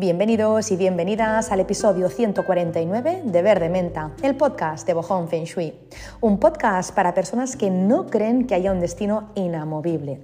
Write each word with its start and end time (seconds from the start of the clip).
Bienvenidos 0.00 0.70
y 0.70 0.76
bienvenidas 0.76 1.50
al 1.50 1.58
episodio 1.58 2.08
149 2.08 3.22
de 3.24 3.42
Verde 3.42 3.68
Menta, 3.68 4.12
el 4.22 4.36
podcast 4.36 4.86
de 4.86 4.94
Bohong 4.94 5.26
Feng 5.26 5.42
Shui. 5.42 5.74
Un 6.20 6.38
podcast 6.38 6.94
para 6.94 7.14
personas 7.14 7.56
que 7.56 7.68
no 7.68 8.06
creen 8.06 8.46
que 8.46 8.54
haya 8.54 8.70
un 8.70 8.78
destino 8.78 9.32
inamovible. 9.34 10.20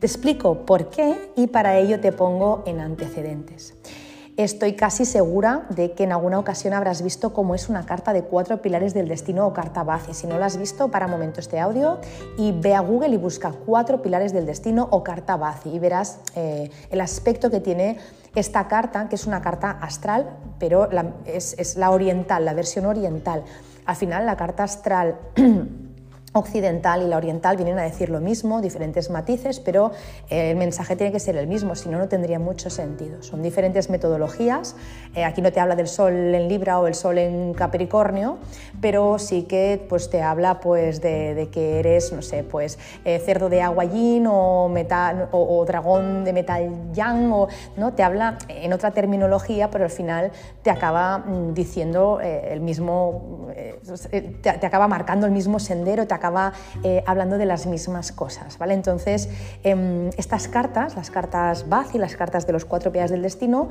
Te 0.00 0.06
explico 0.08 0.66
por 0.66 0.90
qué 0.90 1.30
y 1.36 1.46
para 1.46 1.78
ello 1.78 2.00
te 2.00 2.10
pongo 2.10 2.64
en 2.66 2.80
antecedentes. 2.80 3.76
Estoy 4.38 4.72
casi 4.76 5.04
segura 5.04 5.66
de 5.68 5.92
que 5.92 6.04
en 6.04 6.12
alguna 6.12 6.38
ocasión 6.38 6.72
habrás 6.72 7.02
visto 7.02 7.34
cómo 7.34 7.54
es 7.54 7.68
una 7.68 7.84
carta 7.84 8.14
de 8.14 8.22
cuatro 8.22 8.62
pilares 8.62 8.94
del 8.94 9.06
destino 9.06 9.46
o 9.46 9.52
carta 9.52 9.82
base. 9.82 10.14
Si 10.14 10.26
no 10.26 10.38
la 10.38 10.46
has 10.46 10.56
visto, 10.56 10.90
para 10.90 11.06
momento 11.06 11.38
este 11.38 11.60
audio 11.60 11.98
y 12.38 12.52
ve 12.52 12.74
a 12.74 12.80
Google 12.80 13.10
y 13.10 13.18
busca 13.18 13.52
cuatro 13.52 14.00
pilares 14.00 14.32
del 14.32 14.46
destino 14.46 14.88
o 14.90 15.04
carta 15.04 15.36
base 15.36 15.68
y 15.68 15.78
verás 15.78 16.20
eh, 16.34 16.70
el 16.90 17.02
aspecto 17.02 17.50
que 17.50 17.60
tiene 17.60 17.98
esta 18.34 18.68
carta, 18.68 19.06
que 19.10 19.16
es 19.16 19.26
una 19.26 19.42
carta 19.42 19.70
astral, 19.70 20.30
pero 20.58 20.88
es, 21.26 21.54
es 21.58 21.76
la 21.76 21.90
oriental, 21.90 22.46
la 22.46 22.54
versión 22.54 22.86
oriental. 22.86 23.44
Al 23.84 23.96
final, 23.96 24.24
la 24.24 24.38
carta 24.38 24.62
astral 24.62 25.18
occidental 26.32 27.02
y 27.02 27.08
la 27.08 27.18
oriental 27.18 27.56
vienen 27.56 27.78
a 27.78 27.82
decir 27.82 28.08
lo 28.08 28.20
mismo, 28.20 28.62
diferentes 28.62 29.10
matices, 29.10 29.60
pero 29.60 29.92
eh, 30.30 30.50
el 30.50 30.56
mensaje 30.56 30.96
tiene 30.96 31.12
que 31.12 31.20
ser 31.20 31.36
el 31.36 31.46
mismo, 31.46 31.74
si 31.74 31.88
no, 31.88 31.98
no 31.98 32.08
tendría 32.08 32.38
mucho 32.38 32.70
sentido. 32.70 33.22
Son 33.22 33.42
diferentes 33.42 33.90
metodologías, 33.90 34.74
eh, 35.14 35.24
aquí 35.24 35.42
no 35.42 35.52
te 35.52 35.60
habla 35.60 35.76
del 35.76 35.88
sol 35.88 36.12
en 36.12 36.48
Libra 36.48 36.80
o 36.80 36.86
el 36.86 36.94
sol 36.94 37.18
en 37.18 37.52
Capricornio, 37.52 38.38
pero 38.80 39.18
sí 39.18 39.42
que 39.42 39.84
pues, 39.88 40.08
te 40.08 40.22
habla 40.22 40.60
pues, 40.60 41.02
de, 41.02 41.48
que 41.52 41.80
eres, 41.80 42.12
no 42.12 42.22
sé, 42.22 42.44
pues 42.44 42.78
eh, 43.04 43.18
cerdo 43.18 43.50
de 43.50 43.60
agua 43.60 43.84
yin 43.84 44.26
o, 44.26 44.68
metal, 44.68 45.28
o, 45.32 45.64
dragón 45.66 46.24
de 46.24 46.32
metal 46.32 46.92
yang, 46.94 47.30
o, 47.32 47.48
¿no? 47.76 47.92
te 47.92 48.02
habla 48.02 48.38
en 48.48 48.72
otra 48.72 48.92
terminología, 48.92 49.70
pero 49.70 49.84
al 49.84 49.90
final 49.90 50.32
te 50.62 50.70
acaba 50.70 51.18
mm, 51.18 51.52
diciendo 51.52 52.20
el 52.22 52.60
mismo, 52.60 53.48
te, 54.40 54.48
acaba 54.48 54.88
marcando 54.88 55.26
el 55.26 55.32
mismo 55.32 55.58
sendero, 55.58 56.06
acaba 56.22 56.52
eh, 56.84 57.02
hablando 57.04 57.36
de 57.36 57.46
las 57.46 57.66
mismas 57.66 58.12
cosas. 58.12 58.58
¿vale? 58.58 58.74
Entonces, 58.74 59.28
em, 59.64 60.10
estas 60.16 60.46
cartas, 60.46 60.94
las 60.94 61.10
cartas 61.10 61.68
Baz 61.68 61.94
y 61.94 61.98
las 61.98 62.14
cartas 62.14 62.46
de 62.46 62.52
los 62.52 62.64
cuatro 62.64 62.92
pies 62.92 63.10
del 63.10 63.22
destino, 63.22 63.68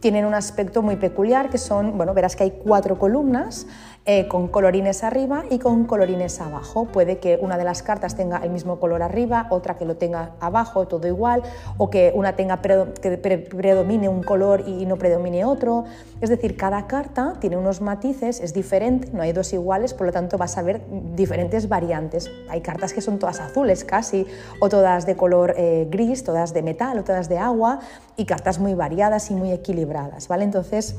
tienen 0.00 0.26
un 0.26 0.34
aspecto 0.34 0.82
muy 0.82 0.96
peculiar 0.96 1.48
que 1.48 1.56
son, 1.56 1.96
bueno, 1.96 2.12
verás 2.12 2.36
que 2.36 2.44
hay 2.44 2.50
cuatro 2.62 2.98
columnas 2.98 3.66
eh, 4.08 4.28
con 4.28 4.46
colorines 4.46 5.02
arriba 5.02 5.42
y 5.50 5.58
con 5.58 5.84
colorines 5.84 6.40
abajo. 6.40 6.84
Puede 6.84 7.18
que 7.18 7.40
una 7.42 7.58
de 7.58 7.64
las 7.64 7.82
cartas 7.82 8.14
tenga 8.14 8.38
el 8.38 8.50
mismo 8.50 8.78
color 8.78 9.02
arriba, 9.02 9.48
otra 9.50 9.76
que 9.76 9.84
lo 9.84 9.96
tenga 9.96 10.36
abajo, 10.38 10.86
todo 10.86 11.08
igual, 11.08 11.42
o 11.76 11.90
que 11.90 12.12
una 12.14 12.36
tenga 12.36 12.60
que 12.62 13.18
predomine 13.18 14.08
un 14.08 14.22
color 14.22 14.62
y 14.64 14.86
no 14.86 14.96
predomine 14.96 15.44
otro. 15.44 15.86
Es 16.20 16.30
decir, 16.30 16.56
cada 16.56 16.86
carta 16.86 17.34
tiene 17.40 17.56
unos 17.56 17.80
matices, 17.80 18.40
es 18.40 18.54
diferente, 18.54 19.10
no 19.12 19.22
hay 19.22 19.32
dos 19.32 19.52
iguales, 19.52 19.92
por 19.92 20.06
lo 20.06 20.12
tanto 20.12 20.38
vas 20.38 20.56
a 20.56 20.62
ver 20.62 20.82
diferentes 21.16 21.68
variantes. 21.68 22.30
Hay 22.48 22.60
cartas 22.60 22.92
que 22.92 23.00
son 23.00 23.18
todas 23.18 23.40
azules 23.40 23.84
casi, 23.84 24.24
o 24.60 24.68
todas 24.68 25.04
de 25.04 25.16
color 25.16 25.54
eh, 25.56 25.88
gris, 25.90 26.22
todas 26.22 26.54
de 26.54 26.62
metal, 26.62 26.96
o 26.98 27.02
todas 27.02 27.28
de 27.28 27.38
agua, 27.38 27.80
y 28.16 28.24
cartas 28.24 28.60
muy 28.60 28.74
variadas 28.74 29.32
y 29.32 29.34
muy 29.34 29.50
equilibradas, 29.50 30.28
¿vale? 30.28 30.44
Entonces, 30.44 30.94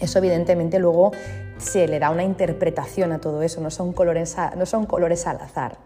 eso 0.00 0.18
evidentemente 0.18 0.78
luego 0.78 1.12
se 1.58 1.86
le 1.86 1.98
da 1.98 2.10
una 2.10 2.24
interpretación 2.24 3.12
a 3.12 3.20
todo 3.20 3.42
eso, 3.42 3.60
no 3.60 3.70
son 3.70 3.92
colores, 3.92 4.36
no 4.56 4.66
son 4.66 4.86
colores 4.86 5.26
al 5.26 5.40
azar. 5.40 5.78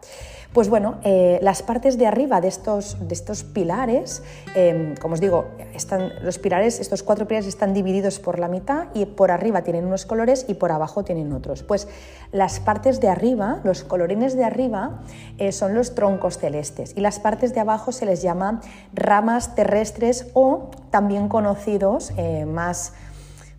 Pues 0.53 0.71
bueno, 0.71 0.97
eh, 1.05 1.39
las 1.43 1.63
partes 1.63 1.99
de 1.99 2.07
arriba 2.07 2.41
de 2.41 2.49
estos, 2.49 2.97
de 3.07 3.13
estos 3.13 3.45
pilares, 3.45 4.23
em, 4.55 4.97
como 4.97 5.13
os 5.13 5.21
digo, 5.21 5.45
están, 5.75 6.11
los 6.23 6.39
pilares, 6.39 6.81
estos 6.81 7.03
cuatro 7.03 7.29
pilares 7.29 7.47
están 7.47 7.75
divididos 7.75 8.19
por 8.19 8.39
la 8.39 8.49
mitad 8.49 8.87
y 8.95 9.05
por 9.05 9.31
arriba 9.31 9.63
tienen 9.63 9.85
unos 9.85 10.07
colores 10.07 10.47
y 10.49 10.55
por 10.55 10.73
abajo 10.73 11.05
tienen 11.05 11.35
otros. 11.35 11.63
Pues 11.63 11.87
las 12.33 12.61
partes 12.61 12.99
de 12.99 13.09
arriba, 13.09 13.61
los 13.63 13.85
colorines 13.85 14.37
de 14.37 14.45
arriba, 14.45 15.03
eh, 15.37 15.53
son 15.53 15.75
los 15.75 15.95
troncos 15.95 16.39
celestes 16.39 16.95
y 16.97 17.03
las 17.03 17.21
partes 17.21 17.53
de 17.53 17.61
abajo 17.61 17.93
se 17.93 18.07
les 18.07 18.23
llama 18.23 18.63
ramas 18.95 19.55
terrestres 19.55 20.29
o 20.33 20.71
también 20.91 21.29
conocidos 21.29 22.13
eh, 22.17 22.47
más 22.47 22.95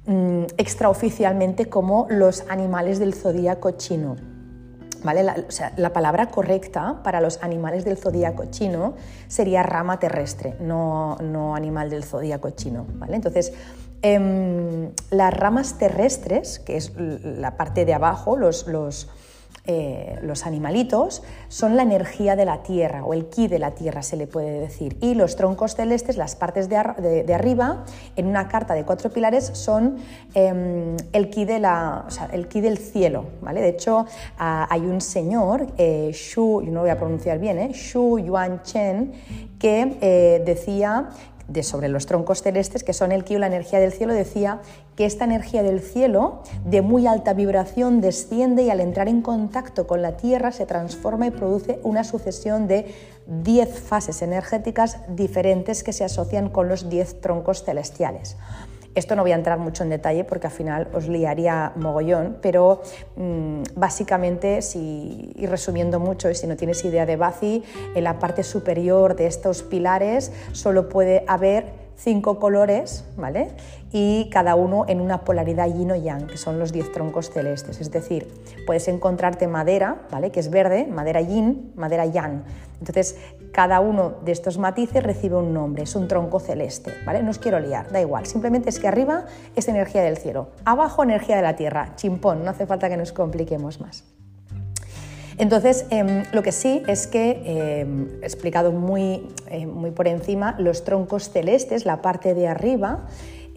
Mm, 0.10 0.46
extraoficialmente 0.58 1.68
como 1.68 2.08
los 2.10 2.44
animales 2.50 2.98
del 2.98 3.14
zodíaco 3.14 3.70
chino. 3.78 4.16
¿Vale? 5.04 5.22
La, 5.22 5.94
palabra 5.94 6.32
correcta 6.32 7.04
para 7.04 7.22
los 7.22 7.44
animales 7.44 7.86
del 7.86 7.96
zodíaco 7.96 8.46
chino 8.46 8.96
sería 9.28 9.62
rama 9.62 10.00
terrestre, 10.00 10.56
no, 10.60 11.16
no 11.18 11.56
animal 11.56 11.92
del 11.92 12.04
zodíaco 12.04 12.50
chino. 12.50 12.88
¿vale? 12.96 13.18
Entonces, 13.18 13.54
em, 14.02 14.90
las 15.12 15.32
ramas 15.32 15.78
terrestres, 15.78 16.58
que 16.58 16.78
es 16.78 16.92
la 16.98 17.56
parte 17.56 17.86
de 17.86 17.94
abajo, 17.94 18.36
los, 18.36 18.66
los 18.66 19.10
eh, 19.72 20.18
los 20.24 20.48
animalitos 20.48 21.22
son 21.48 21.78
la 21.78 21.84
energía 21.84 22.36
de 22.36 22.44
la 22.44 22.64
tierra 22.64 23.06
o 23.06 23.14
el 23.14 23.30
ki 23.30 23.48
de 23.48 23.60
la 23.60 23.76
tierra 23.76 24.02
se 24.02 24.18
le 24.18 24.26
puede 24.26 24.60
decir 24.60 24.98
y 25.00 25.14
los 25.14 25.36
troncos 25.36 25.76
celestes, 25.76 26.18
las 26.18 26.36
partes 26.36 26.70
de, 26.70 26.76
arriba 26.76 27.86
en 28.16 28.26
una 28.26 28.48
carta 28.48 28.74
de 28.74 28.84
cuatro 28.84 29.12
pilares 29.12 29.52
son 29.54 29.98
em, 30.34 30.98
el, 31.14 31.30
ki 31.30 31.46
de 31.46 31.60
la, 31.60 32.08
el 32.32 32.48
ki 32.48 32.62
del 32.62 32.80
cielo. 32.80 33.26
¿vale? 33.42 33.62
De 33.62 33.70
hecho 33.70 34.08
hay 34.40 34.82
un 34.82 35.02
señor, 35.02 35.68
eh, 35.78 36.10
Shu, 36.16 36.64
yo 36.64 36.72
no 36.72 36.82
voy 36.82 36.90
a 36.90 36.98
pronunciar 36.98 37.38
bien, 37.38 37.60
eh, 37.60 37.72
Shu 37.72 38.18
Yuan 38.18 38.64
Chen, 38.64 39.14
que 39.60 40.42
decía 40.44 41.10
de 41.50 41.64
sobre 41.64 41.90
los 41.90 42.06
troncos 42.06 42.42
celestes, 42.42 42.84
que 42.84 42.94
son 42.94 43.12
el 43.12 43.24
ki 43.24 43.38
la 43.38 43.48
energía 43.48 43.80
del 43.80 43.92
cielo, 43.92 44.14
decía 44.14 44.62
que 44.96 45.06
esta 45.06 45.26
energía 45.26 45.64
del 45.64 45.82
cielo 45.82 46.44
de 46.66 46.82
muy 46.82 47.08
alta 47.08 47.34
vibración 47.34 48.02
desciende 48.02 48.64
y 48.64 48.70
al 48.70 48.80
entrar 48.80 49.08
en 49.08 49.22
contacto 49.22 49.88
con 49.88 50.02
la 50.02 50.18
Tierra 50.18 50.52
se 50.52 50.66
transforma 50.66 51.28
y 51.28 51.32
produce 51.32 51.80
una 51.84 52.04
sucesión 52.04 52.68
de 52.68 52.94
10 53.28 53.80
fases 53.80 54.22
energéticas 54.22 54.98
diferentes 55.08 55.84
que 55.84 55.94
se 55.94 56.04
asocian 56.04 56.50
con 56.50 56.68
los 56.68 56.90
10 56.90 57.22
troncos 57.22 57.64
celestiales. 57.64 58.38
Esto 58.96 59.16
no 59.16 59.22
voy 59.22 59.32
a 59.32 59.36
entrar 59.36 59.60
mucho 59.60 59.84
en 59.84 59.90
detalle 59.90 60.24
porque 60.24 60.48
al 60.48 60.54
final 60.54 60.88
os 60.94 61.08
liaría 61.08 61.74
mogollón, 61.76 62.38
pero 62.42 62.82
mm, 63.16 63.64
básicamente, 63.76 64.62
si, 64.62 65.32
y 65.36 65.46
resumiendo 65.46 66.00
mucho, 66.00 66.30
y 66.30 66.36
si 66.36 66.48
no 66.48 66.56
tienes 66.56 66.84
idea 66.84 67.06
de 67.06 67.16
Bazi, 67.16 67.64
en 67.96 68.04
la 68.04 68.20
parte 68.20 68.44
superior 68.44 69.16
de 69.16 69.28
estos 69.28 69.64
pilares 69.64 70.32
solo 70.54 70.90
puede 70.90 71.24
haber 71.28 71.90
cinco 72.00 72.40
colores, 72.40 73.04
¿vale? 73.18 73.50
Y 73.92 74.30
cada 74.30 74.56
uno 74.56 74.86
en 74.88 75.02
una 75.02 75.22
polaridad 75.22 75.68
yin 75.68 75.92
o 75.92 75.96
yang, 75.96 76.28
que 76.28 76.38
son 76.38 76.60
los 76.60 76.72
diez 76.72 76.92
troncos 76.92 77.32
celestes. 77.32 77.82
Es 77.82 77.92
decir, 77.92 78.28
puedes 78.68 78.88
encontrarte 78.88 79.48
madera, 79.48 80.04
¿vale? 80.12 80.32
Que 80.32 80.40
es 80.40 80.52
verde, 80.52 80.86
madera 80.86 81.22
yin, 81.22 81.74
madera 81.76 82.06
yang. 82.06 82.44
Entonces, 82.80 83.18
cada 83.52 83.80
uno 83.80 84.16
de 84.24 84.32
estos 84.32 84.58
matices 84.58 85.04
recibe 85.04 85.36
un 85.36 85.54
nombre, 85.54 85.84
es 85.84 85.96
un 85.96 86.08
tronco 86.08 86.40
celeste, 86.40 86.94
¿vale? 87.06 87.22
No 87.24 87.32
os 87.32 87.40
quiero 87.40 87.60
liar, 87.60 87.92
da 87.92 88.00
igual, 88.00 88.26
simplemente 88.26 88.70
es 88.70 88.80
que 88.80 88.88
arriba 88.88 89.26
es 89.56 89.68
energía 89.68 90.02
del 90.02 90.18
cielo, 90.18 90.50
abajo 90.66 91.04
energía 91.04 91.36
de 91.36 91.42
la 91.42 91.56
tierra, 91.56 91.94
chimpón, 91.96 92.44
no 92.44 92.52
hace 92.52 92.66
falta 92.66 92.90
que 92.90 92.98
nos 92.98 93.12
compliquemos 93.12 93.82
más. 93.82 94.06
Entonces, 95.38 95.86
em, 95.90 96.26
lo 96.34 96.44
que 96.44 96.52
sí 96.52 96.84
es 96.88 97.08
que, 97.08 97.42
em, 97.46 98.22
explicado 98.22 98.74
muy, 98.74 99.30
eh, 99.50 99.66
muy 99.66 99.92
por 99.92 100.08
encima, 100.10 100.56
los 100.60 100.84
troncos 100.84 101.30
celestes, 101.30 101.86
la 101.86 102.02
parte 102.02 102.34
de 102.34 102.48
arriba, 102.48 103.08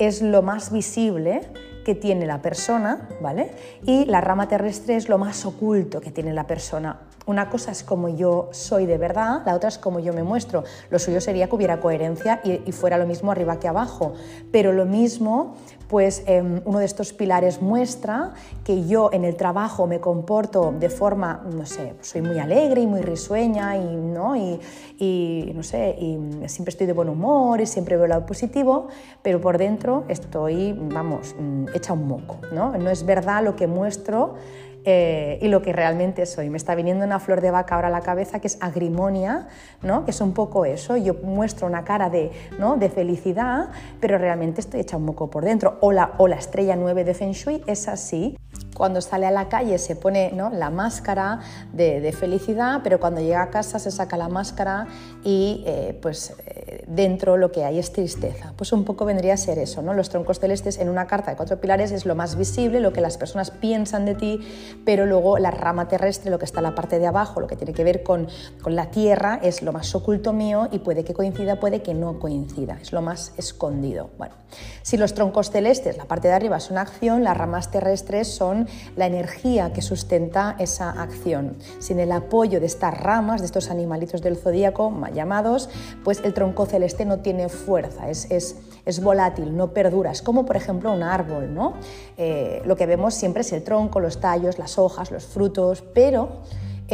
es 0.06 0.22
lo 0.22 0.42
más 0.42 0.72
visible 0.72 1.42
que 1.84 1.94
tiene 1.94 2.26
la 2.26 2.40
persona, 2.42 3.08
¿vale? 3.20 3.50
Y 3.84 4.04
la 4.04 4.20
rama 4.20 4.48
terrestre 4.48 4.96
es 4.96 5.08
lo 5.08 5.18
más 5.18 5.44
oculto 5.44 6.00
que 6.00 6.10
tiene 6.10 6.32
la 6.32 6.46
persona. 6.46 7.00
Una 7.24 7.50
cosa 7.50 7.70
es 7.70 7.84
como 7.84 8.08
yo 8.08 8.48
soy 8.52 8.86
de 8.86 8.98
verdad, 8.98 9.42
la 9.46 9.54
otra 9.54 9.68
es 9.68 9.78
como 9.78 10.00
yo 10.00 10.12
me 10.12 10.22
muestro. 10.22 10.64
Lo 10.90 10.98
suyo 10.98 11.20
sería 11.20 11.48
que 11.48 11.54
hubiera 11.54 11.80
coherencia 11.80 12.40
y, 12.42 12.72
fuera 12.72 12.98
lo 12.98 13.06
mismo 13.06 13.30
arriba 13.30 13.60
que 13.60 13.68
abajo, 13.68 14.14
pero 14.50 14.72
lo 14.72 14.86
mismo 14.86 15.54
pues 15.92 16.22
em, 16.26 16.62
uno 16.64 16.78
de 16.78 16.86
estos 16.86 17.12
pilares 17.12 17.60
muestra 17.60 18.32
que 18.64 18.86
yo 18.86 19.10
en 19.12 19.26
el 19.26 19.36
trabajo 19.36 19.86
me 19.86 20.00
comporto 20.00 20.72
de 20.72 20.88
forma, 20.88 21.42
no 21.54 21.66
sé, 21.66 21.92
soy 22.00 22.22
muy 22.22 22.38
alegre 22.38 22.80
y 22.80 22.86
muy 22.86 23.02
risueña 23.02 23.76
y, 23.76 23.94
¿no? 23.94 24.34
y, 24.34 25.52
no 25.54 25.62
sé, 25.62 25.94
y 25.98 26.18
siempre 26.46 26.70
estoy 26.70 26.86
de 26.86 26.94
buen 26.94 27.10
humor 27.10 27.60
y 27.60 27.66
siempre 27.66 27.96
veo 27.96 28.06
el 28.06 28.08
lado 28.08 28.24
positivo, 28.24 28.88
pero 29.20 29.38
por 29.38 29.58
dentro 29.58 30.04
estoy, 30.08 30.72
vamos, 30.72 31.34
mm, 31.38 31.66
hecha 31.74 31.92
un 31.92 32.08
moco, 32.08 32.38
¿no? 32.54 32.72
No 32.78 32.88
es 32.88 33.04
verdad 33.04 33.44
lo 33.44 33.54
que 33.54 33.66
muestro 33.66 34.36
eh, 34.84 35.38
y 35.40 35.48
lo 35.48 35.62
que 35.62 35.72
realmente 35.72 36.26
soy. 36.26 36.50
Me 36.50 36.56
está 36.56 36.74
viniendo 36.74 37.04
una 37.04 37.20
flor 37.20 37.40
de 37.40 37.50
vaca 37.50 37.76
ahora 37.76 37.88
a 37.88 37.90
la 37.90 38.00
cabeza 38.00 38.40
que 38.40 38.48
es 38.48 38.58
agrimonia, 38.60 39.48
¿no? 39.82 40.04
que 40.04 40.10
es 40.10 40.20
un 40.20 40.32
poco 40.32 40.64
eso. 40.64 40.96
Yo 40.96 41.14
muestro 41.22 41.66
una 41.66 41.84
cara 41.84 42.10
de, 42.10 42.30
¿no? 42.58 42.76
de 42.76 42.88
felicidad, 42.88 43.68
pero 44.00 44.18
realmente 44.18 44.60
estoy 44.60 44.80
hecha 44.80 44.96
un 44.96 45.04
moco 45.04 45.30
por 45.30 45.44
dentro. 45.44 45.78
O 45.80 45.92
la, 45.92 46.12
o 46.18 46.28
la 46.28 46.36
estrella 46.36 46.76
9 46.76 47.04
de 47.04 47.14
Feng 47.14 47.32
Shui 47.32 47.62
es 47.66 47.88
así 47.88 48.36
cuando 48.82 49.00
sale 49.00 49.26
a 49.26 49.30
la 49.30 49.48
calle 49.48 49.78
se 49.78 49.94
pone 49.94 50.32
¿no? 50.32 50.50
la 50.50 50.68
máscara 50.68 51.38
de, 51.72 52.12
felicidad, 52.18 52.80
pero 52.82 52.98
cuando 52.98 53.20
llega 53.20 53.40
a 53.40 53.48
casa 53.48 53.78
se 53.78 53.92
saca 53.92 54.16
la 54.16 54.28
máscara 54.28 54.88
y 55.22 55.62
eh, 55.64 55.96
pues 56.02 56.34
eh, 56.44 56.82
dentro 56.88 57.36
lo 57.36 57.52
que 57.52 57.62
hay 57.64 57.78
es 57.78 57.92
tristeza. 57.92 58.52
Pues 58.56 58.72
un 58.72 58.84
poco 58.84 59.04
vendría 59.04 59.34
a 59.34 59.36
ser 59.36 59.60
eso, 59.60 59.82
¿no? 59.82 59.94
Los 59.94 60.08
troncos 60.08 60.40
celestes 60.40 60.78
en 60.78 60.88
una 60.88 61.06
carta 61.06 61.30
de 61.30 61.36
cuatro 61.36 61.60
pilares 61.60 61.92
es 61.92 62.06
lo 62.06 62.16
más 62.16 62.34
visible, 62.34 62.80
lo 62.80 62.92
que 62.92 63.00
las 63.00 63.18
personas 63.18 63.52
piensan 63.52 64.04
de 64.04 64.16
ti, 64.16 64.40
pero 64.84 65.06
luego 65.06 65.38
la 65.38 65.52
rama 65.52 65.86
terrestre, 65.86 66.32
lo 66.32 66.40
que 66.40 66.44
está 66.44 66.58
en 66.58 66.64
la 66.64 66.74
parte 66.74 66.98
de 66.98 67.06
abajo, 67.06 67.38
lo 67.40 67.46
que 67.46 67.54
tiene 67.54 67.72
que 67.72 67.84
ver 67.84 68.02
con, 68.02 68.26
con 68.62 68.74
la 68.74 68.90
tierra, 68.90 69.38
es 69.44 69.62
lo 69.62 69.72
más 69.72 69.94
oculto 69.94 70.32
mío 70.32 70.68
y 70.72 70.80
puede 70.80 71.04
que 71.04 71.14
coincida, 71.14 71.60
puede 71.60 71.82
que 71.82 71.94
no 71.94 72.18
coincida, 72.18 72.80
es 72.82 72.90
lo 72.90 73.00
más 73.00 73.32
escondido. 73.36 74.10
Bueno, 74.18 74.41
si 74.82 74.96
los 74.96 75.14
troncos 75.14 75.50
celestes, 75.50 75.96
la 75.96 76.04
parte 76.04 76.28
de 76.28 76.34
arriba 76.34 76.60
son 76.60 76.78
acción, 76.78 77.24
las 77.24 77.36
ramas 77.36 77.70
terrestres 77.70 78.28
son 78.28 78.68
la 78.96 79.06
energía 79.06 79.72
que 79.72 79.82
sustenta 79.82 80.56
esa 80.58 80.90
acción. 80.90 81.56
Sin 81.78 82.00
el 82.00 82.12
apoyo 82.12 82.60
de 82.60 82.66
estas 82.66 82.98
ramas, 82.98 83.40
de 83.40 83.46
estos 83.46 83.70
animalitos 83.70 84.22
del 84.22 84.36
zodíaco 84.36 84.92
llamados, 85.14 85.68
pues 86.04 86.20
el 86.24 86.34
tronco 86.34 86.66
celeste 86.66 87.04
no 87.04 87.18
tiene 87.18 87.48
fuerza, 87.48 88.08
es, 88.08 88.30
es, 88.30 88.56
es 88.84 89.02
volátil, 89.02 89.56
no 89.56 89.72
perdura. 89.72 90.10
Es 90.10 90.22
como, 90.22 90.44
por 90.44 90.56
ejemplo, 90.56 90.92
un 90.92 91.02
árbol, 91.02 91.54
¿no? 91.54 91.74
Eh, 92.16 92.62
lo 92.64 92.76
que 92.76 92.86
vemos 92.86 93.14
siempre 93.14 93.42
es 93.42 93.52
el 93.52 93.62
tronco, 93.64 94.00
los 94.00 94.20
tallos, 94.20 94.58
las 94.58 94.78
hojas, 94.78 95.10
los 95.10 95.24
frutos, 95.24 95.82
pero 95.94 96.42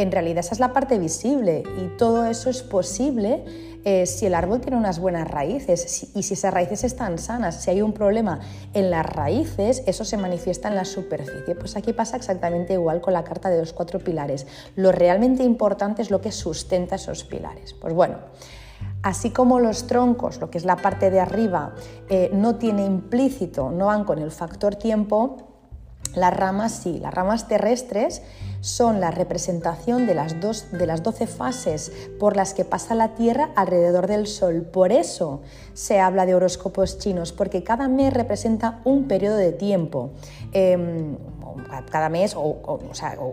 en 0.01 0.11
realidad 0.11 0.39
esa 0.39 0.53
es 0.53 0.59
la 0.59 0.73
parte 0.73 0.99
visible 0.99 1.63
y 1.77 1.97
todo 1.97 2.25
eso 2.25 2.49
es 2.49 2.63
posible 2.63 3.43
eh, 3.85 4.05
si 4.05 4.25
el 4.25 4.35
árbol 4.35 4.59
tiene 4.59 4.75
unas 4.75 4.99
buenas 4.99 5.27
raíces 5.27 6.11
y 6.13 6.23
si 6.23 6.33
esas 6.33 6.53
raíces 6.53 6.83
están 6.83 7.17
sanas. 7.17 7.63
Si 7.63 7.71
hay 7.71 7.81
un 7.81 7.93
problema 7.93 8.39
en 8.73 8.91
las 8.91 9.05
raíces, 9.05 9.83
eso 9.85 10.03
se 10.03 10.17
manifiesta 10.17 10.67
en 10.67 10.75
la 10.75 10.85
superficie. 10.85 11.55
Pues 11.55 11.77
aquí 11.77 11.93
pasa 11.93 12.17
exactamente 12.17 12.73
igual 12.73 12.99
con 12.99 13.13
la 13.13 13.23
carta 13.23 13.49
de 13.49 13.57
los 13.57 13.71
cuatro 13.71 13.99
pilares. 13.99 14.47
Lo 14.75 14.91
realmente 14.91 15.43
importante 15.43 16.01
es 16.01 16.11
lo 16.11 16.19
que 16.19 16.31
sustenta 16.31 16.95
esos 16.95 17.23
pilares. 17.23 17.73
Pues 17.73 17.93
bueno. 17.93 18.17
Así 19.01 19.29
como 19.29 19.61
los 19.61 19.87
troncos, 19.87 20.41
lo 20.41 20.49
que 20.49 20.57
es 20.57 20.65
la 20.65 20.75
parte 20.75 21.09
de 21.09 21.21
arriba, 21.21 21.73
eh, 22.09 22.29
no 22.33 22.55
tiene 22.55 22.85
implícito, 22.85 23.71
no 23.71 23.85
van 23.85 24.03
con 24.03 24.19
el 24.19 24.29
factor 24.29 24.75
tiempo, 24.75 25.37
las 26.15 26.35
ramas 26.35 26.73
sí, 26.73 26.99
las 26.99 27.13
ramas 27.13 27.47
terrestres 27.47 28.21
son 28.61 28.99
la 28.99 29.11
representación 29.11 30.05
de 30.05 30.15
las, 30.15 30.39
dos, 30.39 30.71
de 30.71 30.85
las 30.85 31.03
12 31.03 31.27
fases 31.27 31.91
por 32.19 32.35
las 32.35 32.53
que 32.53 32.65
pasa 32.65 32.95
la 32.95 33.15
Tierra 33.15 33.51
alrededor 33.55 34.07
del 34.07 34.27
Sol. 34.27 34.63
Por 34.63 34.91
eso 34.91 35.41
se 35.73 35.99
habla 35.99 36.25
de 36.25 36.35
horóscopos 36.35 36.97
chinos, 36.97 37.31
porque 37.31 37.63
cada 37.63 37.87
mes 37.87 38.13
representa 38.13 38.81
un 38.83 39.07
periodo 39.07 39.37
de 39.37 39.51
tiempo. 39.51 40.11
Em, 40.51 41.17
cada 41.91 42.09
mes 42.09 42.33
o, 42.35 42.79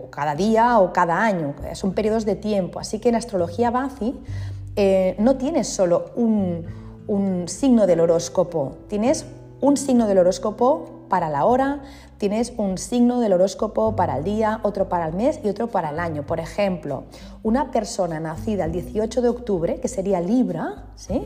cada 0.09 0.35
día 0.35 0.79
o 0.79 0.93
cada 0.93 1.23
año, 1.23 1.55
son 1.73 1.93
periodos 1.93 2.25
de 2.25 2.35
tiempo. 2.35 2.79
Así 2.79 2.99
que 2.99 3.09
en 3.09 3.15
astrología 3.15 3.71
Bazi 3.71 4.15
eh, 4.75 5.15
no 5.19 5.37
tienes 5.37 5.67
solo 5.67 6.11
un, 6.15 6.65
un 7.07 7.47
signo 7.47 7.87
del 7.87 7.99
horóscopo, 7.99 8.77
tienes 8.87 9.25
un 9.61 9.77
signo 9.77 10.07
del 10.07 10.19
horóscopo 10.19 10.96
para 11.07 11.29
la 11.29 11.45
hora, 11.45 11.81
tienes 12.17 12.53
un 12.57 12.77
signo 12.77 13.19
del 13.19 13.33
horóscopo 13.33 13.95
para 13.95 14.17
el 14.17 14.23
día, 14.23 14.59
otro 14.63 14.89
para 14.89 15.07
el 15.07 15.13
mes 15.13 15.39
y 15.43 15.49
otro 15.49 15.67
para 15.67 15.89
el 15.89 15.99
año. 15.99 16.23
Por 16.23 16.39
ejemplo, 16.39 17.03
una 17.43 17.71
persona 17.71 18.19
nacida 18.19 18.65
el 18.65 18.71
18 18.71 19.21
de 19.21 19.29
octubre, 19.29 19.79
que 19.79 19.87
sería 19.87 20.21
Libra, 20.21 20.85
¿sí? 20.95 21.25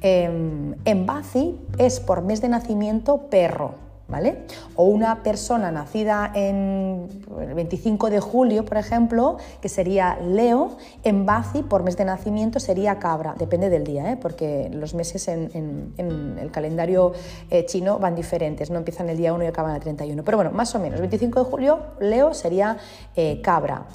Em, 0.00 0.76
en 0.84 1.06
Bazi 1.06 1.58
es 1.78 1.98
por 1.98 2.22
mes 2.22 2.40
de 2.40 2.48
nacimiento 2.48 3.28
perro. 3.30 3.87
¿Vale? 4.08 4.44
O 4.74 4.84
una 4.84 5.22
persona 5.22 5.70
nacida 5.70 6.32
en 6.34 7.08
el 7.40 7.54
25 7.54 8.08
de 8.08 8.20
julio, 8.20 8.64
por 8.64 8.78
ejemplo, 8.78 9.36
que 9.60 9.68
sería 9.68 10.18
Leo, 10.20 10.78
en 11.04 11.26
Bazi 11.26 11.62
por 11.62 11.82
mes 11.82 11.96
de 11.96 12.06
nacimiento 12.06 12.58
sería 12.58 12.98
Cabra, 12.98 13.34
depende 13.38 13.68
del 13.68 13.84
día, 13.84 14.10
¿eh? 14.10 14.16
porque 14.16 14.70
los 14.72 14.94
meses 14.94 15.28
en, 15.28 15.92
el 15.98 16.50
calendario 16.50 17.12
eh, 17.50 17.66
chino 17.66 17.98
van 17.98 18.14
diferentes, 18.14 18.70
no 18.70 18.78
empiezan 18.78 19.10
el 19.10 19.18
día 19.18 19.34
1 19.34 19.44
y 19.44 19.46
acaban 19.46 19.74
el 19.74 19.80
31, 19.80 20.24
pero 20.24 20.38
bueno, 20.38 20.52
más 20.52 20.74
o 20.74 20.78
menos, 20.78 21.00
25 21.00 21.44
de 21.44 21.50
julio, 21.50 21.78
Leo 22.00 22.32
sería 22.32 22.78
eh, 23.14 23.40
Cabra. 23.42 23.86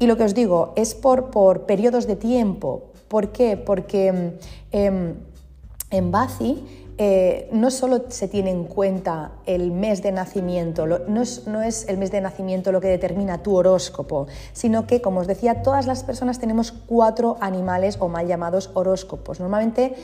Y 0.00 0.06
lo 0.06 0.16
que 0.16 0.24
os 0.24 0.34
digo 0.34 0.72
es 0.74 0.96
por, 0.96 1.30
por 1.30 1.66
periodos 1.66 2.08
de 2.08 2.16
tiempo, 2.16 2.90
¿por 3.06 3.30
qué? 3.30 3.56
Porque 3.56 4.36
em, 4.72 5.14
en 5.90 6.10
Bazi 6.10 6.83
eh, 6.96 7.48
no 7.50 7.72
solo 7.72 8.04
se 8.08 8.28
tiene 8.28 8.50
en 8.50 8.64
cuenta 8.64 9.32
el 9.46 9.72
mes 9.72 10.00
de 10.00 10.12
nacimiento, 10.12 10.86
no, 10.86 11.22
es, 11.62 11.88
el 11.88 11.98
mes 11.98 12.12
de 12.12 12.20
nacimiento 12.20 12.70
lo 12.70 12.80
que 12.80 12.86
determina 12.86 13.42
tu 13.42 13.56
horóscopo, 13.56 14.28
sino 14.52 14.86
que, 14.86 15.00
como 15.00 15.20
os 15.20 15.26
decía, 15.26 15.62
todas 15.62 15.86
las 15.86 16.04
personas 16.04 16.38
tenemos 16.38 16.70
cuatro 16.70 17.36
animales 17.40 17.96
o 17.98 18.08
mal 18.08 18.28
llamados 18.28 18.70
horóscopos. 18.74 19.40
Normalmente 19.40 19.96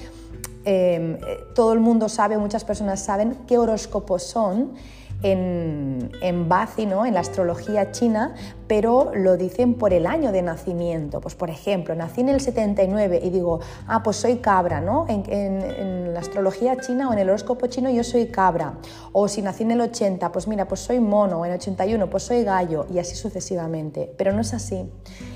em, 0.65 1.15
eh, 1.15 1.19
todo 1.55 1.73
el 1.75 1.79
mundo 1.79 2.09
sabe, 2.09 2.39
muchas 2.39 2.65
personas 2.65 2.99
saben 3.01 3.37
qué 3.47 3.57
horóscopos 3.57 4.25
son 4.25 4.73
en, 5.23 6.11
en 6.21 6.49
Bazi, 6.49 6.83
en 6.83 7.15
la 7.15 7.21
astrología 7.21 7.93
china, 7.93 8.35
pero 8.67 9.13
lo 9.15 9.37
dicen 9.37 9.75
por 9.75 9.93
el 9.93 10.07
año 10.07 10.33
de 10.33 10.43
nacimiento. 10.43 11.21
Pues 11.21 11.35
por 11.35 11.51
ejemplo, 11.51 11.95
nací 11.95 12.21
en 12.21 12.29
el 12.29 12.41
79 12.41 13.21
y 13.23 13.31
digo, 13.31 13.61
ah, 13.87 14.03
pues 14.03 14.17
soy 14.17 14.37
cabra, 14.37 14.81
¿no? 14.81 15.07
En, 15.09 16.15
la 16.15 16.21
astrología 16.21 16.77
china 16.81 17.09
o 17.09 17.13
en 17.13 17.21
el 17.21 17.29
horóscopo 17.29 17.67
chino 17.67 17.91
yo 17.91 18.05
soy 18.05 18.27
cabra. 18.27 18.75
O 19.13 19.29
si 19.29 19.43
nací 19.43 19.63
en 19.63 19.73
el 19.73 19.81
80, 19.81 20.33
pues 20.33 20.49
mira, 20.49 20.67
pues 20.67 20.81
soy 20.81 21.01
mono, 21.01 21.45
en 21.45 21.53
el 21.53 21.59
81 21.59 22.11
pues 22.11 22.23
soy 22.25 22.45
gallo 22.45 22.87
y 22.93 22.99
así 22.99 23.15
sucesivamente. 23.15 24.13
Pero 24.17 24.33
no 24.33 24.41
es 24.41 24.55
así. 24.55 24.91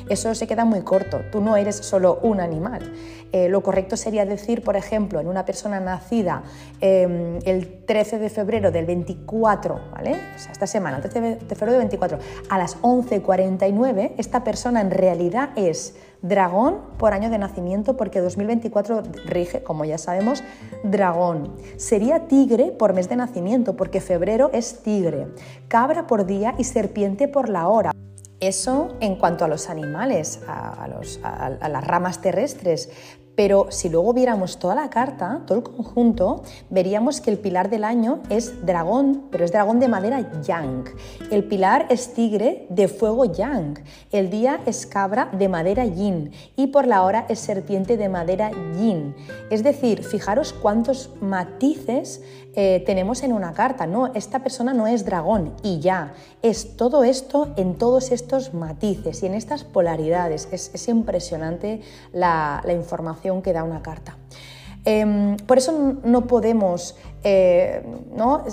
Eso 0.08 0.34
se 0.34 0.46
queda 0.46 0.64
muy 0.64 0.82
corto. 0.82 1.22
Tú 1.32 1.40
no 1.40 1.56
eres 1.56 1.76
solo 1.76 2.18
un 2.22 2.40
animal. 2.40 2.92
Eh, 3.32 3.48
lo 3.48 3.62
correcto 3.62 3.96
sería 3.96 4.24
decir, 4.26 4.62
por 4.62 4.76
ejemplo, 4.76 5.18
en 5.18 5.26
una 5.26 5.44
persona 5.44 5.80
nacida 5.80 6.42
em, 6.80 7.38
el 7.44 7.84
13 7.84 8.18
de 8.18 8.30
febrero 8.30 8.70
del 8.70 8.86
24, 8.86 9.80
¿vale? 9.92 10.12
O 10.12 10.38
sea, 10.38 10.52
esta 10.52 10.66
semana, 10.66 10.98
el 10.98 11.02
13 11.02 11.20
de 11.20 11.54
febrero 11.56 11.72
del 11.72 11.80
24, 11.80 12.18
a 12.48 12.58
las 12.58 12.80
11.49, 12.82 14.12
esta 14.18 14.44
persona 14.44 14.80
en 14.80 14.90
realidad 14.90 15.50
es 15.56 15.96
dragón 16.22 16.76
por 16.96 17.12
año 17.12 17.28
de 17.28 17.38
nacimiento, 17.38 17.96
porque 17.96 18.20
2024 18.20 19.02
rige, 19.26 19.62
como 19.62 19.84
ya 19.84 19.98
sabemos, 19.98 20.44
dragón. 20.82 21.54
Sería 21.76 22.28
tigre 22.28 22.72
por 22.72 22.94
mes 22.94 23.08
de 23.08 23.16
nacimiento, 23.16 23.74
porque 23.74 24.00
febrero 24.00 24.50
es 24.52 24.82
tigre. 24.82 25.28
Cabra 25.68 26.06
por 26.06 26.24
día 26.24 26.54
y 26.56 26.64
serpiente 26.64 27.26
por 27.26 27.48
la 27.48 27.68
hora. 27.68 27.90
Eso 28.40 28.96
en 29.00 29.16
cuanto 29.16 29.44
a 29.44 29.48
los 29.48 29.70
animales, 29.70 30.40
a, 30.46 30.88
las 31.68 31.84
ramas 31.84 32.20
terrestres, 32.20 32.90
pero 33.36 33.66
si 33.70 33.88
luego 33.88 34.12
viéramos 34.12 34.58
toda 34.58 34.74
la 34.74 34.90
carta, 34.90 35.42
todo 35.46 35.58
el 35.58 35.64
conjunto, 35.64 36.42
veríamos 36.70 37.20
que 37.20 37.30
el 37.30 37.38
pilar 37.38 37.68
del 37.68 37.84
año 37.84 38.20
es 38.30 38.64
dragón, 38.64 39.24
pero 39.30 39.44
es 39.44 39.50
dragón 39.50 39.80
de 39.80 39.88
madera 39.88 40.30
yang. 40.42 40.84
El 41.30 41.44
pilar 41.44 41.86
es 41.90 42.14
tigre 42.14 42.66
de 42.70 42.86
fuego 42.86 43.24
yang. 43.24 43.82
El 44.12 44.30
día 44.30 44.60
es 44.66 44.86
cabra 44.86 45.30
de 45.32 45.48
madera 45.48 45.84
yin. 45.84 46.30
Y 46.54 46.68
por 46.68 46.86
la 46.86 47.02
hora 47.02 47.26
es 47.28 47.40
serpiente 47.40 47.96
de 47.96 48.08
madera 48.08 48.50
yin. 48.78 49.16
Es 49.50 49.64
decir, 49.64 50.04
fijaros 50.04 50.52
cuántos 50.52 51.10
matices 51.20 52.22
eh, 52.56 52.82
tenemos 52.86 53.22
en 53.22 53.32
una 53.32 53.52
carta. 53.52 53.86
No, 53.86 54.12
esta 54.14 54.40
persona 54.40 54.74
no 54.74 54.86
es 54.86 55.04
dragón 55.04 55.54
y 55.62 55.80
ya. 55.80 56.14
Es 56.42 56.76
todo 56.76 57.04
esto 57.04 57.52
en 57.56 57.76
todos 57.76 58.10
estos 58.10 58.54
matices 58.54 59.22
y 59.22 59.26
en 59.26 59.34
estas 59.34 59.64
polaridades. 59.64 60.48
Es, 60.52 60.88
impresionante 60.88 61.80
la 62.12 62.62
información 62.68 63.42
que 63.42 63.52
da 63.52 63.64
una 63.64 63.82
carta. 63.82 64.16
Em, 64.84 65.36
por 65.38 65.56
eso 65.58 65.96
no 66.04 66.26
podemos 66.26 66.94
eh, 67.22 67.82
¿no? 68.14 68.44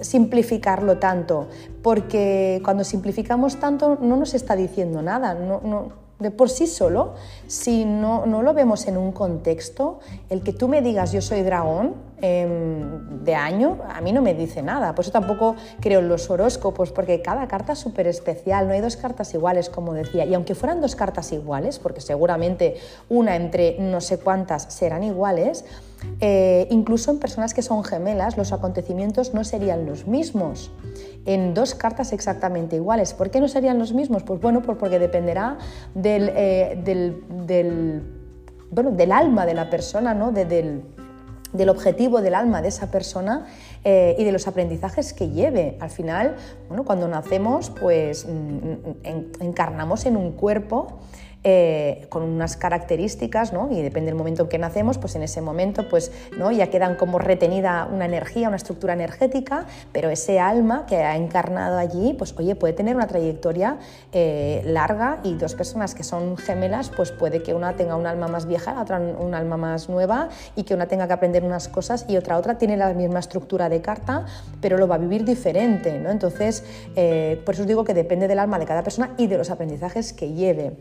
simplificarlo 0.00 0.98
tanto, 0.98 1.48
porque 1.82 2.60
cuando 2.64 2.84
simplificamos 2.84 3.58
tanto 3.58 3.98
no 4.00 4.16
nos 4.16 4.34
está 4.34 4.54
diciendo 4.54 5.02
nada. 5.02 5.34
No, 5.34 5.92
de 6.20 6.30
por 6.30 6.50
sí 6.50 6.66
solo, 6.66 7.14
si 7.46 7.84
no, 7.84 8.26
no, 8.26 8.42
lo 8.42 8.54
vemos 8.54 8.86
en 8.86 8.96
un 8.96 9.10
contexto, 9.10 9.98
el 10.28 10.42
que 10.42 10.52
tú 10.52 10.68
me 10.68 10.82
digas 10.82 11.12
yo 11.12 11.22
soy 11.22 11.42
dragón 11.42 11.94
em, 12.20 13.24
de 13.24 13.34
año, 13.34 13.78
a 13.88 14.00
mí 14.02 14.12
no 14.12 14.20
me 14.20 14.34
dice 14.34 14.62
nada. 14.62 14.94
Por 14.94 15.04
eso 15.04 15.10
tampoco 15.10 15.56
creo 15.80 16.00
en 16.00 16.08
los 16.08 16.28
horóscopos, 16.30 16.92
porque 16.92 17.22
cada 17.22 17.48
carta 17.48 17.72
es 17.72 17.78
súper 17.78 18.06
especial, 18.06 18.68
no 18.68 18.74
hay 18.74 18.80
dos 18.80 18.96
cartas 18.96 19.32
iguales, 19.32 19.70
como 19.70 19.94
decía. 19.94 20.26
Y 20.26 20.34
aunque 20.34 20.54
fueran 20.54 20.80
dos 20.80 20.94
cartas 20.94 21.32
iguales, 21.32 21.78
porque 21.78 22.02
seguramente 22.02 22.76
una 23.08 23.34
entre 23.34 23.78
no 23.78 24.00
sé 24.00 24.18
cuántas 24.18 24.64
serán 24.64 25.02
iguales, 25.02 25.64
eh, 26.20 26.66
incluso 26.70 27.10
en 27.10 27.18
personas 27.18 27.54
que 27.54 27.62
son 27.62 27.84
gemelas, 27.84 28.36
los 28.36 28.52
acontecimientos 28.52 29.34
no 29.34 29.44
serían 29.44 29.86
los 29.86 30.06
mismos 30.06 30.70
en 31.26 31.54
dos 31.54 31.74
cartas 31.74 32.12
exactamente 32.12 32.76
iguales. 32.76 33.14
¿Por 33.14 33.30
qué 33.30 33.40
no 33.40 33.48
serían 33.48 33.78
los 33.78 33.92
mismos? 33.92 34.22
Pues 34.22 34.40
bueno, 34.40 34.62
pues 34.62 34.78
porque 34.78 34.98
dependerá 34.98 35.58
del, 35.94 36.30
eh, 36.34 36.80
del, 36.84 37.22
del, 37.46 38.02
bueno, 38.70 38.90
del 38.92 39.12
alma 39.12 39.46
de 39.46 39.54
la 39.54 39.70
persona, 39.70 40.14
¿no? 40.14 40.32
del, 40.32 40.82
del 41.52 41.68
objetivo 41.68 42.20
del 42.20 42.34
alma 42.34 42.62
de 42.62 42.68
esa 42.68 42.90
persona 42.90 43.46
eh, 43.84 44.14
y 44.18 44.24
de 44.24 44.32
los 44.32 44.46
aprendizajes 44.46 45.12
que 45.12 45.30
lleve. 45.30 45.76
Al 45.80 45.90
final, 45.90 46.36
bueno, 46.68 46.84
cuando 46.84 47.08
nacemos, 47.08 47.70
pues 47.70 48.26
mm, 48.26 48.30
mm, 48.30 49.42
encarnamos 49.42 50.06
en 50.06 50.16
un 50.16 50.32
cuerpo 50.32 51.00
eh, 51.42 52.06
con 52.10 52.22
unas 52.22 52.58
características, 52.58 53.54
¿no? 53.54 53.70
y 53.70 53.80
depende 53.80 54.10
del 54.10 54.14
momento 54.14 54.42
en 54.42 54.48
que 54.50 54.58
nacemos, 54.58 54.98
pues 54.98 55.16
en 55.16 55.22
ese 55.22 55.40
momento 55.40 55.88
pues, 55.88 56.12
¿no? 56.36 56.50
ya 56.50 56.66
quedan 56.66 56.96
como 56.96 57.18
retenida 57.18 57.88
una 57.90 58.04
energía, 58.04 58.48
una 58.48 58.58
estructura 58.58 58.92
energética, 58.92 59.64
pero 59.90 60.10
ese 60.10 60.38
alma 60.38 60.84
que 60.86 60.96
ha 60.96 61.16
encarnado 61.16 61.78
allí, 61.78 62.12
pues 62.12 62.34
oye, 62.36 62.56
puede 62.56 62.74
tener 62.74 62.94
una 62.94 63.06
trayectoria 63.06 63.78
eh, 64.12 64.60
larga 64.66 65.20
y 65.24 65.34
dos 65.34 65.54
personas 65.54 65.94
que 65.94 66.04
son 66.04 66.36
gemelas, 66.36 66.90
pues 66.90 67.10
puede 67.10 67.42
que 67.42 67.54
una 67.54 67.74
tenga 67.74 67.96
un 67.96 68.06
alma 68.06 68.28
más 68.28 68.44
vieja, 68.44 68.74
la 68.74 68.82
otra 68.82 68.98
un 68.98 69.34
alma 69.34 69.56
más 69.56 69.88
nueva 69.88 70.28
y 70.56 70.64
que 70.64 70.74
una 70.74 70.88
tenga 70.88 71.06
que 71.06 71.14
aprender 71.14 71.42
unas 71.42 71.68
cosas 71.68 72.04
y 72.06 72.18
otra 72.18 72.36
otra 72.36 72.58
tiene 72.58 72.76
la 72.76 72.92
misma 72.92 73.18
estructura 73.18 73.70
de 73.70 73.80
carta, 73.80 74.26
pero 74.60 74.76
lo 74.76 74.86
va 74.86 74.96
a 74.96 74.98
vivir 74.98 75.24
diferente, 75.24 75.98
¿no? 75.98 76.10
Entonces, 76.10 76.64
eh, 76.96 77.40
por 77.46 77.54
eso 77.54 77.62
os 77.62 77.68
digo 77.68 77.82
que 77.82 77.94
depende 77.94 78.28
del 78.28 78.38
alma 78.38 78.58
de 78.58 78.66
cada 78.66 78.82
persona 78.82 79.14
y 79.16 79.26
de 79.26 79.38
los 79.38 79.50
aprendizajes 79.50 80.12
que 80.12 80.34
lleve 80.34 80.72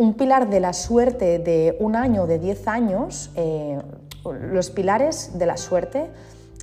un 0.00 0.14
pilar 0.14 0.48
de 0.48 0.60
la 0.60 0.72
suerte 0.72 1.38
de 1.38 1.76
un 1.78 1.94
año 1.94 2.26
de 2.26 2.38
diez 2.38 2.66
años, 2.66 3.30
eh, 3.34 3.78
los 4.24 4.70
pilares 4.70 5.38
de 5.38 5.44
la 5.44 5.58
suerte 5.58 6.08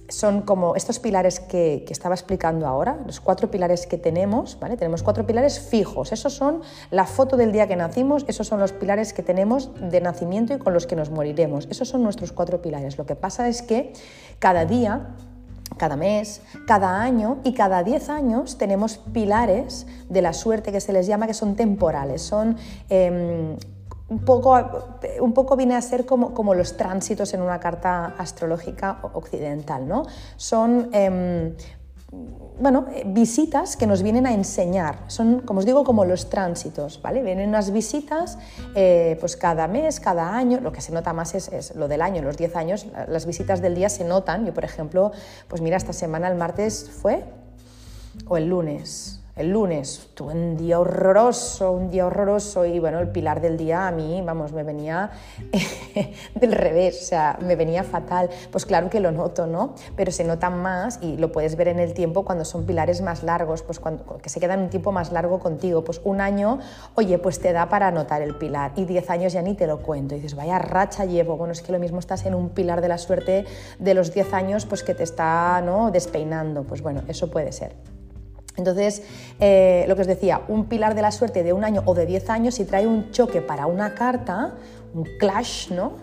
son 0.10 0.42
como 0.42 0.76
estos 0.76 0.98
pilares 0.98 1.40
que, 1.40 1.86
estaba 1.88 2.16
explicando 2.16 2.66
ahora, 2.66 2.98
los 3.06 3.20
cuatro 3.20 3.52
pilares 3.52 3.86
que 3.86 4.00
tenemos, 4.00 4.58
¿vale? 4.60 4.76
Tenemos 4.76 5.04
cuatro 5.04 5.28
pilares 5.28 5.60
fijos, 5.60 6.12
esos 6.14 6.34
son 6.34 6.64
la 6.90 7.06
foto 7.06 7.38
del 7.38 7.52
día 7.52 7.68
que 7.68 7.76
nacimos, 7.76 8.26
esos 8.28 8.48
son 8.48 8.60
los 8.60 8.72
pilares 8.72 9.14
que 9.14 9.22
tenemos 9.22 9.70
de 9.80 10.02
nacimiento 10.02 10.56
y 10.56 10.58
con 10.58 10.74
los 10.74 10.88
que 10.88 10.96
nos 10.96 11.12
moriremos, 11.12 11.68
esos 11.70 11.90
son 11.90 12.02
nuestros 12.02 12.32
cuatro 12.32 12.64
pilares. 12.64 12.98
Lo 12.98 13.06
que 13.06 13.16
pasa 13.16 13.48
es 13.50 13.62
que 13.62 13.94
cada 14.40 14.66
día 14.66 15.10
cada 15.78 15.96
mes, 15.96 16.42
cada 16.66 17.02
año 17.02 17.38
y 17.44 17.54
cada 17.54 17.84
10 17.84 18.10
años 18.10 18.58
tenemos 18.58 18.98
pilares 18.98 19.86
de 20.10 20.22
la 20.22 20.34
suerte 20.34 20.72
que 20.72 20.80
se 20.80 20.94
les 20.94 21.08
llama 21.08 21.28
que 21.28 21.34
son 21.34 21.56
temporales, 21.56 22.22
son 22.22 22.58
em, 22.90 23.58
un, 24.10 24.20
poco, 24.20 24.58
un 25.20 25.34
poco 25.34 25.56
viene 25.56 25.76
a 25.76 25.82
ser 25.82 26.06
como, 26.06 26.34
como, 26.34 26.54
los 26.54 26.78
tránsitos 26.78 27.34
en 27.34 27.42
una 27.42 27.60
carta 27.60 28.16
astrológica 28.18 29.00
occidental, 29.14 29.88
¿no? 29.88 30.06
Son 30.38 30.90
em, 30.94 31.54
bueno, 32.12 32.88
eh, 32.94 33.04
visitas 33.06 33.76
que 33.76 33.86
nos 33.86 34.02
vienen 34.02 34.26
a 34.26 34.34
enseñar. 34.34 35.04
Son, 35.08 35.42
como 35.42 35.60
os 35.60 35.66
digo, 35.66 35.84
como 35.84 36.06
los 36.06 36.30
tránsitos, 36.30 37.02
¿vale? 37.02 37.22
Vienen 37.22 37.50
unas 37.50 37.72
visitas 37.72 38.38
eh, 38.76 39.18
pues 39.20 39.36
cada 39.36 39.68
mes, 39.68 40.00
cada 40.00 40.36
año. 40.36 40.60
Lo 40.62 40.72
que 40.72 40.82
se 40.82 40.92
nota 40.92 41.14
más 41.14 41.36
es, 41.36 41.76
lo 41.76 41.88
del 41.88 42.02
año, 42.02 42.22
los 42.22 42.38
10 42.38 42.56
años. 42.56 42.88
Las 43.08 43.26
visitas 43.26 43.62
del 43.62 43.76
día 43.76 43.90
se 43.90 44.06
notan. 44.06 44.46
Yo, 44.46 44.54
por 44.54 44.66
ejemplo, 44.66 45.12
pues 45.48 45.62
mira, 45.62 45.78
esta 45.78 45.94
semana, 45.94 46.28
el 46.28 46.36
martes 46.36 46.90
fue, 46.90 47.24
o 48.28 48.38
el 48.38 48.48
lunes, 48.48 49.18
el 49.38 49.52
lunes 49.52 50.10
tuve 50.16 50.34
un 50.34 50.58
día 50.58 50.80
horroroso, 50.80 51.72
un 51.72 51.92
día 51.92 52.08
horroroso 52.08 52.66
y 52.66 52.80
bueno, 52.80 53.00
el 53.00 53.10
pilar 53.10 53.40
del 53.40 53.56
día 53.56 53.88
a 53.88 53.92
mí, 53.92 54.20
vamos, 54.26 54.52
me 54.52 54.64
venía 54.64 55.12
del 56.36 56.52
revés, 56.52 57.02
o 57.02 57.06
sea, 57.06 57.38
me 57.42 57.56
venía 57.56 57.84
fatal. 57.84 58.30
Pues 58.52 58.66
claro 58.66 58.90
que 58.90 59.00
lo 59.00 59.12
noto, 59.12 59.48
¿no? 59.48 59.76
Pero 59.96 60.12
se 60.12 60.24
nota 60.24 60.50
más 60.50 61.00
y 61.02 61.18
lo 61.18 61.32
puedes 61.32 61.56
ver 61.56 61.68
en 61.70 61.80
el 61.80 61.94
tiempo 61.94 62.26
cuando 62.26 62.46
son 62.46 62.66
pilares 62.66 63.02
más 63.02 63.24
largos, 63.24 63.64
pues 63.64 63.80
cuando, 63.80 64.18
que 64.18 64.30
se 64.30 64.40
quedan 64.40 64.62
un 64.62 64.70
tiempo 64.70 64.92
más 64.92 65.12
largo 65.12 65.40
contigo. 65.40 65.84
Pues 65.84 66.02
un 66.04 66.22
año, 66.22 66.60
oye, 66.96 67.18
pues 67.18 67.40
te 67.40 67.54
da 67.54 67.70
para 67.70 67.92
notar 67.92 68.22
el 68.22 68.36
pilar 68.36 68.72
y 68.76 68.86
diez 68.86 69.10
años 69.10 69.34
ya 69.34 69.42
ni 69.42 69.54
te 69.54 69.68
lo 69.68 69.80
cuento. 69.80 70.16
Dices, 70.16 70.36
vaya 70.36 70.60
racha 70.60 71.06
llevo. 71.06 71.38
Bueno, 71.38 71.54
es 71.54 71.62
que 71.62 71.72
lo 71.72 71.80
mismo 71.80 72.00
estás 72.00 72.26
en 72.26 72.36
un 72.36 72.50
pilar 72.50 72.82
de 72.82 72.88
la 72.88 72.98
suerte 72.98 73.46
de 73.80 73.94
los 73.94 74.14
diez 74.14 74.34
años, 74.34 74.66
pues 74.66 74.84
que 74.84 74.94
te 74.94 75.04
está, 75.04 75.62
¿no? 75.62 75.92
Despeinando. 75.92 76.64
Pues 76.64 76.82
bueno, 76.82 77.02
eso 77.08 77.30
puede 77.30 77.52
ser. 77.52 77.76
Entonces, 78.58 79.04
eh, 79.40 79.86
lo 79.88 79.96
que 79.96 80.02
os 80.02 80.08
decía, 80.08 80.42
un 80.48 80.66
pilar 80.66 80.96
de 80.96 81.04
la 81.04 81.12
suerte 81.12 81.44
de 81.44 81.54
un 81.54 81.64
año 81.64 81.84
o 81.86 81.94
de 81.94 82.08
diez 82.08 82.30
años, 82.30 82.56
si 82.56 82.66
trae 82.66 82.88
un 82.88 83.12
choque 83.12 83.40
para 83.40 83.68
una 83.68 83.94
carta, 83.94 84.56
un 84.94 85.06
clash, 85.20 85.72
¿no? 85.72 85.94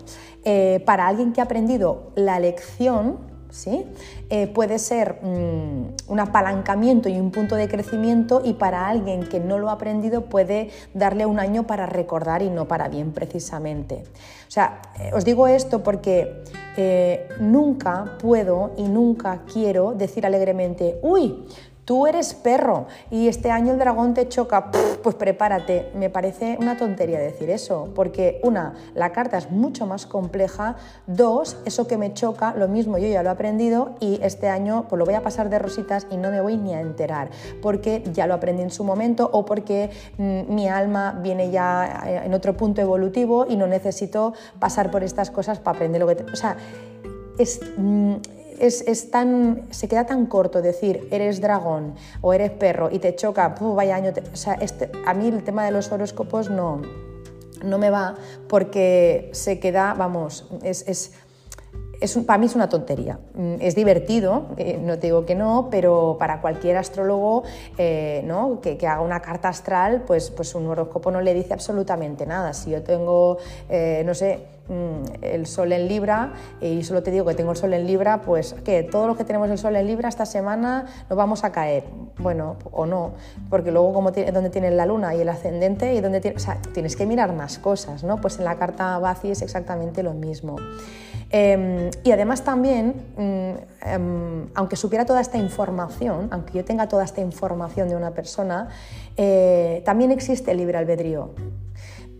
Eh, 0.43 0.81
para 0.85 1.07
alguien 1.07 1.33
que 1.33 1.41
ha 1.41 1.45
aprendido 1.45 2.11
la 2.15 2.39
lección, 2.39 3.17
¿sí? 3.49 3.85
Eh, 4.29 4.47
puede 4.47 4.79
ser 4.79 5.19
mm, 5.23 6.11
un 6.11 6.19
apalancamiento 6.19 7.09
y 7.09 7.19
un 7.19 7.31
punto 7.31 7.55
de 7.55 7.67
crecimiento 7.67 8.41
y 8.43 8.53
para 8.53 8.87
alguien 8.87 9.27
que 9.27 9.39
no 9.39 9.57
lo 9.57 9.69
ha 9.69 9.73
aprendido 9.73 10.25
puede 10.25 10.69
darle 10.93 11.25
un 11.25 11.39
año 11.39 11.65
para 11.65 11.85
recordar 11.85 12.41
y 12.41 12.49
no 12.49 12.67
para 12.67 12.87
bien 12.89 13.11
precisamente. 13.11 14.03
O 14.47 14.51
sea, 14.51 14.81
os 15.13 15.25
digo 15.25 15.47
esto 15.47 15.83
porque 15.83 16.43
nunca 17.39 18.17
puedo 18.19 18.71
y 18.77 18.83
nunca 18.83 19.41
quiero 19.51 19.93
decir 19.93 20.25
alegremente, 20.25 20.99
uy, 21.01 21.45
Tú 21.85 22.07
eres 22.07 22.33
perro 22.33 22.87
y 23.11 23.27
este 23.27 23.51
año 23.51 23.71
el 23.71 23.77
dragón 23.77 24.15
te 24.15 24.27
choca, 24.27 24.71
pues 25.03 25.15
prepárate. 25.15 25.91
Me 25.93 26.09
parece 26.09 26.57
una 26.59 26.77
tontería 26.77 27.19
decir 27.19 27.51
eso, 27.51 27.89
porque 27.93 28.39
una, 28.43 28.73
la 28.95 29.11
carta 29.11 29.37
es 29.37 29.51
mucho 29.51 29.85
más 29.85 30.07
compleja, 30.07 30.77
dos, 31.05 31.57
eso 31.65 31.87
que 31.87 31.97
me 31.97 32.11
choca, 32.13 32.55
lo 32.57 32.67
mismo 32.67 32.97
yo 32.97 33.07
ya 33.07 33.21
lo 33.21 33.29
he 33.29 33.31
aprendido 33.31 33.93
y 33.99 34.19
este 34.23 34.49
año 34.49 34.87
pues 34.89 34.97
lo 34.97 35.05
voy 35.05 35.13
a 35.13 35.21
pasar 35.21 35.49
de 35.49 35.59
rositas 35.59 36.07
y 36.09 36.17
no 36.17 36.31
me 36.31 36.41
voy 36.41 36.57
ni 36.57 36.73
a 36.73 36.81
enterar, 36.81 37.29
porque 37.61 38.03
ya 38.11 38.25
lo 38.25 38.33
aprendí 38.33 38.63
en 38.63 38.71
su 38.71 38.83
momento 38.83 39.29
o 39.31 39.45
porque 39.45 39.91
mm, 40.17 40.53
mi 40.53 40.67
alma 40.67 41.19
viene 41.21 41.51
ya 41.51 42.01
eh, 42.07 42.21
en 42.25 42.33
otro 42.33 42.57
punto 42.57 42.81
evolutivo 42.81 43.45
y 43.47 43.57
no 43.57 43.67
necesito 43.67 44.33
pasar 44.57 44.89
por 44.89 45.03
estas 45.03 45.29
cosas 45.29 45.59
para 45.59 45.77
aprender 45.77 46.01
lo 46.01 46.07
que... 46.07 46.15
Te... 46.15 46.23
O 46.31 46.35
sea, 46.35 46.57
es... 47.37 47.59
Mm, 48.59 48.63
es, 48.63 49.11
tan, 49.11 49.67
se 49.71 49.87
queda 49.87 50.05
tan 50.05 50.25
corto 50.25 50.61
decir 50.61 51.07
eres 51.11 51.41
dragón 51.41 51.95
o 52.21 52.33
eres 52.33 52.51
perro 52.51 52.89
y 52.91 52.99
te 52.99 53.15
choca, 53.15 53.55
vaya 53.59 53.95
año. 53.95 54.11
o 54.31 54.35
sea, 54.35 54.53
este, 54.55 54.91
a 55.05 55.13
mí 55.13 55.27
el 55.27 55.43
tema 55.43 55.65
de 55.65 55.71
los 55.71 55.91
horóscopos 55.91 56.49
no, 56.49 56.81
no 57.63 57.77
me 57.77 57.89
va 57.89 58.15
porque 58.47 59.29
se 59.33 59.59
queda, 59.59 59.93
vamos, 59.93 60.47
es, 60.63 60.87
es 60.87 61.11
para 62.25 62.37
mí 62.37 62.45
es 62.45 62.55
una 62.55 62.69
tontería. 62.69 63.19
Mm, 63.33 63.55
es 63.59 63.75
divertido, 63.75 64.47
eh, 64.57 64.79
no 64.81 64.97
te 64.99 65.07
digo 65.07 65.25
que 65.25 65.35
no, 65.35 65.67
pero 65.71 66.17
para 66.19 66.41
cualquier 66.41 66.77
astrólogo 66.77 67.43
eh, 67.77 68.21
¿no? 68.25 68.59
que, 68.61 68.77
haga 68.87 69.01
una 69.01 69.21
carta 69.21 69.49
astral, 69.49 70.03
pues, 70.05 70.29
pues 70.31 70.55
un 70.55 70.67
horóscopo 70.67 71.11
no 71.11 71.21
le 71.21 71.33
dice 71.33 71.53
absolutamente 71.53 72.25
nada. 72.25 72.53
Si 72.53 72.71
yo 72.71 72.83
tengo, 72.83 73.37
eh, 73.69 74.03
no 74.05 74.13
sé, 74.13 74.39
el 75.21 75.45
sol 75.45 75.71
en 75.71 75.87
Libra 75.87 76.33
y 76.61 76.83
solo 76.83 77.03
te 77.03 77.11
digo 77.11 77.25
que 77.25 77.35
tengo 77.35 77.51
el 77.51 77.57
sol 77.57 77.73
en 77.73 77.85
Libra, 77.85 78.21
pues 78.21 78.53
que 78.65 78.83
todos 78.83 79.07
los 79.07 79.17
que 79.17 79.23
tenemos 79.23 79.49
el 79.49 79.57
sol 79.57 79.75
en 79.75 79.85
Libra 79.87 80.09
esta 80.09 80.25
semana 80.25 80.85
nos 81.09 81.17
vamos 81.17 81.43
a 81.43 81.51
caer. 81.51 81.83
Bueno, 82.17 82.57
o 82.71 82.85
no, 82.85 83.13
porque 83.49 83.71
luego 83.71 83.93
como 83.93 84.11
donde 84.11 84.49
tienes 84.49 84.73
la 84.73 84.85
luna 84.85 85.15
y 85.15 85.21
el 85.21 85.29
ascendente 85.29 85.93
y 85.93 86.01
donde 86.01 86.33
o 86.35 86.39
sea, 86.39 86.57
tienes 86.73 86.95
que 86.95 87.05
mirar 87.05 87.33
más 87.33 87.59
cosas, 87.59 88.03
¿no? 88.03 88.19
Pues 88.21 88.37
en 88.39 88.45
la 88.45 88.55
carta 88.55 88.97
Bazi 88.99 89.31
es 89.31 89.41
exactamente 89.41 90.01
lo 90.03 90.13
mismo. 90.13 90.55
Em, 91.29 91.89
y 92.03 92.11
además 92.11 92.43
también, 92.43 92.93
mm, 93.17 93.87
em, 93.89 94.47
aunque 94.53 94.75
supiera 94.75 95.05
toda 95.05 95.21
esta 95.21 95.37
información, 95.37 96.29
aunque 96.31 96.53
yo 96.53 96.63
tenga 96.63 96.87
toda 96.87 97.03
esta 97.03 97.21
información 97.21 97.89
de 97.89 97.95
una 97.95 98.11
persona, 98.11 98.69
eh, 99.17 99.81
también 99.85 100.11
existe 100.11 100.51
el 100.51 100.57
libre 100.57 100.77
albedrío. 100.77 101.31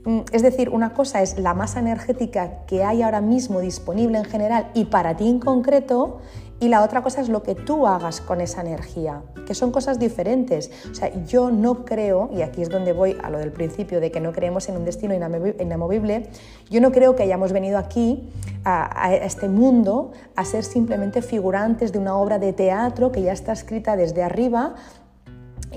Mm, 0.05 0.19
es 0.31 0.41
decir, 0.43 0.69
una 0.69 0.93
cosa 0.93 1.21
es 1.21 1.37
la 1.39 1.53
masa 1.53 1.79
energética 1.79 2.65
que 2.67 2.83
hay 2.83 3.01
ahora 3.01 3.21
mismo 3.21 3.59
disponible 3.59 4.19
en 4.19 4.25
general 4.25 4.69
y 4.73 4.85
para 4.85 5.17
ti 5.17 5.27
en 5.27 5.39
concreto, 5.39 6.19
y 6.59 6.69
la 6.69 6.83
otra 6.83 7.03
cosa 7.03 7.19
es 7.19 7.27
lo 7.27 7.43
que 7.43 7.53
tú 7.53 7.85
hagas 7.85 8.21
con 8.21 8.39
esa 8.39 8.61
energía, 8.61 9.23
que 9.45 9.53
son 9.53 9.71
cosas 9.71 9.99
diferentes. 9.99 10.71
O 10.89 10.95
sea, 10.95 11.11
yo 11.25 11.51
no 11.51 11.83
creo, 11.83 12.29
y 12.33 12.43
aquí 12.43 12.61
es 12.61 12.69
donde 12.69 12.93
voy 12.93 13.17
a 13.21 13.29
lo 13.29 13.39
del 13.39 13.51
principio 13.51 13.99
de 13.99 14.09
que 14.09 14.21
no 14.21 14.31
creemos 14.31 14.69
en 14.69 14.77
un 14.77 14.85
destino 14.85 15.13
inamovible, 15.13 16.29
yo 16.69 16.79
no 16.79 16.91
creo 16.93 17.15
que 17.15 17.23
hayamos 17.23 17.51
venido 17.51 17.77
aquí 17.77 18.29
a, 18.63 19.13
este 19.13 19.49
mundo 19.49 20.11
a 20.35 20.45
ser 20.45 20.63
simplemente 20.63 21.21
figurantes 21.21 21.91
de 21.91 21.99
una 21.99 22.15
obra 22.15 22.39
de 22.39 22.53
teatro 22.53 23.11
que 23.11 23.21
ya 23.21 23.33
está 23.33 23.51
escrita 23.51 23.97
desde 23.97 24.23
arriba 24.23 24.75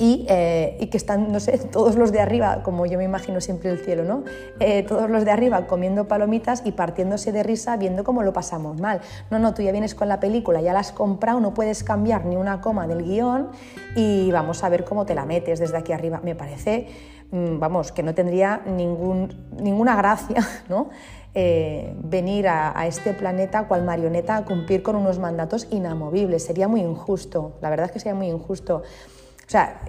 eh, 0.01 0.77
y, 0.81 0.87
que 0.87 0.97
están, 0.97 1.33
no 1.33 1.41
sé, 1.41 1.59
todos 1.73 1.97
los 1.97 2.13
de 2.13 2.21
arriba, 2.21 2.63
como 2.63 2.87
yo 2.87 2.99
me 2.99 3.05
imagino 3.05 3.41
siempre 3.41 3.71
el 3.71 3.79
cielo, 3.79 4.05
¿no? 4.05 4.25
Eh, 4.61 4.85
todos 4.85 5.11
los 5.11 5.25
de 5.25 5.31
arriba 5.31 5.67
comiendo 5.67 6.07
palomitas 6.07 6.63
y 6.65 6.73
partiéndose 6.73 7.33
de 7.33 7.43
risa 7.43 7.77
viendo 7.77 8.05
cómo 8.05 8.23
lo 8.23 8.33
pasamos 8.33 8.81
mal. 8.81 9.01
No, 9.31 9.39
no, 9.39 9.55
tú 9.55 9.63
ya 9.63 9.73
vienes 9.73 9.95
con 9.95 10.09
la 10.09 10.21
película, 10.21 10.61
ya 10.61 10.73
la 10.73 10.81
has 10.81 10.93
comprado, 10.93 11.41
no 11.41 11.55
puedes 11.55 11.83
cambiar 11.83 12.25
ni 12.27 12.37
una 12.37 12.61
coma 12.61 12.87
del 12.87 13.03
guion 13.03 13.49
y 13.97 14.31
vamos 14.31 14.63
a 14.63 14.69
ver 14.69 14.85
cómo 14.85 15.05
te 15.05 15.15
la 15.15 15.25
metes 15.25 15.59
desde 15.59 15.77
aquí 15.77 15.93
arriba. 15.93 16.21
Me 16.23 16.35
parece, 16.35 16.87
mm, 17.31 17.59
vamos, 17.59 17.91
que 17.91 18.03
no 18.03 18.15
tendría 18.15 18.63
ningún, 18.67 19.35
ninguna 19.61 19.97
gracia, 19.97 20.47
¿no? 20.69 20.91
Eh, 21.35 21.95
venir 22.03 22.49
a, 22.49 22.79
a, 22.79 22.87
este 22.87 23.13
planeta 23.13 23.69
cual 23.69 23.85
marioneta 23.85 24.37
a 24.37 24.45
cumplir 24.45 24.83
con 24.83 24.97
unos 24.97 25.19
mandatos 25.19 25.69
inamovibles. 25.71 26.45
Sería 26.45 26.69
muy 26.69 26.81
injusto, 26.81 27.59
la 27.61 27.71
verdad 27.71 27.87
es 27.87 27.93
que 27.93 28.01
sería 28.01 28.15
muy 28.15 28.29
injusto. 28.29 28.83
O 29.49 29.51
sea, 29.51 29.81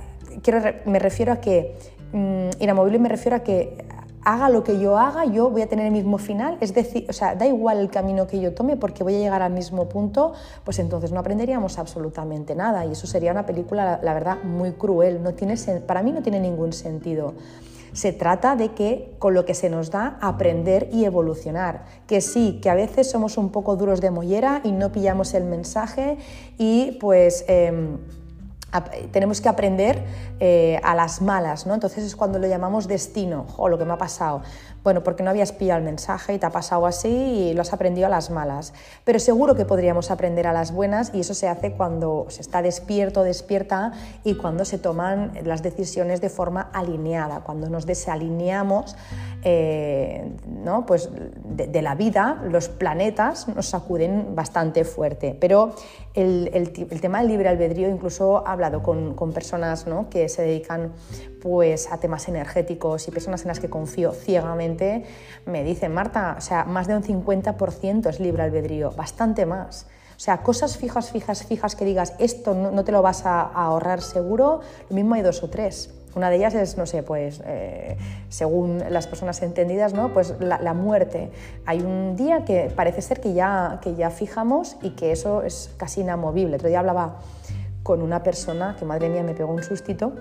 quiero, 0.42 0.62
me 0.86 1.00
refiero 1.00 1.34
a 1.34 1.42
que, 1.42 1.76
mm, 2.14 2.62
inamovible 2.62 2.98
me 2.98 3.10
refiero 3.10 3.36
a 3.36 3.40
que 3.42 3.76
haga 4.24 4.48
lo 4.48 4.64
que 4.64 4.80
yo 4.80 4.98
haga, 4.98 5.26
yo 5.26 5.50
voy 5.50 5.64
a 5.64 5.68
tener 5.68 5.86
el 5.86 5.92
mismo 5.92 6.18
final, 6.18 6.58
es 6.62 6.74
decir, 6.74 7.06
o 7.10 7.14
sea, 7.14 7.36
da 7.36 7.46
igual 7.46 7.80
el 7.80 7.90
camino 7.90 8.26
que 8.26 8.40
yo 8.40 8.54
tome 8.54 8.78
porque 8.78 9.04
voy 9.04 9.16
a 9.16 9.20
llegar 9.20 9.42
al 9.42 9.52
mismo 9.52 9.90
punto, 9.90 10.32
pues 10.64 10.80
entonces 10.80 11.12
no 11.12 11.20
aprenderíamos 11.20 11.78
absolutamente 11.78 12.56
nada 12.56 12.86
y 12.86 12.94
eso 12.94 13.06
sería 13.06 13.34
una 13.34 13.46
película, 13.46 14.00
la, 14.02 14.14
verdad, 14.14 14.42
muy 14.44 14.72
cruel, 14.72 15.22
no 15.22 15.34
tiene, 15.34 15.56
para 15.86 16.04
mí 16.04 16.14
no 16.14 16.22
tiene 16.22 16.40
ningún 16.40 16.72
sentido. 16.72 17.34
Se 17.92 18.14
trata 18.14 18.56
de 18.56 18.70
que 18.70 19.16
con 19.20 19.34
lo 19.34 19.44
que 19.44 19.56
se 19.56 19.70
nos 19.70 19.92
da 19.92 20.20
aprender 20.22 20.88
y 20.94 21.04
evolucionar. 21.04 21.86
Que 22.08 22.22
sí, 22.22 22.60
que 22.62 22.70
a 22.70 22.76
veces 22.76 23.10
somos 23.10 23.36
un 23.36 23.50
poco 23.50 23.76
duros 23.76 24.00
de 24.00 24.12
mollera 24.12 24.62
y 24.64 24.72
no 24.72 24.92
pillamos 24.94 25.34
el 25.34 25.44
mensaje 25.44 26.18
y 26.58 26.98
pues... 27.02 27.44
Em, 27.50 27.98
tenemos 29.12 29.42
que 29.42 29.50
aprender 29.50 30.04
eh, 30.40 30.80
a 30.84 30.96
las 30.96 31.22
malas, 31.22 31.66
¿no? 31.66 31.74
Entonces 31.74 32.04
es 32.04 32.16
cuando 32.16 32.40
lo 32.40 32.48
llamamos 32.48 32.88
destino, 32.88 33.48
o 33.58 33.70
lo 33.70 33.78
que 33.78 33.86
me 33.86 33.94
ha 33.94 33.98
pasado. 33.98 34.42
Bueno, 34.84 35.04
porque 35.04 35.24
no 35.24 35.30
habías 35.30 35.52
pillado 35.52 35.80
el 35.80 35.86
mensaje 35.86 36.34
y 36.34 36.40
te 36.40 36.46
ha 36.46 36.52
pasado 36.52 36.86
así 36.86 37.10
y 37.10 37.54
lo 37.54 37.62
has 37.62 37.74
aprendido 37.74 38.08
a 38.08 38.10
las 38.10 38.30
malas. 38.30 38.74
Pero 39.04 39.20
seguro 39.20 39.56
que 39.56 39.66
podríamos 39.66 40.12
aprender 40.12 40.48
a 40.48 40.54
las 40.54 40.72
buenas 40.72 41.12
y 41.14 41.22
eso 41.22 41.34
se 41.34 41.48
hace 41.48 41.74
cuando 41.74 42.28
se 42.30 42.42
está 42.42 42.62
despierto, 42.62 43.24
despierta 43.24 43.92
y 44.24 44.36
cuando 44.36 44.66
se 44.66 44.78
toman 44.78 45.34
las 45.44 45.64
decisiones 45.64 46.22
de 46.22 46.30
forma 46.30 46.70
alineada, 46.74 47.42
cuando 47.42 47.70
nos 47.70 47.86
desalineamos 47.86 48.96
eh, 49.42 50.34
¿no? 50.48 50.86
pues 50.86 51.10
de, 51.46 51.82
la 51.82 51.96
vida, 51.96 52.42
los 52.50 52.68
planetas 52.68 53.48
nos 53.48 53.68
sacuden 53.68 54.36
bastante 54.36 54.84
fuerte. 54.84 55.36
Pero 55.40 55.76
el, 56.14 56.72
tema 57.02 57.20
del 57.20 57.30
libre 57.30 57.48
albedrío, 57.48 57.90
incluso 57.90 58.44
he 58.46 58.50
hablado 58.50 58.84
con, 58.84 59.16
personas 59.34 59.86
que 60.10 60.28
se 60.28 60.42
dedican 60.42 60.92
pues, 61.42 61.90
a 61.92 62.00
temas 62.00 62.28
energéticos 62.28 63.08
y 63.08 63.12
personas 63.12 63.42
en 63.42 63.48
las 63.48 63.60
que 63.60 63.70
confío 63.70 64.12
ciegamente, 64.12 64.69
me 65.46 65.64
dicen, 65.64 65.94
Marta, 65.94 66.36
o 66.38 66.42
sea, 66.42 66.66
más 66.66 66.88
de 66.88 66.96
un 66.96 67.04
50% 67.04 68.10
es 68.10 68.20
libre 68.20 68.44
albedrío, 68.44 68.92
bastante 68.92 69.46
más. 69.46 69.88
O 70.20 70.22
sea, 70.22 70.40
cosas 70.44 70.78
fijas, 70.78 71.12
fijas, 71.12 71.46
fijas 71.46 71.78
que 71.78 71.86
digas, 71.86 72.14
esto 72.20 72.54
no, 72.54 72.84
te 72.84 72.92
lo 72.92 73.02
vas 73.02 73.26
a, 73.26 73.42
ahorrar 73.42 74.02
seguro, 74.02 74.60
lo 74.90 74.96
mismo 74.96 75.16
hay 75.16 75.22
dos 75.22 75.42
o 75.44 75.50
tres. 75.50 75.94
Una 76.14 76.30
de 76.30 76.36
ellas 76.36 76.56
es, 76.56 76.78
no 76.78 76.86
sé, 76.86 77.04
pues 77.04 77.42
eh, 77.46 77.96
según 78.28 78.84
las 78.90 79.08
personas 79.08 79.42
entendidas, 79.44 79.94
¿no? 79.94 80.12
pues 80.12 80.34
la, 80.42 80.74
muerte. 80.74 81.32
Hay 81.66 81.80
un 81.80 82.18
día 82.18 82.44
que 82.44 82.70
parece 82.76 83.02
ser 83.02 83.22
que 83.22 83.34
ya, 83.34 83.80
que 83.82 83.96
ya 83.96 84.10
fijamos 84.10 84.76
y 84.82 84.90
que 84.90 85.14
eso 85.14 85.44
es 85.44 85.70
casi 85.78 86.02
inamovible. 86.02 86.58
Otro 86.58 86.68
día 86.68 86.80
hablaba 86.80 87.20
con 87.84 88.02
una 88.02 88.22
persona 88.22 88.76
que, 88.78 88.84
madre 88.84 89.08
mía, 89.08 89.24
me 89.24 89.36
pegó 89.36 89.54
un 89.54 89.64
sustito. 89.64 90.12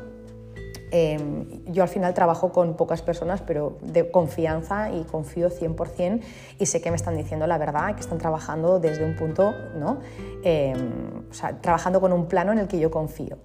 Em, 0.90 1.64
yo 1.66 1.82
al 1.82 1.88
final 1.88 2.14
trabajo 2.14 2.52
con 2.52 2.74
pocas 2.74 3.02
personas, 3.02 3.42
pero 3.42 3.78
de 3.82 4.10
confianza 4.10 4.90
y 4.90 5.04
confío 5.04 5.50
100% 5.50 6.20
y 6.58 6.66
sé 6.66 6.80
que 6.80 6.90
me 6.90 6.96
están 6.96 7.16
diciendo 7.16 7.46
la 7.46 7.58
verdad, 7.58 7.94
que 7.94 8.00
están 8.00 8.18
trabajando 8.18 8.80
desde 8.80 9.04
un 9.04 9.16
punto, 9.16 9.54
¿no? 9.76 10.00
Em, 10.42 11.28
o 11.30 11.34
sea, 11.34 11.60
trabajando 11.60 12.00
con 12.00 12.12
un 12.12 12.26
plano 12.26 12.52
en 12.52 12.58
el 12.58 12.68
que 12.68 12.78
yo 12.78 12.90
confío. 12.90 13.38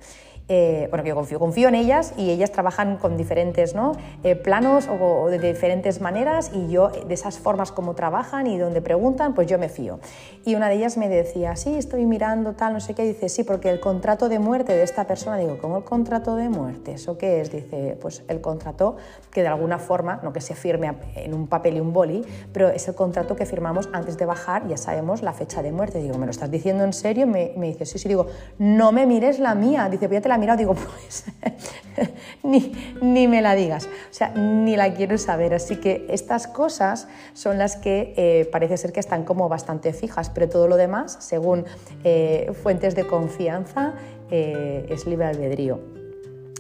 Eh, 0.49 0.87
bueno, 0.89 1.03
que 1.03 1.09
yo 1.09 1.15
confío, 1.15 1.39
confío 1.39 1.69
en 1.69 1.75
ellas 1.75 2.13
y 2.17 2.29
ellas 2.29 2.51
trabajan 2.51 2.97
con 2.97 3.15
diferentes 3.15 3.75
¿no? 3.75 3.93
Eh, 4.23 4.35
planos 4.35 4.89
o, 4.89 5.29
de 5.29 5.39
diferentes 5.39 6.01
maneras 6.01 6.51
y 6.53 6.67
yo 6.69 6.89
de 6.89 7.13
esas 7.13 7.39
formas 7.39 7.71
como 7.71 7.95
trabajan 7.95 8.47
y 8.47 8.57
donde 8.57 8.81
preguntan, 8.81 9.33
pues 9.35 9.47
yo 9.47 9.57
me 9.57 9.69
fío. 9.69 9.99
Y 10.43 10.55
una 10.55 10.67
de 10.67 10.75
ellas 10.75 10.97
me 10.97 11.07
decía, 11.07 11.55
sí, 11.55 11.77
estoy 11.77 12.05
mirando 12.05 12.53
tal, 12.53 12.73
no 12.73 12.81
sé 12.81 12.93
qué, 12.93 13.03
dice, 13.03 13.29
sí, 13.29 13.43
porque 13.43 13.69
el 13.69 13.79
contrato 13.79 14.27
de 14.27 14.39
muerte 14.39 14.73
de 14.73 14.83
esta 14.83 15.07
persona, 15.07 15.37
digo, 15.37 15.57
¿cómo 15.61 15.77
el 15.77 15.83
contrato 15.85 16.35
de 16.35 16.49
muerte? 16.49 16.93
¿Eso 16.93 17.17
qué 17.17 17.39
es? 17.39 17.51
Dice, 17.51 17.97
pues 18.01 18.23
el 18.27 18.41
contrato 18.41 18.97
que 19.31 19.41
de 19.41 19.47
alguna 19.47 19.79
forma, 19.79 20.19
no 20.23 20.33
que 20.33 20.41
se 20.41 20.55
firme 20.55 20.93
en 21.15 21.33
un 21.33 21.47
papel 21.47 21.77
y 21.77 21.79
un 21.79 21.93
boli, 21.93 22.23
pero 22.51 22.69
es 22.69 22.87
el 22.89 22.95
contrato 22.95 23.35
que 23.35 23.45
firmamos 23.45 23.89
antes 23.93 24.17
de 24.17 24.25
bajar, 24.25 24.67
ya 24.67 24.77
sabemos 24.77 25.21
la 25.21 25.31
fecha 25.31 25.61
de 25.61 25.71
muerte. 25.71 25.99
Digo, 25.99 26.17
¿me 26.17 26.25
lo 26.25 26.31
estás 26.31 26.51
diciendo 26.51 26.83
en 26.83 26.91
serio? 26.91 27.25
Me, 27.27 27.53
me 27.55 27.67
dice, 27.67 27.85
sí, 27.85 27.97
sí, 27.97 28.09
digo, 28.09 28.27
no 28.57 28.91
me 28.91 29.05
mires 29.05 29.39
la 29.39 29.55
mía. 29.55 29.87
Dice, 29.89 30.09
pues 30.09 30.32
la 30.33 30.37
mirado, 30.39 30.57
digo, 30.57 30.73
pues 30.75 31.25
ni, 32.43 33.27
me 33.27 33.41
la 33.41 33.55
digas, 33.55 33.85
o 33.85 34.13
sea, 34.13 34.29
ni 34.29 34.75
la 34.75 34.93
quiero 34.93 35.17
saber. 35.17 35.53
Así 35.53 35.77
que 35.77 36.05
estas 36.09 36.47
cosas 36.47 37.07
son 37.33 37.57
las 37.57 37.75
que 37.75 38.13
eh, 38.17 38.49
parece 38.51 38.77
ser 38.77 38.91
que 38.91 38.99
están 38.99 39.23
como 39.23 39.47
bastante 39.49 39.93
fijas, 39.93 40.29
pero 40.29 40.49
todo 40.49 40.67
lo 40.67 40.75
demás, 40.75 41.17
según 41.19 41.65
eh, 42.03 42.51
fuentes 42.63 42.95
de 42.95 43.05
confianza, 43.05 43.93
eh, 44.31 44.85
es 44.89 45.05
libre 45.05 45.27
albedrío. 45.27 45.79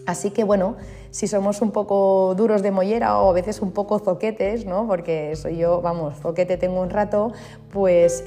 Así 0.05 0.31
que 0.31 0.43
bueno, 0.43 0.75
si 1.11 1.27
somos 1.27 1.61
un 1.61 1.71
poco 1.71 2.35
duros 2.35 2.61
de 2.61 2.71
mollera 2.71 3.19
o 3.19 3.29
a 3.29 3.33
veces 3.33 3.61
un 3.61 3.71
poco 3.71 3.99
zoquetes, 3.99 4.65
¿no? 4.65 4.85
porque 4.85 5.35
soy 5.37 5.57
yo, 5.57 5.81
vamos, 5.81 6.15
zoquete 6.19 6.57
tengo 6.57 6.81
un 6.81 6.89
rato, 6.89 7.31
pues 7.71 8.25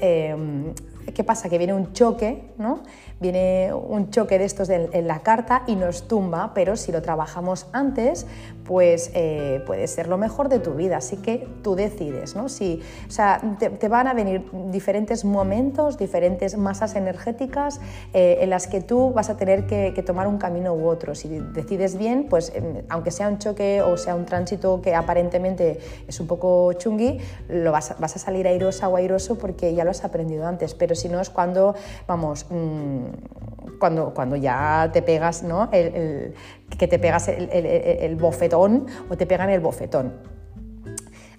¿qué 1.13 1.23
pasa? 1.23 1.49
Que 1.49 1.57
viene 1.57 1.73
un 1.73 1.93
choque, 1.93 2.51
¿no? 2.57 2.83
Viene 3.19 3.73
un 3.73 4.11
choque 4.11 4.37
de 4.37 4.45
estos 4.45 4.69
en 4.69 5.07
la 5.07 5.19
carta 5.19 5.63
y 5.65 5.75
nos 5.75 6.07
tumba, 6.07 6.51
pero 6.53 6.75
si 6.75 6.91
lo 6.91 7.01
trabajamos 7.01 7.67
antes, 7.73 8.27
pues 8.67 9.11
eh, 9.13 9.63
puede 9.65 9.87
ser 9.87 10.07
lo 10.07 10.17
mejor 10.17 10.49
de 10.49 10.59
tu 10.59 10.73
vida. 10.73 10.97
Así 10.97 11.17
que 11.17 11.47
tú 11.63 11.75
decides, 11.75 12.35
¿no? 12.35 12.49
Si, 12.49 12.81
o 13.07 13.11
sea, 13.11 13.41
te, 13.57 13.87
van 13.87 14.07
a 14.07 14.13
venir 14.13 14.43
diferentes 14.69 15.23
momentos, 15.23 15.97
diferentes 15.97 16.57
masas 16.57 16.95
energéticas 16.95 17.79
eh, 18.13 18.39
en 18.41 18.49
las 18.49 18.67
que 18.67 18.81
tú 18.81 19.13
vas 19.13 19.29
a 19.29 19.37
tener 19.37 19.65
que, 19.65 20.03
tomar 20.05 20.27
un 20.27 20.37
camino 20.37 20.73
u 20.73 20.87
otro. 20.87 21.15
Si 21.15 21.27
decides 21.27 21.97
bien, 21.97 22.27
pues 22.29 22.51
em, 22.53 22.83
aunque 22.89 23.11
sea 23.11 23.29
un 23.29 23.39
choque 23.39 23.81
o 23.81 23.97
sea 23.97 24.15
un 24.15 24.25
tránsito 24.25 24.81
que 24.81 24.93
aparentemente 24.93 25.79
es 26.07 26.19
un 26.19 26.27
poco 26.27 26.71
chungui, 26.73 27.19
lo 27.49 27.71
vas, 27.71 27.95
vas 27.99 28.15
a 28.15 28.19
salir 28.19 28.47
airosa 28.47 28.89
o 28.89 28.95
airoso 28.95 29.37
porque 29.37 29.73
ya 29.73 29.83
lo 29.85 29.91
has 29.91 30.03
aprendido 30.03 30.45
antes. 30.45 30.75
Pero 30.75 30.93
si 30.97 31.09
no 31.09 31.21
es 31.21 31.29
cuando, 31.29 31.75
vamos, 32.07 32.45
mm, 32.49 33.77
cuando, 33.79 34.13
cuando 34.13 34.35
ya 34.35 34.89
te 34.91 35.01
pegas, 35.01 35.43
¿no? 35.43 35.69
El, 35.71 36.33
que 36.77 36.87
te 36.87 36.99
pegas 36.99 37.27
el, 37.29 38.15
bofetón 38.15 38.85
o 39.09 39.17
te 39.17 39.25
pegan 39.25 39.49
el 39.49 39.59
bofetón. 39.59 40.13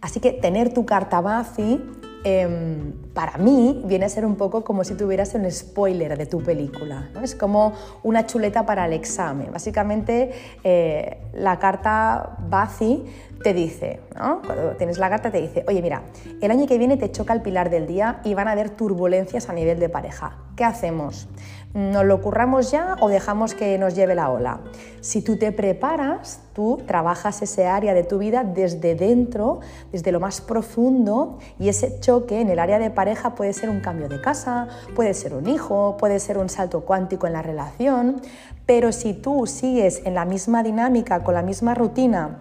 Así 0.00 0.20
que 0.20 0.32
tener 0.32 0.72
tu 0.72 0.86
carta 0.86 1.20
Bazi 1.20 1.82
em, 2.28 2.92
para 3.14 3.38
mí 3.38 3.82
viene 3.86 4.06
a 4.06 4.08
ser 4.08 4.24
un 4.24 4.36
poco 4.36 4.64
como 4.64 4.84
si 4.84 4.94
tuvieras 4.94 5.34
un 5.34 5.50
spoiler 5.50 6.16
de 6.16 6.26
tu 6.26 6.42
película. 6.42 7.10
Es 7.22 7.34
como 7.34 7.72
una 8.02 8.26
chuleta 8.26 8.64
para 8.66 8.86
el 8.86 8.92
examen. 8.92 9.52
Básicamente, 9.52 10.32
eh, 10.64 11.18
la 11.34 11.58
carta 11.58 12.36
Bazi 12.48 13.04
te 13.42 13.54
dice, 13.54 14.00
cuando 14.16 14.72
tienes 14.76 14.98
la 14.98 15.08
carta 15.08 15.30
te 15.30 15.40
dice, 15.40 15.64
oye 15.68 15.80
mira, 15.80 16.02
el 16.40 16.50
año 16.50 16.66
que 16.66 16.76
viene 16.76 16.96
te 16.96 17.10
choca 17.10 17.32
el 17.32 17.42
pilar 17.42 17.70
del 17.70 17.86
día 17.86 18.20
y 18.24 18.34
van 18.34 18.48
a 18.48 18.52
haber 18.52 18.70
turbulencias 18.70 19.48
a 19.48 19.52
nivel 19.52 19.78
de 19.78 19.88
pareja. 19.88 20.38
¿Qué 20.56 20.64
hacemos? 20.64 21.28
¿Nos 21.74 22.07
lo 22.07 22.22
curramos 22.22 22.70
ya 22.70 22.96
o 23.00 23.09
dejamos 23.09 23.54
que 23.54 23.76
nos 23.76 23.94
lleve 23.94 24.14
la 24.14 24.31
ola? 24.31 24.61
Si 25.02 25.20
tú 25.20 25.37
te 25.37 25.52
preparas, 25.52 26.40
tú 26.54 26.83
trabajas 26.87 27.42
ese 27.42 27.66
área 27.66 27.92
de 27.92 28.04
tu 28.04 28.18
vida 28.18 28.42
desde 28.42 28.94
dentro, 28.94 29.61
desde 29.92 30.11
lo 30.11 30.18
más 30.18 30.40
profundo, 30.40 31.38
y 31.59 31.68
ese 31.68 32.00
choque 32.00 32.40
en 32.40 32.48
el 32.48 32.59
área 32.59 32.78
de 32.78 32.90
pareja 32.90 33.35
puede 33.35 33.52
ser 33.52 33.68
un 33.68 33.81
cambio 33.81 34.09
de 34.09 34.18
casa, 34.18 34.68
puede 34.96 35.12
ser 35.12 35.35
un 35.35 35.46
hijo, 35.46 35.98
puede 35.98 36.20
ser 36.20 36.38
un 36.38 36.48
salto 36.48 36.87
cuántico 36.87 37.26
en 37.26 37.35
la 37.35 37.42
relación, 37.42 38.22
pero 38.64 38.90
si 38.90 39.12
tú 39.12 39.46
sigues 39.46 40.00
en 40.07 40.14
la 40.14 40.24
misma 40.24 40.62
dinámica, 40.62 41.22
con 41.22 41.35
la 41.35 41.42
misma 41.42 41.74
rutina, 41.74 42.38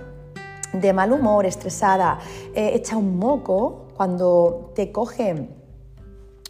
de 0.71 0.93
mal 0.93 1.11
humor, 1.11 1.45
estresada, 1.45 2.19
eh, 2.55 2.71
echa 2.73 2.95
un 2.95 3.17
moco, 3.17 3.87
cuando 3.97 4.71
te 4.75 4.91
coge 4.91 5.49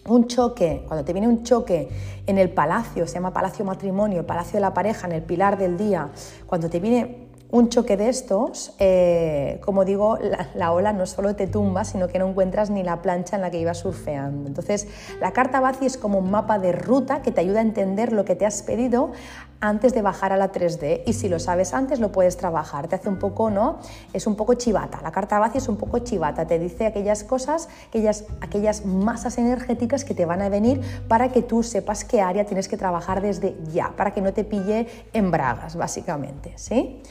un 0.08 0.28
choque, 0.28 0.84
cuando 0.88 1.06
te 1.06 1.14
viene 1.14 1.28
un 1.28 1.44
choque 1.44 1.90
en 2.26 2.38
el 2.38 2.50
palacio, 2.50 3.08
se 3.08 3.16
llama 3.16 3.34
palacio 3.34 3.66
matrimonio, 3.66 4.26
palacio 4.26 4.54
de 4.54 4.62
la 4.62 4.74
pareja, 4.74 5.08
en 5.08 5.14
el 5.14 5.22
pilar 5.22 5.58
del 5.58 5.78
día, 5.78 6.10
cuando 6.48 6.70
te 6.70 6.80
viene 6.80 7.28
un 7.50 7.70
choque 7.70 7.96
de 7.96 8.10
estos, 8.10 8.74
eh, 8.78 9.60
como 9.64 9.86
digo, 9.86 10.20
la, 10.56 10.72
ola 10.74 10.92
no 10.92 11.06
solo 11.06 11.36
te 11.36 11.48
tumba, 11.48 11.86
sino 11.86 12.08
que 12.08 12.20
no 12.20 12.28
encuentras 12.28 12.70
ni 12.70 12.84
la 12.84 13.02
plancha 13.02 13.38
en 13.38 13.42
la 13.42 13.52
que 13.52 13.60
ibas 13.60 13.78
surfeando. 13.78 14.48
Entonces, 14.48 14.88
la 15.22 15.32
carta 15.32 15.62
Bazi 15.62 15.86
es 15.86 15.98
como 15.98 16.20
un 16.20 16.30
mapa 16.30 16.60
de 16.60 16.74
ruta 16.74 17.22
que 17.22 17.32
te 17.32 17.40
ayuda 17.42 17.60
a 17.60 17.62
entender 17.62 18.12
lo 18.12 18.26
que 18.26 18.36
te 18.36 18.46
has 18.46 18.64
pedido 18.64 19.12
antes 19.60 19.94
de 19.94 20.02
bajar 20.02 20.32
a 20.34 20.38
la 20.38 20.52
3D 20.52 21.04
y 21.06 21.14
si 21.14 21.30
lo 21.30 21.40
sabes 21.40 21.74
antes 21.74 22.00
lo 22.00 22.12
puedes 22.12 22.38
trabajar. 22.38 22.88
Te 22.88 22.96
hace 22.96 23.10
un 23.10 23.18
poco, 23.18 23.50
¿no? 23.50 23.80
Es 24.14 24.28
un 24.28 24.36
poco 24.36 24.54
chivata. 24.54 25.02
La 25.02 25.12
carta 25.12 25.40
Bazi 25.40 25.58
es 25.58 25.68
un 25.68 25.78
poco 25.78 26.00
chivata. 26.00 26.46
Te 26.46 26.60
dice 26.60 26.86
aquellas 26.86 27.24
cosas, 27.24 27.70
aquellas, 27.90 28.26
aquellas 28.42 28.86
masas 28.86 29.38
energéticas 29.38 30.06
que 30.06 30.14
te 30.14 30.26
van 30.26 30.42
a 30.42 30.50
venir 30.50 30.82
para 31.08 31.32
que 31.32 31.42
tú 31.42 31.64
sepas 31.64 32.04
qué 32.04 32.22
área 32.22 32.46
tienes 32.46 32.68
que 32.68 32.78
trabajar 32.78 33.22
desde 33.22 33.56
ya, 33.72 33.94
para 33.96 34.14
que 34.14 34.22
no 34.22 34.34
te 34.34 34.44
pille 34.44 34.88
en 35.14 35.32
bragas, 35.32 35.76
básicamente, 35.76 36.54
¿sí? 36.56 37.02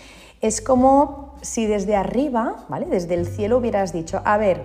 Es 0.41 0.61
como 0.61 1.35
si 1.43 1.67
desde 1.67 1.97
arriba, 1.97 2.67
¿vale? 2.69 2.87
Desde 2.87 3.15
el 3.15 3.27
cielo 3.27 3.59
hubieras 3.59 3.93
dicho, 3.93 4.21
a 4.25 4.37
ver, 4.37 4.65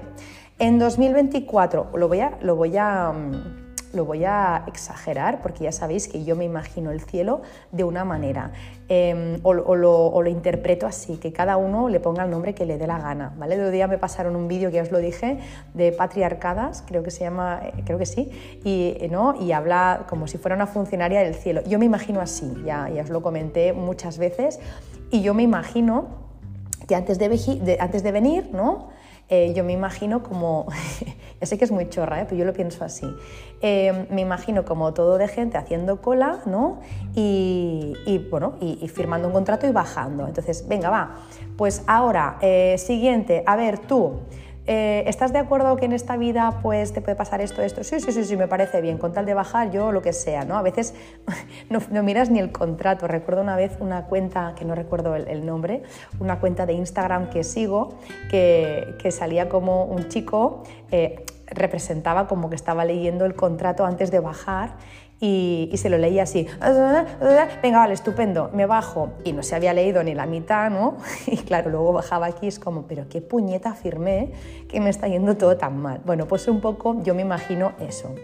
en 0.60 0.78
2024 0.78 1.92
lo 1.96 2.08
voy 2.08 2.20
a, 2.20 2.38
lo 2.42 2.56
voy 2.56 2.78
a, 2.78 3.12
mm, 3.12 3.61
lo 3.94 4.06
voy 4.06 4.26
a 4.26 4.64
exagerar 4.68 5.42
porque 5.42 5.64
ya 5.66 5.72
sabéis 5.72 6.08
que 6.08 6.24
yo 6.24 6.36
me 6.36 6.46
imagino 6.46 6.92
el 6.92 7.02
cielo 7.02 7.42
de 7.72 7.84
una 7.84 8.06
manera 8.06 8.52
em, 8.90 9.40
o, 9.44 9.54
lo, 9.54 10.28
interpreto 10.28 10.88
así, 10.88 11.18
que 11.18 11.34
cada 11.34 11.58
uno 11.58 11.90
le 11.90 12.00
ponga 12.00 12.24
el 12.24 12.32
nombre 12.32 12.54
que 12.54 12.66
le 12.66 12.78
dé 12.78 12.88
la 12.88 13.00
gana. 13.00 13.34
¿vale? 13.38 13.56
El 13.56 13.62
otro 13.62 13.72
día 13.72 13.88
me 13.88 13.98
pasaron 13.98 14.36
un 14.36 14.48
vídeo 14.48 14.70
que 14.70 14.78
ya 14.78 14.84
os 14.84 14.92
lo 14.92 15.00
dije 15.00 15.40
de 15.74 15.92
patriarcadas, 15.92 16.84
creo 16.88 17.04
que 17.04 17.12
se 17.12 17.22
llama, 17.22 17.62
eh, 17.64 17.84
creo 17.86 17.98
que 17.98 18.06
sí, 18.06 18.32
y, 18.64 18.98
eh, 19.00 19.10
¿no? 19.12 19.36
y 19.42 19.52
habla 19.52 20.06
como 20.10 20.28
si 20.28 20.38
fuera 20.38 20.56
una 20.56 20.68
funcionaria 20.68 21.22
del 21.22 21.36
cielo. 21.36 21.62
Yo 21.68 21.80
me 21.80 21.86
imagino 21.86 22.22
así, 22.22 22.54
ya, 22.66 22.90
ya 22.90 23.04
os 23.04 23.10
lo 23.10 23.22
comenté 23.22 23.74
muchas 23.74 24.18
veces, 24.18 24.60
y 25.12 25.22
yo 25.22 25.34
me 25.34 25.44
imagino 25.44 26.22
que 26.88 26.96
antes 26.96 27.20
de, 27.20 27.78
antes 27.80 28.04
de 28.04 28.12
venir, 28.12 28.50
¿no? 28.54 28.90
Eh, 29.34 29.54
yo 29.56 29.64
me 29.64 29.72
imagino 29.72 30.24
como, 30.24 30.68
ya 31.40 31.48
sé 31.48 31.58
que 31.58 31.64
es 31.64 31.72
muy 31.72 31.88
chorra, 31.88 32.20
¿eh? 32.20 32.26
pero 32.26 32.36
yo 32.36 32.44
lo 32.44 32.52
pienso 32.52 32.84
así, 32.84 33.08
eh, 33.62 34.06
me 34.10 34.20
imagino 34.20 34.66
como 34.66 34.94
todo 34.94 35.18
de 35.18 35.30
gente 35.30 35.58
haciendo 35.58 36.02
cola, 36.02 36.42
¿no? 36.46 36.82
Y, 37.16 37.96
bueno, 38.30 38.56
y, 38.60 38.86
firmando 38.90 39.30
un 39.30 39.34
contrato 39.34 39.66
y 39.68 39.72
bajando. 39.72 40.28
Entonces, 40.28 40.68
venga, 40.68 40.90
va, 40.90 41.16
pues 41.56 41.82
ahora, 41.88 42.40
siguiente, 42.78 43.44
a 43.46 43.56
ver, 43.56 43.80
tú, 43.80 44.20
eh, 44.68 45.04
¿estás 45.08 45.34
de 45.34 45.40
acuerdo 45.40 45.76
que 45.76 45.86
en 45.86 45.92
esta 45.92 46.18
vida 46.18 46.60
pues 46.62 46.94
te 46.94 47.02
puede 47.02 47.16
pasar 47.16 47.42
esto, 47.42 47.62
esto? 47.62 47.84
Sí, 47.84 48.00
sí, 48.00 48.12
sí, 48.12 48.24
sí, 48.24 48.38
me 48.38 48.48
parece 48.48 48.80
bien, 48.82 48.98
con 48.98 49.12
tal 49.12 49.26
de 49.26 49.34
bajar 49.34 49.72
yo 49.72 49.92
lo 49.92 50.02
que 50.02 50.14
sea, 50.14 50.46
¿no? 50.46 50.56
A 50.56 50.62
veces 50.62 50.94
no, 51.70 52.04
miras 52.04 52.30
ni 52.30 52.40
el 52.40 52.52
contrato. 52.52 53.08
Recuerdo 53.08 53.42
una 53.42 53.56
vez 53.56 53.78
una 53.80 54.06
cuenta, 54.06 54.54
que 54.56 54.66
no 54.66 54.76
recuerdo 54.76 55.16
el, 55.16 55.46
nombre, 55.46 55.84
una 56.20 56.40
cuenta 56.40 56.66
de 56.66 56.74
Instagram 56.74 57.30
que 57.30 57.44
sigo, 57.44 57.96
que, 58.30 58.96
salía 59.12 59.50
como 59.50 59.86
un 59.86 60.08
chico, 60.10 60.64
eh, 60.92 61.26
representaba 61.48 62.28
como 62.28 62.50
que 62.50 62.56
estaba 62.56 62.86
leyendo 62.86 63.26
el 63.26 63.36
contrato 63.36 63.86
antes 63.86 64.10
de 64.12 64.20
bajar 64.20 64.76
y, 65.24 65.70
se 65.78 65.90
lo 65.90 66.00
leía 66.00 66.24
así, 66.24 66.48
venga, 67.62 67.80
vale, 67.80 67.94
estupendo, 67.94 68.50
me 68.54 68.66
bajo. 68.66 69.12
Y 69.24 69.34
no 69.34 69.44
se 69.44 69.56
había 69.56 69.72
leído 69.72 70.04
ni 70.04 70.16
la 70.16 70.26
mitad, 70.26 70.72
¿no? 70.72 70.98
Y 71.28 71.38
claro, 71.38 71.70
luego 71.70 71.94
bajaba 71.94 72.26
aquí, 72.26 72.48
es 72.48 72.58
como, 72.58 72.88
pero 72.88 73.08
qué 73.08 73.22
puñeta 73.22 73.76
firmé 73.76 74.32
que 74.68 74.82
me 74.82 74.90
está 74.90 75.08
yendo 75.08 75.38
todo 75.38 75.58
tan 75.58 75.78
mal. 75.78 76.02
Bueno, 76.06 76.28
pues 76.28 76.48
un 76.48 76.60
poco 76.60 77.02
yo 77.04 77.14
me 77.14 77.22
imagino 77.22 77.74
eso. 77.80 78.16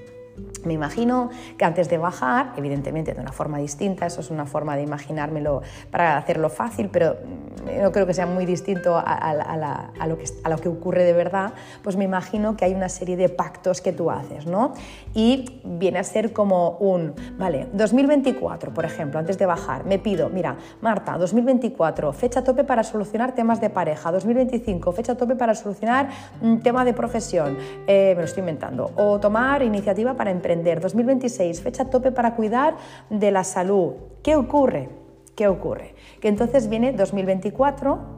Me 0.64 0.74
imagino 0.74 1.30
que 1.58 1.66
antes 1.66 1.90
de 1.90 1.98
bajar, 1.98 2.54
evidentemente 2.58 3.14
de 3.14 3.22
una 3.22 3.32
forma 3.32 3.58
distinta, 3.58 4.06
eso 4.06 4.22
es 4.22 4.30
una 4.30 4.46
forma 4.46 4.76
de 4.76 4.84
imaginármelo 4.84 5.62
para 5.90 6.18
hacerlo 6.18 6.50
fácil, 6.50 6.90
pero 6.92 7.16
mm, 7.16 7.82
no 7.82 7.92
creo 7.92 8.06
que 8.06 8.14
sea 8.14 8.26
muy 8.26 8.46
distinto 8.46 8.96
a, 8.98 10.08
lo, 10.08 10.18
que, 10.60 10.70
ocurre 10.70 11.04
de 11.04 11.14
verdad, 11.14 11.54
pues 11.84 11.96
me 11.96 12.04
imagino 12.04 12.56
que 12.56 12.66
hay 12.66 12.74
una 12.74 12.90
serie 12.90 13.18
de 13.18 13.30
pactos 13.30 13.82
que 13.82 13.94
tú 13.94 14.12
haces, 14.12 14.46
¿no? 14.46 14.74
Y 15.14 15.62
viene 15.64 16.00
a 16.00 16.04
ser 16.04 16.34
como 16.34 16.72
un, 16.80 17.14
vale, 17.38 17.68
2024, 17.74 18.74
por 18.74 18.86
ejemplo, 18.86 19.20
antes 19.20 19.38
de 19.38 19.46
bajar, 19.46 19.86
me 19.86 20.00
pido, 20.00 20.30
mira, 20.30 20.58
Marta, 20.82 21.18
2024, 21.18 22.14
fecha 22.14 22.44
tope 22.44 22.64
para 22.64 22.84
solucionar 22.84 23.34
temas 23.34 23.62
de 23.62 23.70
pareja, 23.70 24.12
2025, 24.12 24.92
fecha 24.92 25.16
tope 25.16 25.36
para 25.36 25.56
solucionar 25.56 26.10
un 26.42 26.62
tema 26.62 26.86
de 26.86 26.94
profesión, 26.94 27.58
eh, 27.88 28.14
me 28.16 28.22
lo 28.22 28.26
estoy 28.26 28.42
inventando, 28.42 28.92
o 28.96 29.20
tomar 29.20 29.64
iniciativa 29.64 30.14
para 30.14 30.27
emprender. 30.32 30.80
2026, 30.80 31.62
fecha 31.62 31.86
tope 31.86 32.12
para 32.12 32.36
cuidar 32.36 32.76
de 33.10 33.32
la 33.32 33.44
salud. 33.44 33.94
¿Qué 34.24 34.36
ocurre? 34.36 34.90
¿Qué 35.36 35.48
ocurre? 35.48 35.96
Que 36.20 36.28
entonces 36.28 36.70
viene 36.70 36.94
2024 36.94 38.18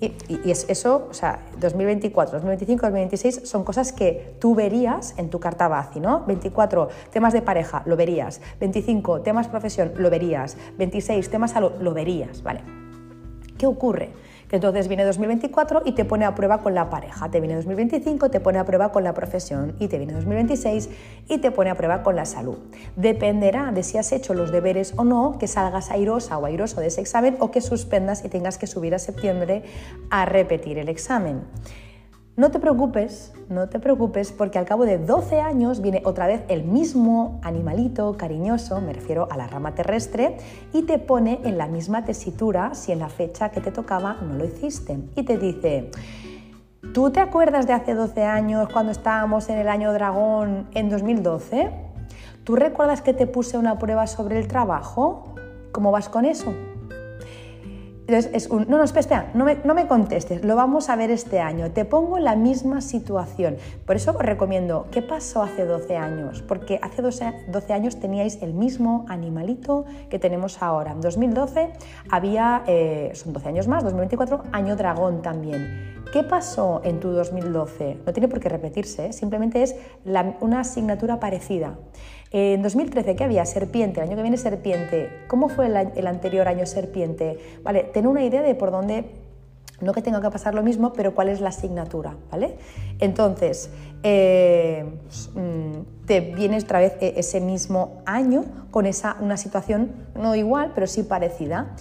y, 0.00 0.06
y, 0.28 0.50
es 0.50 0.66
eso, 0.68 1.06
o 1.08 1.14
sea, 1.14 1.40
2024, 1.60 2.32
2025, 2.38 2.86
2026 2.86 3.40
son 3.44 3.64
cosas 3.64 3.92
que 3.92 4.36
tú 4.40 4.54
verías 4.54 5.14
en 5.18 5.30
tu 5.30 5.38
carta 5.38 5.68
BACI, 5.68 6.00
¿no? 6.00 6.24
24, 6.26 6.88
temas 7.10 7.32
de 7.32 7.42
pareja, 7.42 7.82
lo 7.86 7.96
verías. 7.96 8.40
25, 8.60 9.22
temas 9.22 9.48
profesión, 9.48 9.92
lo 9.96 10.10
verías. 10.10 10.56
26, 10.78 11.30
temas 11.30 11.52
salud, 11.52 11.72
lo 11.80 11.94
verías, 11.94 12.42
¿vale? 12.42 12.60
¿Qué 13.56 13.66
ocurre? 13.66 14.10
Entonces 14.54 14.86
viene 14.86 15.04
2024 15.04 15.82
y 15.84 15.92
te 15.92 16.04
pone 16.04 16.24
a 16.24 16.36
prueba 16.36 16.58
con 16.58 16.76
la 16.76 16.88
pareja, 16.88 17.28
te 17.28 17.40
viene 17.40 17.56
2025, 17.56 18.30
te 18.30 18.38
pone 18.38 18.60
a 18.60 18.64
prueba 18.64 18.92
con 18.92 19.02
la 19.02 19.12
profesión 19.12 19.74
y 19.80 19.88
te 19.88 19.98
viene 19.98 20.12
2026 20.12 20.90
y 21.28 21.38
te 21.38 21.50
pone 21.50 21.70
a 21.70 21.74
prueba 21.74 22.04
con 22.04 22.14
la 22.14 22.24
salud. 22.24 22.58
Dependerá 22.94 23.72
de 23.72 23.82
si 23.82 23.98
has 23.98 24.12
hecho 24.12 24.32
los 24.32 24.52
deberes 24.52 24.94
o 24.96 25.02
no, 25.02 25.38
que 25.40 25.48
salgas 25.48 25.90
airosa 25.90 26.38
o 26.38 26.46
airoso 26.46 26.80
de 26.80 26.86
ese 26.86 27.00
examen 27.00 27.36
o 27.40 27.50
que 27.50 27.60
suspendas 27.60 28.24
y 28.24 28.28
tengas 28.28 28.56
que 28.56 28.68
subir 28.68 28.94
a 28.94 29.00
septiembre 29.00 29.64
a 30.08 30.24
repetir 30.24 30.78
el 30.78 30.88
examen. 30.88 31.42
No 32.36 32.50
te 32.50 32.58
preocupes, 32.58 33.32
no 33.48 33.68
te 33.68 33.78
preocupes 33.78 34.32
porque 34.32 34.58
al 34.58 34.64
cabo 34.64 34.84
de 34.84 34.98
12 34.98 35.40
años 35.40 35.80
viene 35.80 36.02
otra 36.04 36.26
vez 36.26 36.42
el 36.48 36.64
mismo 36.64 37.38
animalito 37.44 38.16
cariñoso, 38.16 38.80
me 38.80 38.92
refiero 38.92 39.28
a 39.30 39.36
la 39.36 39.46
rama 39.46 39.76
terrestre, 39.76 40.38
y 40.72 40.82
te 40.82 40.98
pone 40.98 41.38
en 41.44 41.58
la 41.58 41.68
misma 41.68 42.04
tesitura 42.04 42.74
si 42.74 42.90
en 42.90 42.98
la 42.98 43.08
fecha 43.08 43.50
que 43.50 43.60
te 43.60 43.70
tocaba 43.70 44.14
no 44.14 44.34
lo 44.34 44.44
hiciste. 44.44 44.98
Y 45.14 45.22
te 45.22 45.38
dice, 45.38 45.92
¿tú 46.92 47.10
te 47.10 47.20
acuerdas 47.20 47.68
de 47.68 47.72
hace 47.72 47.94
12 47.94 48.24
años 48.24 48.68
cuando 48.72 48.90
estábamos 48.90 49.48
en 49.48 49.58
el 49.58 49.68
año 49.68 49.92
dragón 49.92 50.66
en 50.74 50.90
2012? 50.90 51.70
¿Tú 52.42 52.56
recuerdas 52.56 53.00
que 53.00 53.14
te 53.14 53.28
puse 53.28 53.58
una 53.58 53.78
prueba 53.78 54.08
sobre 54.08 54.40
el 54.40 54.48
trabajo? 54.48 55.36
¿Cómo 55.70 55.92
vas 55.92 56.08
con 56.08 56.24
eso? 56.24 56.52
Entonces, 58.06 58.30
es 58.34 58.50
un, 58.50 58.66
no, 58.68 58.76
no, 58.76 58.84
espera, 58.84 59.30
no 59.32 59.74
me, 59.74 59.86
contestes, 59.86 60.44
lo 60.44 60.56
vamos 60.56 60.90
a 60.90 60.96
ver 60.96 61.10
este 61.10 61.40
año, 61.40 61.70
te 61.70 61.86
pongo 61.86 62.18
la 62.18 62.36
misma 62.36 62.82
situación. 62.82 63.56
Por 63.86 63.96
eso 63.96 64.10
os 64.10 64.18
recomiendo, 64.18 64.86
¿qué 64.90 65.00
pasó 65.00 65.42
hace 65.42 65.64
12 65.64 65.96
años? 65.96 66.42
Porque 66.42 66.78
hace 66.82 67.00
12, 67.00 67.46
12 67.48 67.72
años 67.72 68.00
teníais 68.00 68.42
el 68.42 68.52
mismo 68.52 69.06
animalito 69.08 69.86
que 70.10 70.18
tenemos 70.18 70.60
ahora. 70.62 70.92
En 70.92 71.00
2012 71.00 71.72
había, 72.10 72.62
eh, 72.66 73.12
son 73.14 73.32
12 73.32 73.48
años 73.48 73.68
más, 73.68 73.82
2024, 73.84 74.42
año 74.52 74.76
dragón 74.76 75.22
también. 75.22 75.94
¿Qué 76.12 76.22
pasó 76.22 76.82
en 76.84 77.00
tu 77.00 77.08
2012? 77.08 78.02
No 78.04 78.12
tiene 78.12 78.28
por 78.28 78.38
qué 78.38 78.50
repetirse, 78.50 79.06
¿eh? 79.06 79.12
simplemente 79.14 79.62
es 79.62 79.74
una 80.40 80.60
asignatura 80.60 81.18
parecida. 81.18 81.78
En 82.36 82.62
2013, 82.62 83.14
¿qué 83.14 83.22
había? 83.22 83.46
Serpiente, 83.46 84.00
el 84.00 84.08
año 84.08 84.16
que 84.16 84.22
viene 84.22 84.36
serpiente. 84.36 85.08
¿Cómo 85.28 85.48
fue 85.48 85.66
el, 85.66 86.06
anterior 86.08 86.48
año 86.48 86.66
serpiente? 86.66 87.38
Vale, 87.62 87.84
ten 87.84 88.08
una 88.08 88.24
idea 88.24 88.42
de 88.42 88.56
por 88.56 88.72
dónde 88.72 89.04
no 89.80 89.92
que 89.92 90.02
tenga 90.02 90.20
que 90.20 90.30
pasar 90.30 90.52
lo 90.52 90.64
mismo, 90.64 90.92
pero 90.94 91.14
cuál 91.14 91.28
es 91.28 91.40
la 91.40 91.50
asignatura, 91.50 92.16
¿vale? 92.32 92.56
Entonces, 92.98 93.70
eh, 94.02 94.84
mm, 95.36 96.06
te 96.06 96.22
vienes 96.22 96.64
otra 96.64 96.80
vez 96.80 96.96
e, 97.00 97.14
ese 97.16 97.40
mismo 97.40 98.02
año 98.04 98.44
con 98.72 98.86
esa, 98.86 99.16
una 99.20 99.36
situación 99.36 99.92
no 100.16 100.34
igual, 100.34 100.72
pero 100.74 100.88
sí 100.88 101.04
parecida. 101.04 101.76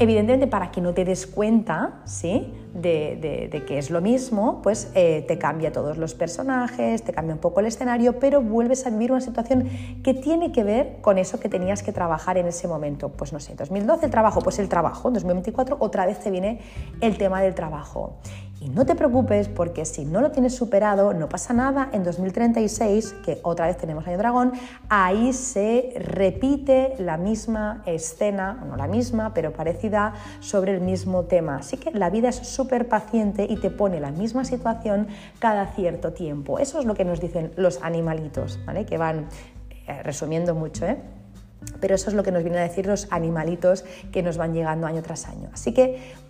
Evidentemente, 0.00 0.48
para 0.48 0.72
que 0.72 0.80
no 0.80 0.92
te 0.92 1.04
des 1.04 1.24
cuenta 1.24 2.00
¿sí? 2.04 2.52
de, 2.74 3.62
que 3.64 3.78
es 3.78 3.90
lo 3.90 4.00
mismo, 4.00 4.60
pues 4.60 4.90
eh, 4.96 5.24
te 5.28 5.38
cambia 5.38 5.70
todos 5.70 5.98
los 5.98 6.14
personajes, 6.14 7.04
te 7.04 7.12
cambia 7.12 7.34
un 7.34 7.40
poco 7.40 7.60
el 7.60 7.66
escenario, 7.66 8.18
pero 8.18 8.42
vuelves 8.42 8.86
a 8.86 8.90
vivir 8.90 9.12
una 9.12 9.20
situación 9.20 9.68
que 10.02 10.12
tiene 10.12 10.50
que 10.50 10.64
ver 10.64 10.96
con 11.00 11.16
eso 11.16 11.38
que 11.38 11.48
tenías 11.48 11.84
que 11.84 11.92
trabajar 11.92 12.38
en 12.38 12.48
ese 12.48 12.66
momento. 12.66 13.10
Pues 13.10 13.32
no 13.32 13.38
sé, 13.38 13.54
2012 13.54 14.06
el 14.06 14.10
trabajo, 14.10 14.40
pues 14.40 14.58
el 14.58 14.68
trabajo, 14.68 15.08
en 15.08 15.14
2024 15.14 15.76
otra 15.78 16.06
vez 16.06 16.18
te 16.18 16.32
viene 16.32 16.60
el 17.00 17.16
tema 17.16 17.40
del 17.40 17.54
trabajo. 17.54 18.16
Y 18.64 18.70
no 18.70 18.86
te 18.86 18.94
preocupes 18.94 19.48
porque 19.48 19.84
si 19.84 20.06
no 20.06 20.22
lo 20.22 20.30
tienes 20.30 20.54
superado, 20.54 21.12
no 21.12 21.28
pasa 21.28 21.52
nada. 21.52 21.90
En 21.92 22.02
2036, 22.02 23.16
que 23.22 23.38
otra 23.42 23.66
vez 23.66 23.76
tenemos 23.76 24.06
Año 24.06 24.16
Dragón, 24.16 24.52
ahí 24.88 25.34
se 25.34 25.92
repite 25.96 26.94
la 26.98 27.18
misma 27.18 27.82
escena, 27.84 28.54
no 28.66 28.76
la 28.76 28.86
misma, 28.86 29.34
pero 29.34 29.52
parecida, 29.52 30.14
sobre 30.40 30.72
el 30.72 30.80
mismo 30.80 31.24
tema. 31.24 31.56
Así 31.56 31.76
que 31.76 31.90
la 31.90 32.08
vida 32.08 32.30
es 32.30 32.36
súper 32.36 32.88
paciente 32.88 33.46
y 33.46 33.56
te 33.56 33.68
pone 33.68 34.00
la 34.00 34.12
misma 34.12 34.46
situación 34.46 35.08
cada 35.40 35.66
cierto 35.66 36.14
tiempo. 36.14 36.58
Eso 36.58 36.78
es 36.78 36.86
lo 36.86 36.94
que 36.94 37.04
nos 37.04 37.20
dicen 37.20 37.52
los 37.56 37.82
animalitos, 37.82 38.58
¿vale? 38.64 38.86
que 38.86 38.96
van 38.96 39.28
eh, 39.86 40.02
resumiendo 40.02 40.54
mucho. 40.54 40.86
¿eh? 40.86 40.96
Pero 41.80 41.94
eso 41.94 42.08
es 42.08 42.16
lo 42.16 42.22
que 42.22 42.32
nos 42.32 42.42
vienen 42.42 42.60
a 42.60 42.64
decir 42.64 42.86
los 42.86 43.08
animalitos 43.10 43.84
que 44.10 44.22
nos 44.22 44.38
van 44.38 44.54
llegando 44.54 44.86
año 44.86 45.02
tras 45.02 45.26
año. 45.26 45.50
Así 45.52 45.74
que 45.74 46.23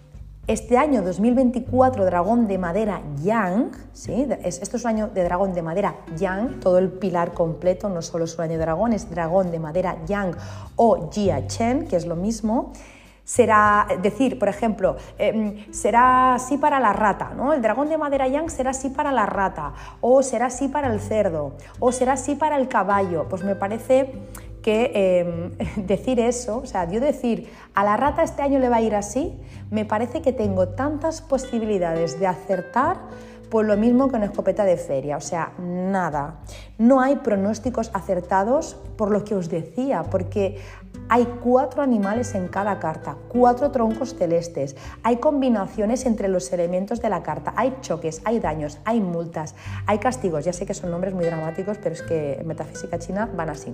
este 0.47 0.77
año 0.77 1.03
2024, 1.03 2.05
dragón 2.05 2.47
de 2.47 2.59
madera 2.59 3.01
Yang, 3.23 3.71
¿sí? 3.95 4.27
esto 4.45 4.77
es 4.77 4.85
un 4.85 4.89
año 4.89 5.09
de 5.09 5.25
dragón 5.25 5.55
de 5.55 5.63
madera 5.63 5.97
Yang, 6.17 6.61
todo 6.61 6.79
el 6.79 6.91
pilar 6.91 7.33
completo, 7.33 7.89
no 7.89 8.03
solo 8.03 8.25
es 8.27 8.37
un 8.37 8.45
año 8.45 8.53
de 8.53 8.59
dragón, 8.59 8.93
es 8.93 9.09
dragón 9.09 9.51
de 9.51 9.59
madera 9.59 9.97
Yang 10.07 10.37
o 10.77 11.11
Jia 11.11 11.47
Chen, 11.47 11.89
que 11.89 11.97
es 11.97 12.07
lo 12.07 12.17
mismo. 12.17 12.73
Será, 13.25 13.87
decir, 14.03 14.39
por 14.39 14.51
ejemplo, 14.51 14.97
em, 15.17 15.73
será 15.73 16.35
así 16.35 16.59
para 16.59 16.79
la 16.79 16.93
rata, 16.93 17.31
¿no? 17.35 17.55
El 17.55 17.63
dragón 17.63 17.89
de 17.89 17.97
madera 17.97 18.29
yang 18.29 18.51
será 18.51 18.73
así 18.73 18.91
para 18.91 19.13
la 19.13 19.25
rata, 19.25 19.73
o 20.03 20.23
será 20.23 20.47
así 20.47 20.69
para 20.69 20.93
el 20.93 21.01
cerdo, 21.01 21.55
o 21.81 21.91
será 21.91 22.13
así 22.13 22.35
para 22.35 22.59
el 22.59 22.69
caballo. 22.69 23.27
Pues 23.31 23.43
me 23.43 23.57
parece 23.57 24.13
que 24.65 24.91
em, 25.21 25.87
decir 25.87 26.19
eso, 26.19 26.63
o 26.65 26.67
sea, 26.67 26.91
yo 26.91 26.99
decir, 26.99 27.51
a 27.75 27.85
la 27.85 27.99
rata 27.99 28.23
este 28.23 28.41
año 28.41 28.59
le 28.59 28.71
va 28.71 28.77
a 28.77 28.81
ir 28.81 28.95
así, 28.95 29.35
me 29.71 29.85
parece 29.85 30.23
que 30.23 30.33
tengo 30.33 30.69
tantas 30.69 31.21
posibilidades 31.21 32.19
de 32.19 32.27
acertar 32.27 32.97
Pues 33.51 33.69
lo 33.69 33.77
mismo 33.77 34.09
que 34.09 34.17
una 34.17 34.25
escopeta 34.25 34.65
de 34.65 34.77
feria, 34.77 35.17
o 35.17 35.21
sea, 35.21 35.53
nada. 35.59 36.41
No 36.77 37.01
hay 37.01 37.17
pronósticos 37.17 37.91
acertados 37.95 38.75
por 38.97 39.13
lo 39.13 39.23
que 39.23 39.37
os 39.37 39.49
decía, 39.49 40.03
porque 40.11 40.57
hay 41.09 41.25
cuatro 41.41 41.83
animales 41.83 42.35
en 42.35 42.49
cada 42.49 42.81
carta, 42.81 43.17
cuatro 43.29 43.71
troncos 43.71 44.17
celestes, 44.17 44.75
hay 45.05 45.19
combinaciones 45.19 46.05
entre 46.07 46.27
los 46.27 46.53
elementos 46.53 47.01
de 47.01 47.11
la 47.11 47.23
carta, 47.23 47.53
hay 47.55 47.77
choques, 47.81 48.23
hay 48.25 48.41
daños, 48.41 48.79
hay 48.85 49.01
multas, 49.01 49.55
hay 49.87 49.99
castigos. 49.99 50.45
Ya 50.45 50.53
sé 50.53 50.67
que 50.67 50.75
son 50.75 50.91
nombres 50.91 51.15
muy 51.15 51.25
dramáticos, 51.25 51.79
pero 51.79 51.95
es 51.95 52.03
que 52.03 52.41
en 52.41 52.47
metafísica 52.49 52.99
china 52.99 53.31
van 53.37 53.51
así. 53.51 53.73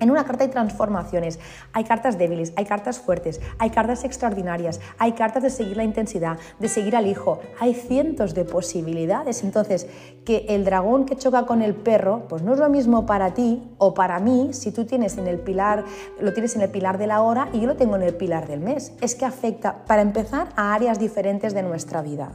En 0.00 0.10
una 0.10 0.24
carta 0.24 0.44
hay 0.44 0.50
transformaciones, 0.50 1.40
hay 1.72 1.84
cartas 1.84 2.18
débiles, 2.18 2.52
hay 2.56 2.64
cartas 2.64 2.98
fuertes, 2.98 3.40
hay 3.58 3.70
cartas 3.70 4.04
extraordinarias, 4.04 4.80
hay 4.98 5.12
cartas 5.12 5.42
de 5.42 5.50
seguir 5.50 5.76
la 5.76 5.84
intensidad, 5.84 6.38
de 6.58 6.68
seguir 6.68 6.94
al 6.96 7.06
hijo, 7.06 7.40
hay 7.58 7.74
cientos 7.74 8.34
de 8.34 8.44
posibilidades. 8.44 9.42
Entonces, 9.42 9.86
que 10.24 10.46
el 10.48 10.64
dragón 10.64 11.04
que 11.04 11.16
choca 11.16 11.46
con 11.46 11.62
el 11.62 11.74
perro, 11.74 12.26
pues 12.28 12.42
no 12.42 12.52
es 12.52 12.58
lo 12.58 12.68
mismo 12.68 13.06
para 13.06 13.34
ti 13.34 13.62
o 13.78 13.94
para 13.94 14.20
mí 14.20 14.50
si 14.52 14.72
tú 14.72 14.84
tienes 14.84 15.18
en 15.18 15.26
el 15.26 15.38
pilar, 15.38 15.84
lo 16.20 16.32
tienes 16.32 16.54
en 16.54 16.62
el 16.62 16.70
pilar 16.70 16.98
de 16.98 17.06
la 17.06 17.22
hora 17.22 17.48
y 17.52 17.60
yo 17.60 17.66
lo 17.66 17.76
tengo 17.76 17.96
en 17.96 18.02
el 18.02 18.14
pilar 18.14 18.46
del 18.46 18.60
mes. 18.60 18.92
Es 19.00 19.14
que 19.14 19.24
afecta, 19.24 19.84
para 19.84 20.02
empezar, 20.02 20.48
a 20.56 20.74
áreas 20.74 20.98
diferentes 20.98 21.54
de 21.54 21.62
nuestra 21.62 22.02
vida. 22.02 22.32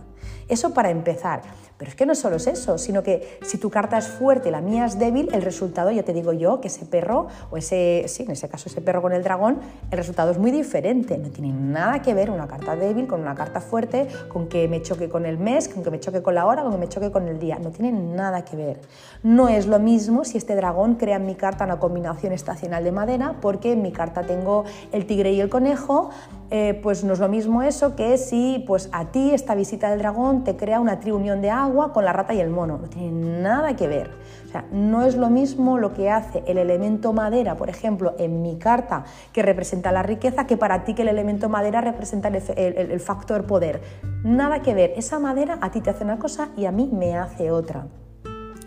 Eso 0.48 0.74
para 0.74 0.90
empezar. 0.90 1.42
Pero 1.78 1.90
es 1.90 1.96
que 1.96 2.06
no 2.06 2.16
solo 2.16 2.38
es 2.38 2.48
eso, 2.48 2.78
sino 2.78 3.04
que 3.04 3.40
si 3.42 3.58
tu 3.58 3.70
carta 3.70 3.98
es 3.98 4.08
fuerte 4.08 4.50
y 4.50 4.52
la 4.52 4.62
mía 4.62 4.86
es 4.86 5.00
débil, 5.00 5.30
el 5.34 5.42
resultado, 5.42 5.92
ya 5.92 6.04
te 6.04 6.14
digo 6.14 6.34
yo, 6.34 6.62
que 6.62 6.68
ese 6.68 6.86
perro, 6.86 7.28
o 7.54 7.58
ese, 7.58 8.06
sí, 8.08 8.24
en 8.24 8.32
ese 8.32 8.50
caso 8.50 8.68
ese 8.68 8.82
perro 8.82 9.04
con 9.04 9.14
el 9.14 9.22
dragón, 9.22 9.60
el 9.92 9.98
resultado 10.00 10.32
es 10.32 10.40
muy 10.40 10.50
diferente. 10.50 11.20
No 11.20 11.30
tiene 11.30 11.54
nada 11.54 12.02
que 12.02 12.16
ver 12.16 12.32
una 12.32 12.48
carta 12.48 12.76
débil 12.76 13.06
con 13.06 13.22
una 13.22 13.36
carta 13.36 13.62
fuerte, 13.62 14.08
con 14.28 14.48
que 14.48 14.68
me 14.68 14.82
choque 14.82 15.08
con 15.08 15.28
el 15.28 15.38
mes, 15.38 15.70
con 15.70 15.84
que 15.84 15.92
me 15.92 16.00
choque 16.00 16.24
con 16.24 16.34
la 16.34 16.48
hora, 16.48 16.64
con 16.64 16.72
que 16.72 16.80
me 16.80 16.90
choque 16.90 17.12
con 17.12 17.28
el 17.28 17.38
día. 17.38 17.60
No 17.60 17.70
tiene 17.70 17.92
nada 17.92 18.44
que 18.44 18.56
ver. 18.56 18.82
No 19.22 19.50
es 19.50 19.68
lo 19.68 19.78
mismo 19.78 20.26
si 20.26 20.40
este 20.40 20.56
dragón 20.56 20.96
crea 20.96 21.18
en 21.18 21.28
mi 21.28 21.36
carta 21.36 21.66
una 21.66 21.78
combinación 21.78 22.34
estacional 22.34 22.84
de 22.84 22.92
madera, 22.92 23.36
porque 23.40 23.74
en 23.74 23.84
mi 23.84 23.92
carta 23.92 24.24
tengo 24.24 24.64
el 24.92 25.06
tigre 25.06 25.32
y 25.34 25.40
el 25.40 25.50
conejo, 25.50 26.10
eh, 26.56 26.80
pues 26.84 27.04
no 27.04 27.14
es 27.14 27.20
lo 27.20 27.30
mismo 27.30 27.64
eso 27.64 27.96
que 27.96 28.16
si 28.20 28.64
pues 28.68 28.88
a 28.92 29.06
ti 29.06 29.32
esta 29.32 29.56
visita 29.56 29.90
del 29.90 29.98
dragón 29.98 30.44
te 30.44 30.56
crea 30.56 30.80
una 30.80 31.00
triunión 31.00 31.42
de 31.42 31.50
agua 31.50 31.92
con 31.94 32.06
la 32.06 32.14
rata 32.14 32.36
y 32.36 32.42
el 32.42 32.52
mono. 32.52 32.78
No 32.78 32.88
tiene 32.90 33.42
nada 33.42 33.76
que 33.76 33.88
ver. 33.88 34.12
O 34.46 34.50
sea, 34.50 34.64
no 34.72 35.04
es 35.04 35.16
lo 35.16 35.32
mismo 35.32 35.80
lo 35.80 35.96
que 35.96 36.12
hace 36.12 36.44
el 36.46 36.60
elemento 36.60 37.12
madera, 37.12 37.58
por 37.58 37.72
ejemplo, 37.72 38.14
en 38.20 38.44
mi 38.44 38.60
carta, 38.60 39.04
que 39.32 39.42
representa 39.42 39.92
la 39.92 40.04
riqueza, 40.04 40.46
que 40.46 40.56
para 40.56 40.84
ti 40.84 40.94
que 40.94 41.02
el 41.02 41.08
elemento 41.08 41.50
madera 41.50 41.82
representa 41.82 42.28
el 42.28 43.00
factor 43.00 43.48
poder. 43.48 43.82
Nada 44.24 44.62
que 44.62 44.76
ver. 44.76 44.94
Esa 44.96 45.18
madera 45.18 45.58
a 45.60 45.72
ti 45.72 45.82
te 45.82 45.90
hace 45.90 46.04
una 46.04 46.20
cosa 46.20 46.50
y 46.56 46.66
a 46.66 46.72
mí 46.72 46.88
me 46.94 47.18
hace 47.18 47.50
otra. 47.50 47.88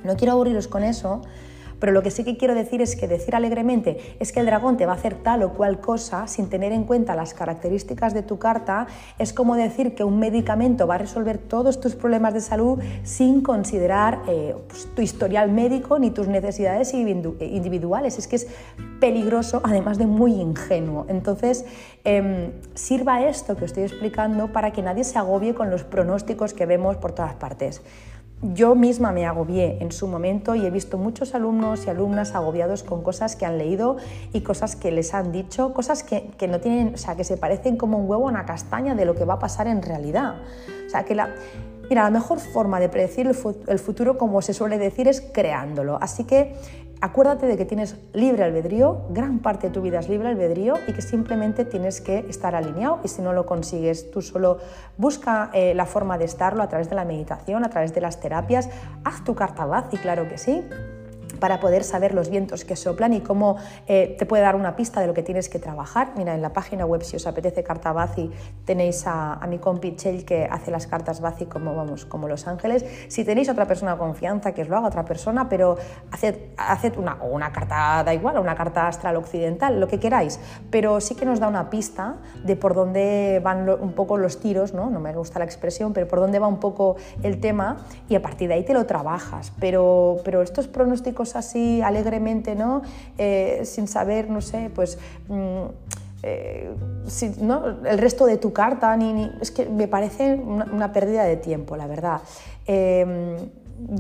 No 0.03 0.17
quiero 0.17 0.33
aburriros 0.33 0.67
con 0.67 0.83
eso, 0.83 1.23
pero 1.79 1.93
lo 1.93 2.03
que 2.03 2.11
sí 2.11 2.25
que 2.25 2.37
quiero 2.37 2.55
decir 2.55 2.83
es 2.83 2.97
que 2.97 3.09
decir 3.09 3.35
alegremente 3.35 4.17
es 4.21 4.33
que 4.33 4.41
el 4.41 4.47
dragón 4.47 4.77
te 4.77 4.87
va 4.87 4.93
a 4.93 4.97
hacer 4.97 5.15
tal 5.15 5.43
o 5.43 5.53
cual 5.53 5.81
cosa 5.81 6.27
sin 6.27 6.49
tener 6.49 6.73
en 6.73 6.85
cuenta 6.85 7.15
las 7.15 7.35
características 7.35 8.15
de 8.15 8.23
tu 8.23 8.39
carta 8.39 8.87
es 9.19 9.33
como 9.33 9.57
decir 9.57 9.95
que 9.95 10.05
un 10.05 10.19
medicamento 10.19 10.87
va 10.87 10.97
a 10.97 10.99
resolver 10.99 11.39
todos 11.39 11.81
tus 11.81 11.95
problemas 11.95 12.35
de 12.35 12.41
salud 12.41 12.79
sin 13.03 13.41
considerar 13.41 14.23
eh, 14.29 14.55
pues, 14.69 14.89
tu 14.95 15.03
historial 15.03 15.51
médico 15.51 15.99
ni 15.99 16.11
tus 16.11 16.29
necesidades 16.29 16.95
individuales. 16.95 18.19
Es 18.19 18.27
que 18.27 18.37
es 18.37 18.47
peligroso, 19.01 19.61
además 19.65 19.99
de 19.99 20.07
muy 20.07 20.33
ingenuo. 20.33 21.07
Entonces, 21.09 21.65
em, 22.05 22.53
sirva 22.75 23.23
esto 23.23 23.57
que 23.57 23.65
estoy 23.65 23.85
explicando 23.85 24.53
para 24.53 24.73
que 24.73 24.83
nadie 24.83 25.05
se 25.05 25.19
agobie 25.19 25.55
con 25.55 25.71
los 25.71 25.85
pronósticos 25.85 26.55
que 26.55 26.67
vemos 26.67 26.97
por 26.97 27.13
todas 27.13 27.35
partes. 27.35 27.83
Yo 28.43 28.75
misma 28.75 29.13
me 29.13 29.25
agobié 29.25 29.79
en 29.81 29.91
su 29.93 30.07
momento 30.07 30.55
y 30.55 30.67
he 30.67 30.71
visto 30.71 30.99
muchos 30.99 31.35
alumnos 31.35 31.87
y 31.87 31.91
alumnas 31.91 32.35
agobiados 32.35 32.83
con 32.83 33.03
cosas 33.03 33.35
que 33.35 33.47
han 33.47 33.57
leído 33.57 33.97
y 34.35 34.43
cosas 34.43 34.77
que 34.77 34.91
les 34.91 35.15
han 35.15 35.33
dicho, 35.33 35.73
cosas 35.73 36.03
que, 36.03 36.47
no 36.47 36.61
tienen, 36.61 36.95
o 36.95 36.99
sea, 36.99 37.17
que 37.17 37.25
se 37.25 37.39
parecen 37.39 37.79
como 37.79 37.97
un 37.97 38.09
huevo 38.09 38.27
a 38.27 38.31
una 38.31 38.45
castaña 38.45 38.95
de 38.95 39.07
lo 39.07 39.15
que 39.15 39.25
va 39.25 39.35
a 39.35 39.39
pasar 39.39 39.69
en 39.69 39.81
realidad. 39.81 40.35
O 40.87 40.91
sea, 40.91 41.05
que 41.05 41.15
la, 41.15 41.31
mira, 41.89 42.03
la 42.03 42.11
mejor 42.11 42.39
forma 42.39 42.79
de 42.79 42.91
predecir 42.91 43.27
el 43.27 43.79
futuro, 43.79 44.19
como 44.19 44.43
se 44.43 44.53
suele 44.53 44.77
decir, 44.77 45.09
es 45.09 45.23
creándolo. 45.23 45.99
Así 46.03 46.25
que 46.25 46.57
acuérdate 47.01 47.47
de 47.47 47.57
que 47.57 47.65
tienes 47.65 47.97
libre 48.13 48.45
albedrío, 48.45 49.03
gran 49.11 49.41
parte 49.41 49.69
de 49.69 49.75
tu 49.75 49.83
vida 49.83 49.99
es 49.99 50.09
libre 50.09 50.29
albedrío 50.29 50.75
y 50.87 50.93
que 50.93 51.03
simplemente 51.03 51.65
tienes 51.65 52.01
que 52.01 52.27
estar 52.29 52.55
alineado 52.55 53.01
y 53.05 53.09
si 53.09 53.23
no 53.23 53.33
lo 53.33 53.47
consigues 53.47 54.11
tú 54.11 54.23
solo 54.23 54.59
busca 54.97 55.51
eh, 55.53 55.75
la 55.75 55.87
forma 55.87 56.19
de 56.19 56.25
estarlo 56.25 56.63
a 56.63 56.69
través 56.69 56.89
de 56.89 56.97
la 56.97 57.05
meditación, 57.05 57.65
a 57.65 57.71
través 57.71 57.95
de 57.95 58.01
las 58.01 58.21
terapias, 58.21 58.69
haz 59.05 59.25
tu 59.25 59.35
carta 59.35 59.57
y 59.91 59.97
claro 59.97 60.29
que 60.29 60.39
sí, 60.39 60.63
para 61.39 61.61
poder 61.61 61.85
saber 61.85 62.15
los 62.15 62.31
vientos 62.31 62.65
que 62.65 62.77
soplan 62.77 63.13
y 63.13 63.21
cómo 63.21 63.57
eh, 63.87 64.17
te 64.19 64.27
puede 64.27 64.43
dar 64.43 64.57
una 64.57 64.77
pista 64.77 65.01
de 65.01 65.07
lo 65.07 65.15
que 65.15 65.23
tienes 65.23 65.49
que 65.49 65.59
trabajar. 65.59 66.13
Mira, 66.17 66.35
en 66.35 66.43
la 66.43 66.53
página 66.53 66.87
web, 66.87 67.03
si 67.03 67.17
os 67.17 67.27
apetece 67.27 67.63
carta 67.63 67.93
Bazi, 67.93 68.31
tenéis 68.65 69.05
a, 69.07 69.41
mi 69.49 69.59
compi 69.59 69.95
Chell 69.97 70.25
que 70.25 70.49
hace 70.51 70.71
las 70.71 70.87
cartas 70.87 71.21
Bazi 71.21 71.47
como, 71.47 71.75
vamos, 71.75 72.05
como 72.05 72.29
Los 72.29 72.47
Ángeles. 72.47 72.85
Si 73.09 73.25
tenéis 73.25 73.49
otra 73.49 73.67
persona 73.67 73.93
de 73.93 73.99
confianza, 73.99 74.53
que 74.53 74.63
os 74.63 74.69
lo 74.69 74.77
haga 74.77 74.89
otra 74.89 75.05
persona, 75.05 75.49
pero 75.49 75.77
haced, 76.11 76.37
haced 76.57 76.97
una, 76.97 77.17
una 77.23 77.53
carta, 77.53 78.03
da 78.05 78.15
igual, 78.15 78.39
una 78.39 78.55
carta 78.55 78.89
astral 78.89 79.17
occidental, 79.17 79.79
lo 79.79 79.89
que 79.89 80.01
queráis, 80.01 80.41
pero 80.71 81.01
sí 81.01 81.15
que 81.15 81.25
nos 81.25 81.41
da 81.41 81.49
una 81.49 81.71
pista 81.71 82.17
de 82.45 82.57
por 82.57 82.75
dónde 82.75 83.41
van 83.43 83.69
un 83.69 83.93
poco 83.93 84.17
los 84.17 84.41
tiros, 84.41 84.75
¿no? 84.75 84.91
no 84.91 85.01
me 85.01 85.13
gusta 85.13 85.39
la 85.39 85.45
expresión, 85.45 85.93
pero 85.93 86.09
por 86.09 86.21
dónde 86.21 86.39
va 86.39 86.47
un 86.47 86.61
poco 86.61 86.97
el 87.23 87.41
tema 87.41 87.79
y 88.09 88.15
a 88.15 88.23
partir 88.23 88.49
de 88.49 88.55
ahí 88.55 88.65
te 88.65 88.75
lo 88.75 88.87
trabajas. 88.87 89.53
Pero, 89.61 90.19
pero 90.25 90.43
estos 90.43 90.69
pronósticos 90.69 91.26
así 91.35 91.83
alegremente, 91.83 92.55
¿no? 92.55 92.83
Eh, 93.19 93.63
sin 93.65 93.89
saber, 93.89 94.31
no 94.31 94.41
sé, 94.41 94.71
pues... 94.75 94.99
Mm, 95.29 95.65
eh, 96.23 96.75
el 97.85 97.99
resto 97.99 98.27
de 98.27 98.37
tu 98.37 98.53
carta, 98.53 98.97
ni, 98.97 99.31
es 99.41 99.53
que 99.53 99.67
me 99.67 99.87
parece 99.87 100.35
una, 100.35 100.93
pérdida 100.93 101.25
de 101.25 101.37
tiempo, 101.37 101.77
la 101.77 101.87
verdad. 101.87 102.21
Em, 102.67 103.37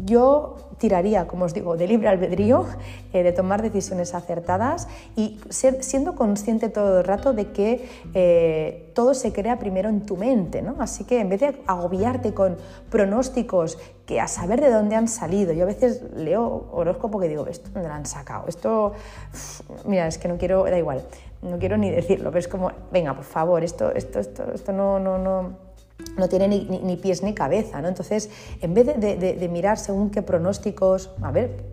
yo 0.05 0.57
tiraría, 0.79 1.27
como 1.27 1.45
os 1.45 1.55
digo, 1.55 1.77
de 1.77 1.87
libre 1.87 2.09
albedrío, 2.09 2.67
eh, 3.13 3.23
de 3.23 3.33
tomar 3.33 3.63
decisiones 3.63 4.15
acertadas 4.15 4.89
y 5.17 5.39
siendo 5.51 6.15
consciente 6.15 6.69
todo 6.69 7.01
el 7.01 7.05
rato 7.05 7.33
de 7.33 7.53
que 7.53 7.89
eh, 8.15 8.91
todo 8.95 9.15
se 9.15 9.33
crea 9.33 9.59
primero 9.59 9.89
en 9.89 10.05
tu 10.05 10.17
mente. 10.17 10.63
¿no? 10.63 10.77
Así 10.79 11.05
que 11.05 11.21
en 11.21 11.29
vez 11.29 11.41
de 11.41 11.63
agobiarte 11.67 12.35
con 12.35 12.57
pronósticos 12.91 13.79
que 14.05 14.21
a 14.21 14.29
saber 14.29 14.61
de 14.61 14.71
dónde 14.71 14.97
han 14.97 15.09
salido, 15.09 15.53
yo 15.53 15.65
a 15.65 15.67
veces 15.67 16.03
leo 16.15 16.69
horóscopo 16.73 17.19
que 17.19 17.29
digo, 17.29 17.47
¿esto 17.47 17.71
dónde 17.73 17.89
lo 17.89 17.95
han 17.95 18.07
sacado? 18.07 18.47
Esto, 18.47 18.93
mira, 19.85 20.07
es 20.07 20.19
que 20.19 20.29
no 20.29 20.37
quiero, 20.37 20.65
da 20.65 20.79
igual, 20.79 21.03
no 21.43 21.59
quiero 21.59 21.77
ni 21.77 21.91
decirlo, 21.91 22.31
pero 22.31 22.39
es 22.39 22.49
como, 22.49 22.71
venga, 22.93 23.15
por 23.15 23.25
favor, 23.25 23.65
esto, 23.65 23.93
esto, 23.93 24.21
esto, 24.21 24.53
esto 24.53 24.73
no, 24.73 25.01
no, 25.01 25.19
no 25.19 25.66
no 26.17 26.29
tiene 26.29 26.49
ni, 26.49 26.97
pies 26.97 27.23
ni 27.23 27.35
cabeza, 27.35 27.81
¿no? 27.81 27.89
Entonces, 27.89 28.31
en 28.61 28.75
vez 28.75 28.87
de, 28.87 29.49
mirar 29.51 29.79
según 29.79 30.11
qué 30.11 30.23
pronósticos, 30.23 31.11
a 31.23 31.31
ver, 31.31 31.65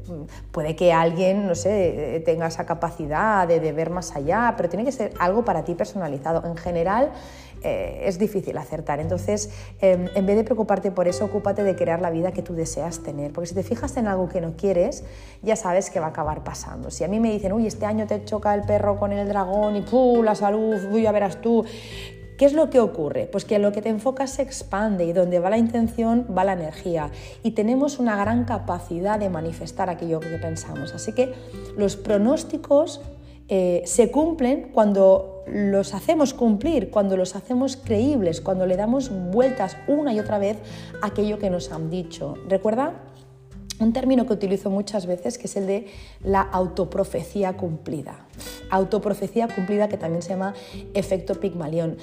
puede 0.51 0.75
que 0.75 0.91
alguien, 0.91 1.47
no 1.47 1.55
sé, 1.55 2.21
tenga 2.25 2.47
esa 2.47 2.65
capacidad 2.65 3.47
de, 3.47 3.71
ver 3.71 3.89
más 3.89 4.15
allá, 4.15 4.53
pero 4.57 4.69
tiene 4.69 4.85
que 4.85 4.91
ser 4.91 5.13
algo 5.19 5.45
para 5.45 5.63
ti 5.63 5.75
personalizado. 5.75 6.43
En 6.45 6.57
general, 6.57 7.11
eh, 7.63 8.03
es 8.05 8.19
difícil 8.19 8.57
acertar. 8.57 8.99
Entonces, 8.99 9.49
em, 9.79 10.09
en 10.13 10.25
vez 10.25 10.35
de 10.35 10.43
preocuparte 10.43 10.91
por 10.91 11.07
eso, 11.07 11.25
ocúpate 11.25 11.63
de 11.63 11.75
crear 11.75 12.01
la 12.01 12.09
vida 12.09 12.33
que 12.33 12.41
tú 12.41 12.53
deseas 12.53 13.01
tener. 13.01 13.31
Porque 13.31 13.47
si 13.47 13.55
te 13.55 13.63
fijas 13.63 13.95
en 13.95 14.07
algo 14.07 14.27
que 14.27 14.41
no 14.41 14.55
quieres, 14.57 15.05
ya 15.41 15.55
sabes 15.55 15.89
que 15.89 16.01
va 16.01 16.07
a 16.07 16.09
acabar 16.09 16.43
pasando. 16.43 16.91
Si 16.91 17.05
a 17.05 17.07
mí 17.07 17.21
me 17.21 17.31
dicen, 17.31 17.53
uy, 17.53 17.65
este 17.65 17.85
año 17.85 18.05
te 18.05 18.25
choca 18.25 18.53
el 18.53 18.63
perro 18.63 18.97
con 18.97 19.13
el 19.13 19.27
dragón 19.27 19.77
y 19.77 19.81
¡puh! 19.81 20.21
la 20.23 20.35
salud, 20.35 20.77
uy, 20.91 21.03
ya 21.03 21.13
verás 21.13 21.39
tú 21.41 21.63
¿Qué 22.37 22.45
es 22.45 22.53
lo 22.53 22.69
que 22.69 22.79
ocurre? 22.79 23.27
Pues 23.31 23.45
que 23.45 23.59
lo 23.59 23.71
que 23.71 23.81
te 23.81 23.89
enfocas 23.89 24.31
se 24.31 24.41
expande 24.41 25.05
y 25.05 25.13
donde 25.13 25.39
va 25.39 25.49
la 25.49 25.57
intención 25.57 26.27
va 26.35 26.43
la 26.43 26.53
energía 26.53 27.11
y 27.43 27.51
tenemos 27.51 27.99
una 27.99 28.15
gran 28.15 28.45
capacidad 28.45 29.19
de 29.19 29.29
manifestar 29.29 29.89
aquello 29.89 30.19
que 30.19 30.37
pensamos. 30.37 30.93
Así 30.93 31.13
que 31.13 31.33
los 31.77 31.95
pronósticos 31.95 33.01
eh, 33.49 33.83
se 33.85 34.09
cumplen 34.09 34.69
cuando 34.73 35.43
los 35.47 35.93
hacemos 35.93 36.33
cumplir, 36.33 36.89
cuando 36.89 37.17
los 37.17 37.35
hacemos 37.35 37.75
creíbles, 37.75 38.41
cuando 38.41 38.65
le 38.65 38.77
damos 38.77 39.11
vueltas 39.31 39.77
una 39.87 40.13
y 40.13 40.19
otra 40.19 40.37
vez 40.37 40.57
a 41.01 41.07
aquello 41.07 41.37
que 41.37 41.49
nos 41.49 41.71
han 41.71 41.89
dicho. 41.89 42.35
Recuerda 42.47 42.93
un 43.83 43.93
término 43.93 44.25
que 44.25 44.33
utilizo 44.33 44.69
muchas 44.69 45.05
veces, 45.05 45.37
que 45.37 45.47
es 45.47 45.55
el 45.55 45.67
de 45.67 45.87
la 46.23 46.41
autoprofecía 46.41 47.53
cumplida. 47.53 48.25
Autoprofecía 48.69 49.47
cumplida 49.47 49.87
que 49.87 49.97
también 49.97 50.21
se 50.21 50.29
llama 50.29 50.53
efecto 50.93 51.35
Pigmalión. 51.35 51.97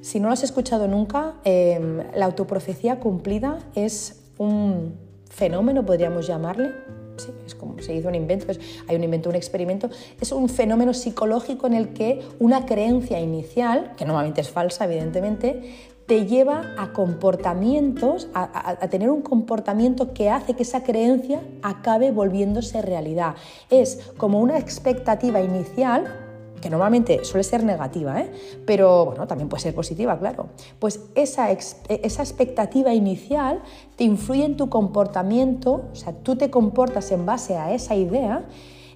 Si 0.00 0.18
no 0.18 0.28
lo 0.28 0.34
has 0.34 0.42
escuchado 0.42 0.88
nunca, 0.88 1.34
em, 1.44 1.98
la 2.14 2.24
autoprofecía 2.26 3.00
cumplida 3.00 3.58
es 3.74 4.22
un 4.38 4.94
fenómeno, 5.28 5.84
podríamos 5.84 6.26
llamarle, 6.26 6.70
sí, 7.18 7.30
es 7.46 7.54
como 7.54 7.78
se 7.80 7.94
hizo 7.94 8.08
un 8.08 8.14
invento, 8.14 8.46
hay 8.88 8.96
un 8.96 9.04
invento, 9.04 9.28
un 9.28 9.36
experimento, 9.36 9.90
es 10.20 10.32
un 10.32 10.48
fenómeno 10.48 10.94
psicológico 10.94 11.66
en 11.66 11.74
el 11.74 11.92
que 11.92 12.22
una 12.38 12.64
creencia 12.64 13.20
inicial, 13.20 13.92
que 13.96 14.04
normalmente 14.04 14.40
es 14.40 14.48
falsa, 14.48 14.86
evidentemente, 14.86 15.89
te 16.10 16.26
lleva 16.26 16.74
a 16.76 16.92
comportamientos, 16.92 18.26
a, 18.34 18.74
tener 18.88 19.10
un 19.10 19.22
comportamiento 19.22 20.12
que 20.12 20.28
hace 20.28 20.54
que 20.54 20.64
esa 20.64 20.82
creencia 20.82 21.40
acabe 21.62 22.10
volviéndose 22.10 22.82
realidad. 22.82 23.36
Es 23.70 24.10
como 24.16 24.40
una 24.40 24.58
expectativa 24.58 25.40
inicial 25.40 26.12
que 26.60 26.68
normalmente 26.68 27.24
suele 27.24 27.44
ser 27.44 27.62
negativa, 27.62 28.22
¿eh? 28.22 28.32
pero 28.66 29.06
bueno, 29.06 29.28
también 29.28 29.48
puede 29.48 29.62
ser 29.62 29.72
positiva, 29.72 30.18
claro. 30.18 30.46
Pues 30.80 30.98
esa, 31.14 31.52
esa 31.52 32.22
expectativa 32.24 32.92
inicial 32.92 33.62
te 33.94 34.02
influye 34.02 34.44
en 34.44 34.56
tu 34.56 34.68
comportamiento, 34.68 35.84
o 35.92 35.94
sea, 35.94 36.12
tú 36.12 36.34
te 36.34 36.50
comportas 36.50 37.12
en 37.12 37.24
base 37.24 37.56
a 37.56 37.72
esa 37.72 37.94
idea 37.94 38.46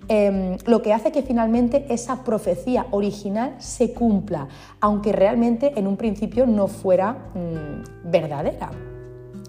Em, 0.09 0.57
lo 0.67 0.83
que 0.83 0.93
hace 0.93 1.13
que 1.13 1.23
finalmente 1.23 1.87
esa 1.89 2.25
profecía 2.25 2.87
original 2.91 3.55
se 3.59 3.93
cumpla, 3.93 4.49
aunque 4.81 5.13
realmente 5.13 5.73
en 5.77 5.87
un 5.87 5.97
principio 5.97 6.47
no 6.47 6.67
fuera 6.67 7.31
mm, 7.35 8.11
verdadera. 8.11 8.71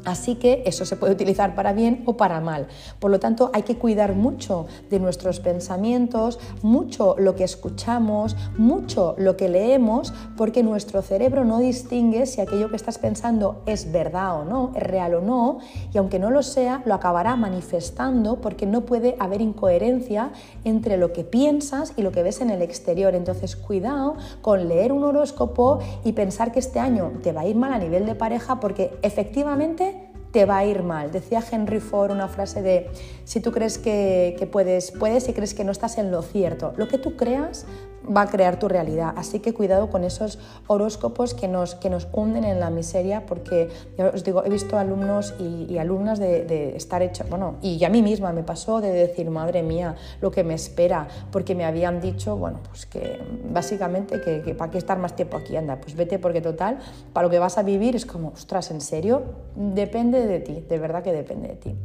Así 0.05 0.35
que 0.35 0.63
eso 0.65 0.85
se 0.85 0.95
puede 0.95 1.13
utilizar 1.13 1.55
para 1.55 1.73
bien 1.73 2.03
o 2.05 2.15
para 2.15 2.39
mal. 2.39 2.67
Por 2.99 3.11
lo 3.11 3.19
tanto, 3.19 3.49
hay 3.53 3.63
que 3.63 3.77
cuidar 3.77 4.13
mucho 4.13 4.67
de 4.89 4.99
nuestros 4.99 5.39
pensamientos, 5.39 6.39
mucho 6.61 7.15
lo 7.17 7.35
que 7.35 7.43
escuchamos, 7.43 8.35
mucho 8.57 9.15
lo 9.17 9.35
que 9.35 9.49
leemos, 9.49 10.13
porque 10.37 10.63
nuestro 10.63 11.01
cerebro 11.01 11.43
no 11.43 11.59
distingue 11.59 12.25
si 12.25 12.41
aquello 12.41 12.69
que 12.69 12.75
estás 12.75 12.99
pensando 12.99 13.63
es 13.65 13.91
verdad 13.91 14.41
o 14.41 14.45
no, 14.45 14.71
es 14.75 14.83
real 14.83 15.15
o 15.15 15.21
no, 15.21 15.59
y 15.93 15.97
aunque 15.97 16.19
no 16.19 16.29
lo 16.29 16.43
sea, 16.43 16.83
lo 16.85 16.93
acabará 16.93 17.35
manifestando 17.35 18.41
porque 18.41 18.65
no 18.65 18.81
puede 18.81 19.15
haber 19.19 19.41
incoherencia 19.41 20.31
entre 20.63 20.97
lo 20.97 21.13
que 21.13 21.23
piensas 21.23 21.93
y 21.97 22.03
lo 22.03 22.11
que 22.11 22.23
ves 22.23 22.41
en 22.41 22.51
el 22.51 22.61
exterior. 22.61 23.15
Entonces, 23.15 23.55
cuidado 23.55 24.15
con 24.41 24.67
leer 24.67 24.91
un 24.91 25.03
horóscopo 25.03 25.79
y 26.03 26.13
pensar 26.13 26.51
que 26.51 26.59
este 26.59 26.79
año 26.79 27.13
te 27.23 27.31
va 27.31 27.41
a 27.41 27.47
ir 27.47 27.55
mal 27.55 27.73
a 27.73 27.79
nivel 27.79 28.05
de 28.05 28.15
pareja 28.15 28.59
porque 28.59 28.97
efectivamente 29.01 29.94
te 30.35 30.43
va 30.43 30.57
a 30.57 30.65
ir 30.65 30.83
mal. 30.83 31.13
Decía 31.13 31.41
Henry 31.49 31.79
Ford 31.79 32.11
una 32.11 32.27
frase 32.27 32.61
de, 32.61 32.89
si 33.23 33.39
tú 33.39 33.53
crees 33.53 33.77
que, 33.77 34.49
puedes, 34.51 34.91
puedes 34.91 35.29
y 35.29 35.33
crees 35.33 35.53
que 35.53 35.63
no 35.63 35.71
estás 35.71 35.97
en 35.97 36.11
lo 36.11 36.21
cierto. 36.23 36.73
Lo 36.75 36.89
que 36.89 36.97
tú 36.97 37.15
creas 37.15 37.65
va 38.05 38.21
a 38.21 38.27
crear 38.27 38.59
tu 38.59 38.67
realidad. 38.67 39.13
Así 39.15 39.39
que 39.39 39.53
cuidado 39.53 39.89
con 39.89 40.03
esos 40.03 40.39
horóscopos 40.67 41.33
que 41.33 41.47
nos, 41.47 41.75
que 41.75 41.89
nos 41.89 42.07
hunden 42.11 42.43
en 42.43 42.59
la 42.59 42.69
miseria, 42.69 43.25
porque 43.25 43.69
ya 43.97 44.07
os 44.07 44.23
digo, 44.23 44.43
he 44.45 44.49
visto 44.49 44.77
alumnos 44.77 45.33
y, 45.39 45.77
alumnas 45.77 46.19
de, 46.19 46.75
estar 46.75 47.01
hechos, 47.01 47.29
bueno, 47.29 47.55
y 47.61 47.83
a 47.83 47.89
mí 47.89 48.01
misma 48.01 48.31
me 48.31 48.43
pasó 48.43 48.81
de 48.81 48.91
decir, 48.91 49.29
madre 49.29 49.61
mía, 49.61 49.95
lo 50.21 50.31
que 50.31 50.43
me 50.43 50.53
espera, 50.53 51.07
porque 51.31 51.53
me 51.55 51.65
habían 51.65 51.99
dicho, 51.99 52.37
bueno, 52.37 52.59
pues 52.67 52.85
que 52.85 53.19
básicamente 53.51 54.21
que, 54.21 54.55
para 54.55 54.71
qué 54.71 54.77
estar 54.77 54.97
más 54.97 55.15
tiempo 55.15 55.37
aquí, 55.37 55.55
anda, 55.55 55.79
pues 55.79 55.95
vete 55.95 56.19
porque 56.19 56.41
total, 56.41 56.79
para 57.13 57.27
lo 57.27 57.31
que 57.31 57.39
vas 57.39 57.57
a 57.57 57.63
vivir 57.63 57.95
es 57.95 58.05
como, 58.05 58.29
ostras, 58.29 58.71
¿en 58.71 58.81
serio? 58.81 59.23
Depende 59.55 60.25
de 60.25 60.39
ti, 60.39 60.63
de 60.67 60.79
verdad 60.79 61.03
que 61.03 61.11
depende 61.11 61.49
de 61.49 61.55
ti. 61.55 61.75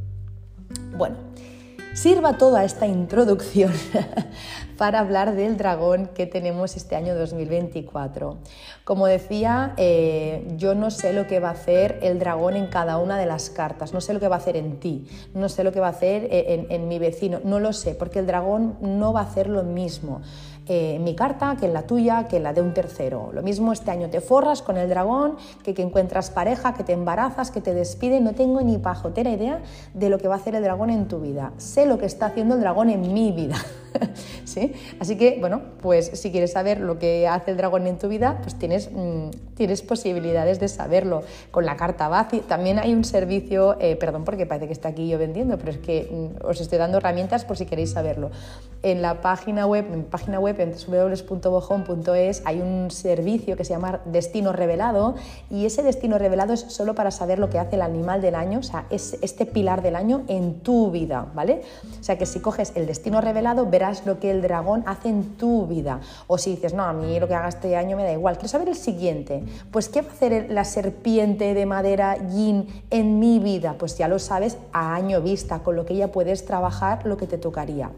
Bueno, 0.96 1.16
sirva 1.92 2.38
toda 2.38 2.64
esta 2.64 2.86
introducción 2.86 3.72
para 4.76 5.00
hablar 5.00 5.34
del 5.34 5.56
dragón 5.56 6.08
que 6.14 6.26
tenemos 6.26 6.76
este 6.76 6.96
año 6.96 7.14
2024. 7.14 8.38
Como 8.84 9.06
decía, 9.06 9.74
eh, 9.76 10.46
yo 10.56 10.74
no 10.74 10.90
sé 10.90 11.12
lo 11.12 11.26
que 11.26 11.40
va 11.40 11.48
a 11.48 11.52
hacer 11.52 11.98
el 12.02 12.18
dragón 12.18 12.56
en 12.56 12.66
cada 12.68 12.98
una 12.98 13.18
de 13.18 13.26
las 13.26 13.50
cartas, 13.50 13.92
no 13.92 14.00
sé 14.00 14.14
lo 14.14 14.20
que 14.20 14.28
va 14.28 14.36
a 14.36 14.38
hacer 14.38 14.56
en 14.56 14.78
ti, 14.78 15.06
no 15.34 15.48
sé 15.48 15.64
lo 15.64 15.72
que 15.72 15.80
va 15.80 15.88
a 15.88 15.90
hacer 15.90 16.24
eh, 16.30 16.54
en, 16.54 16.66
en 16.70 16.88
mi 16.88 16.98
vecino, 16.98 17.40
no 17.44 17.60
lo 17.60 17.72
sé, 17.72 17.94
porque 17.94 18.20
el 18.20 18.26
dragón 18.26 18.76
no 18.80 19.12
va 19.12 19.20
a 19.20 19.24
hacer 19.24 19.48
lo 19.48 19.62
mismo. 19.64 20.22
Eh, 20.72 20.94
en 20.94 21.02
mi 21.02 21.16
carta 21.16 21.56
que 21.58 21.66
en 21.66 21.72
la 21.72 21.82
tuya, 21.82 22.28
que 22.28 22.36
en 22.36 22.44
la 22.44 22.52
de 22.52 22.62
un 22.62 22.72
tercero. 22.72 23.30
Lo 23.32 23.42
mismo 23.42 23.72
este 23.72 23.90
año 23.90 24.08
te 24.08 24.20
forras 24.20 24.62
con 24.62 24.76
el 24.76 24.88
dragón, 24.88 25.34
que, 25.64 25.74
que 25.74 25.82
encuentras 25.82 26.30
pareja, 26.30 26.74
que 26.74 26.84
te 26.84 26.92
embarazas, 26.92 27.50
que 27.50 27.60
te 27.60 27.74
despide. 27.74 28.20
No 28.20 28.34
tengo 28.34 28.60
ni 28.60 28.78
pajotera 28.78 29.30
idea 29.30 29.62
de 29.94 30.08
lo 30.08 30.18
que 30.18 30.28
va 30.28 30.34
a 30.34 30.38
hacer 30.38 30.54
el 30.54 30.62
dragón 30.62 30.90
en 30.90 31.08
tu 31.08 31.18
vida. 31.18 31.52
Sé 31.56 31.86
lo 31.86 31.98
que 31.98 32.06
está 32.06 32.26
haciendo 32.26 32.54
el 32.54 32.60
dragón 32.60 32.88
en 32.88 33.12
mi 33.12 33.32
vida. 33.32 33.56
¿Sí? 34.44 34.72
Así 34.98 35.16
que, 35.16 35.38
bueno, 35.40 35.62
pues 35.80 36.10
si 36.14 36.30
quieres 36.30 36.52
saber 36.52 36.80
lo 36.80 36.98
que 36.98 37.26
hace 37.28 37.52
el 37.52 37.56
dragón 37.56 37.86
en 37.86 37.98
tu 37.98 38.08
vida, 38.08 38.38
pues 38.42 38.58
tienes, 38.58 38.90
mm, 38.92 39.30
tienes 39.54 39.82
posibilidades 39.82 40.60
de 40.60 40.68
saberlo. 40.68 41.22
Con 41.50 41.64
la 41.64 41.76
carta 41.76 42.08
Bazi 42.08 42.40
también 42.40 42.78
hay 42.78 42.92
un 42.92 43.04
servicio, 43.04 43.76
eh, 43.80 43.96
perdón 43.96 44.24
porque 44.24 44.46
parece 44.46 44.66
que 44.66 44.72
está 44.72 44.88
aquí 44.88 45.08
yo 45.08 45.18
vendiendo, 45.18 45.58
pero 45.58 45.70
es 45.70 45.78
que 45.78 46.08
mm, 46.10 46.46
os 46.46 46.60
estoy 46.60 46.78
dando 46.78 46.98
herramientas 46.98 47.44
por 47.44 47.56
si 47.56 47.66
queréis 47.66 47.90
saberlo. 47.90 48.30
En 48.82 49.02
la 49.02 49.20
página 49.20 49.66
web, 49.66 49.86
en 49.92 49.98
mi 49.98 50.04
página 50.04 50.40
web 50.40 50.58
en 50.58 50.72
www.bojón.es 50.72 52.42
hay 52.46 52.60
un 52.60 52.90
servicio 52.90 53.56
que 53.56 53.64
se 53.64 53.74
llama 53.74 54.00
Destino 54.06 54.52
Revelado 54.52 55.16
y 55.50 55.66
ese 55.66 55.82
destino 55.82 56.18
revelado 56.18 56.54
es 56.54 56.60
solo 56.60 56.94
para 56.94 57.10
saber 57.10 57.38
lo 57.38 57.50
que 57.50 57.58
hace 57.58 57.76
el 57.76 57.82
animal 57.82 58.22
del 58.22 58.34
año, 58.34 58.60
o 58.60 58.62
sea, 58.62 58.86
es 58.90 59.18
este 59.20 59.46
pilar 59.46 59.82
del 59.82 59.96
año 59.96 60.22
en 60.28 60.60
tu 60.60 60.90
vida, 60.90 61.26
¿vale? 61.34 61.62
O 62.00 62.02
sea 62.02 62.16
que 62.16 62.26
si 62.26 62.40
coges 62.40 62.72
el 62.74 62.86
destino 62.86 63.20
revelado 63.20 63.66
lo 64.04 64.20
que 64.20 64.30
el 64.30 64.42
dragón 64.42 64.82
hace 64.86 65.08
en 65.08 65.36
tu 65.36 65.66
vida. 65.66 66.00
O 66.26 66.38
si 66.38 66.50
dices, 66.50 66.74
no, 66.74 66.84
a 66.84 66.92
mí 66.92 67.18
lo 67.18 67.26
que 67.26 67.34
haga 67.34 67.48
este 67.48 67.76
año 67.76 67.96
me 67.96 68.04
da 68.04 68.12
igual, 68.12 68.36
quiero 68.36 68.48
saber 68.48 68.68
el 68.68 68.76
siguiente, 68.76 69.42
pues 69.70 69.88
¿qué 69.88 70.02
va 70.02 70.08
a 70.08 70.12
hacer 70.12 70.50
la 70.50 70.64
serpiente 70.64 71.54
de 71.54 71.66
madera 71.66 72.16
yin 72.28 72.66
en 72.90 73.18
mi 73.18 73.38
vida? 73.38 73.76
Pues 73.78 73.96
ya 73.96 74.08
lo 74.08 74.18
sabes 74.18 74.58
a 74.72 74.94
año 74.94 75.20
vista, 75.20 75.60
con 75.60 75.76
lo 75.76 75.86
que 75.86 75.96
ya 75.96 76.08
puedes 76.08 76.44
trabajar 76.44 77.06
lo 77.06 77.16
que 77.16 77.26
te 77.26 77.38
tocaría 77.38 77.90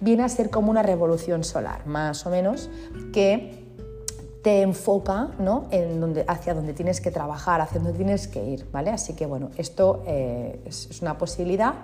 viene 0.00 0.22
a 0.22 0.28
ser 0.28 0.50
como 0.50 0.70
una 0.70 0.82
revolución 0.82 1.44
solar, 1.44 1.86
más 1.86 2.24
o 2.26 2.30
menos, 2.30 2.70
que 3.12 3.59
te 4.42 4.62
enfoca 4.62 5.28
¿no? 5.38 5.66
en 5.70 6.00
donde, 6.00 6.24
hacia 6.26 6.54
donde 6.54 6.72
tienes 6.72 7.00
que 7.00 7.10
trabajar, 7.10 7.60
hacia 7.60 7.78
donde 7.78 7.96
tienes 7.96 8.26
que 8.26 8.42
ir, 8.42 8.66
¿vale? 8.72 8.90
Así 8.90 9.14
que 9.14 9.26
bueno, 9.26 9.50
esto 9.58 10.02
eh, 10.06 10.62
es, 10.64 11.02
una 11.02 11.18
posibilidad 11.18 11.74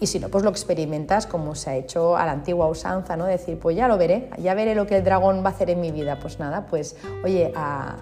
y 0.00 0.06
si 0.06 0.18
no, 0.18 0.28
pues 0.28 0.42
lo 0.42 0.50
experimentas 0.50 1.26
como 1.26 1.54
se 1.54 1.70
ha 1.70 1.76
hecho 1.76 2.16
a 2.16 2.24
la 2.24 2.32
antigua 2.32 2.68
usanza, 2.68 3.16
¿no? 3.16 3.26
Decir, 3.26 3.58
pues 3.58 3.76
ya 3.76 3.88
lo 3.88 3.98
veré, 3.98 4.30
ya 4.38 4.54
veré 4.54 4.74
lo 4.74 4.86
que 4.86 4.96
el 4.96 5.04
dragón 5.04 5.42
va 5.44 5.50
a 5.50 5.52
hacer 5.52 5.68
en 5.68 5.80
mi 5.80 5.90
vida. 5.90 6.18
Pues 6.18 6.38
nada, 6.38 6.66
pues 6.66 6.96
oye, 7.24 7.52
a, 7.54 7.96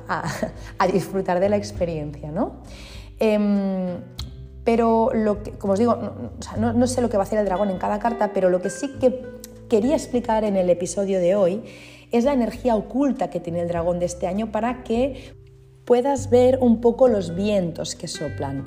disfrutar 0.93 1.41
de 1.41 1.49
la 1.49 1.57
experiencia, 1.57 2.31
¿no? 2.31 2.57
Em, 3.19 3.99
pero 4.63 5.11
lo 5.15 5.43
que, 5.43 5.53
como 5.53 5.73
os 5.73 5.79
digo, 5.79 5.97
no 6.59 6.87
sé 6.87 7.01
lo 7.01 7.09
que 7.09 7.17
va 7.17 7.23
a 7.23 7.27
hacer 7.27 7.39
el 7.39 7.45
dragón 7.45 7.71
en 7.71 7.79
cada 7.79 7.99
carta, 7.99 8.31
pero 8.33 8.51
lo 8.51 8.61
que 8.61 8.71
sí 8.71 8.89
que 9.01 9.25
quería 9.69 9.95
explicar 9.95 10.45
en 10.45 10.57
el 10.57 10.71
episodio 10.71 11.19
de 11.19 11.35
hoy 11.35 11.65
es 12.13 12.25
la 12.25 12.33
energía 12.33 12.77
oculta 12.77 13.31
que 13.31 13.41
tiene 13.41 13.61
el 13.61 13.69
dragón 13.69 13.99
de 13.99 14.07
este 14.07 14.27
año 14.27 14.53
para 14.53 14.83
que 14.85 15.35
puedas 15.87 16.31
ver 16.31 16.59
un 16.61 16.81
poco 16.81 17.09
los 17.09 17.35
vientos 17.35 17.95
que 17.95 18.09
soplan. 18.09 18.67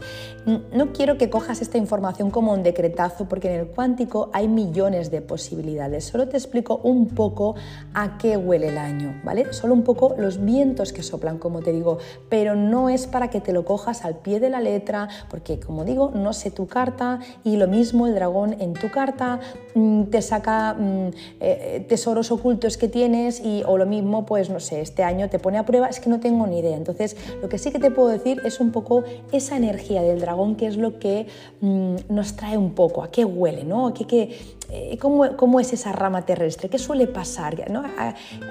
No 0.73 0.93
quiero 0.93 1.17
que 1.17 1.29
cojas 1.29 1.62
esta 1.62 1.77
información 1.77 2.32
como 2.32 2.53
un 2.53 2.63
decretazo 2.63 3.27
porque 3.27 3.53
en 3.53 3.60
el 3.60 3.67
cuántico 3.67 4.29
hay 4.34 4.47
millones 4.47 5.12
de 5.12 5.21
posibilidades. 5.21 6.05
Solo 6.05 6.29
te 6.29 6.38
explico 6.38 6.77
un 6.82 7.10
poco 7.10 7.55
a 7.93 8.17
qué 8.17 8.38
huele 8.38 8.69
el 8.69 8.77
año, 8.77 9.21
¿vale? 9.23 9.53
Solo 9.53 9.73
un 9.73 9.84
poco 9.84 10.15
los 10.17 10.43
vientos 10.43 10.93
que 10.93 11.03
soplan, 11.03 11.38
como 11.38 11.60
te 11.60 11.73
digo, 11.73 11.97
pero 12.29 12.55
no 12.55 12.89
es 12.89 13.05
para 13.05 13.29
que 13.29 13.41
te 13.41 13.51
lo 13.51 13.65
cojas 13.65 14.05
al 14.05 14.15
pie 14.15 14.39
de 14.39 14.49
la 14.49 14.62
letra, 14.62 15.10
porque 15.29 15.60
como 15.60 15.84
digo, 15.84 16.12
no 16.15 16.32
sé 16.32 16.51
tu 16.51 16.67
carta 16.67 17.19
y 17.43 17.58
lo 17.58 17.67
mismo 17.67 18.08
el 18.08 18.15
dragón 18.15 18.55
en 18.60 18.73
tu 18.73 18.89
carta 18.89 19.41
mm, 19.75 20.03
te 20.03 20.21
saca 20.21 20.73
mm, 20.73 21.10
eh, 21.41 21.86
tesoros 21.88 22.32
ocultos 22.32 22.77
que 22.77 22.88
tienes 22.88 23.41
y 23.41 23.63
o 23.67 23.77
lo 23.77 23.86
mismo, 23.86 24.25
pues 24.25 24.49
no 24.49 24.62
sé, 24.62 24.79
este 24.79 25.03
año 25.03 25.29
te 25.29 25.38
pone 25.38 25.58
a 25.58 25.65
prueba, 25.65 25.88
es 25.88 25.99
que 25.99 26.10
no 26.10 26.21
tengo 26.21 26.47
ni 26.47 26.60
idea. 26.60 26.77
Entonces, 26.77 27.09
lo 27.41 27.50
que 27.50 27.58
sí 27.58 27.72
que 27.72 27.80
te 27.80 27.91
puedo 27.91 28.10
decir 28.10 28.41
es 28.45 28.60
un 28.60 28.72
poco 28.72 29.04
esa 29.32 29.58
energía 29.58 30.02
del 30.02 30.19
dragón, 30.19 30.56
que 30.56 30.67
es 30.67 30.78
lo 30.78 31.00
que 31.00 31.28
mm, 31.62 31.95
nos 32.10 32.36
trae 32.36 32.58
un 32.58 32.74
poco, 32.74 33.04
a 33.04 33.12
qué 33.12 33.26
huele, 33.26 33.63
¿no? 33.63 33.88
¿A 33.88 33.93
qué, 33.93 34.38
eh, 34.69 34.98
cómo, 34.98 35.60
es 35.60 35.74
esa 35.74 35.91
rama 35.91 36.26
terrestre? 36.26 36.69
¿Qué 36.69 36.78
suele 36.78 37.08
pasar? 37.08 37.56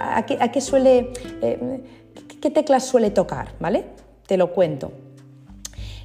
¿A, 0.00 0.26
qué, 0.26 0.60
suele, 0.60 1.12
eh, 1.42 1.80
qué 2.40 2.50
teclas 2.50 2.84
suele 2.84 3.10
tocar? 3.10 3.52
¿Vale? 3.60 3.84
Te 4.26 4.36
lo 4.36 4.52
cuento. 4.52 4.92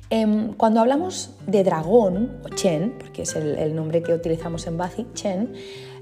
Em, 0.09 0.53
cuando 0.53 0.79
hablamos 0.79 1.31
de 1.47 1.63
dragón, 1.63 2.37
o 2.45 2.49
Chen, 2.49 2.93
porque 2.99 3.23
es 3.23 3.35
el, 3.35 3.75
nombre 3.75 4.03
que 4.03 4.13
utilizamos 4.13 4.67
en 4.67 4.77
Bazi, 4.77 5.07
Chen, 5.15 5.53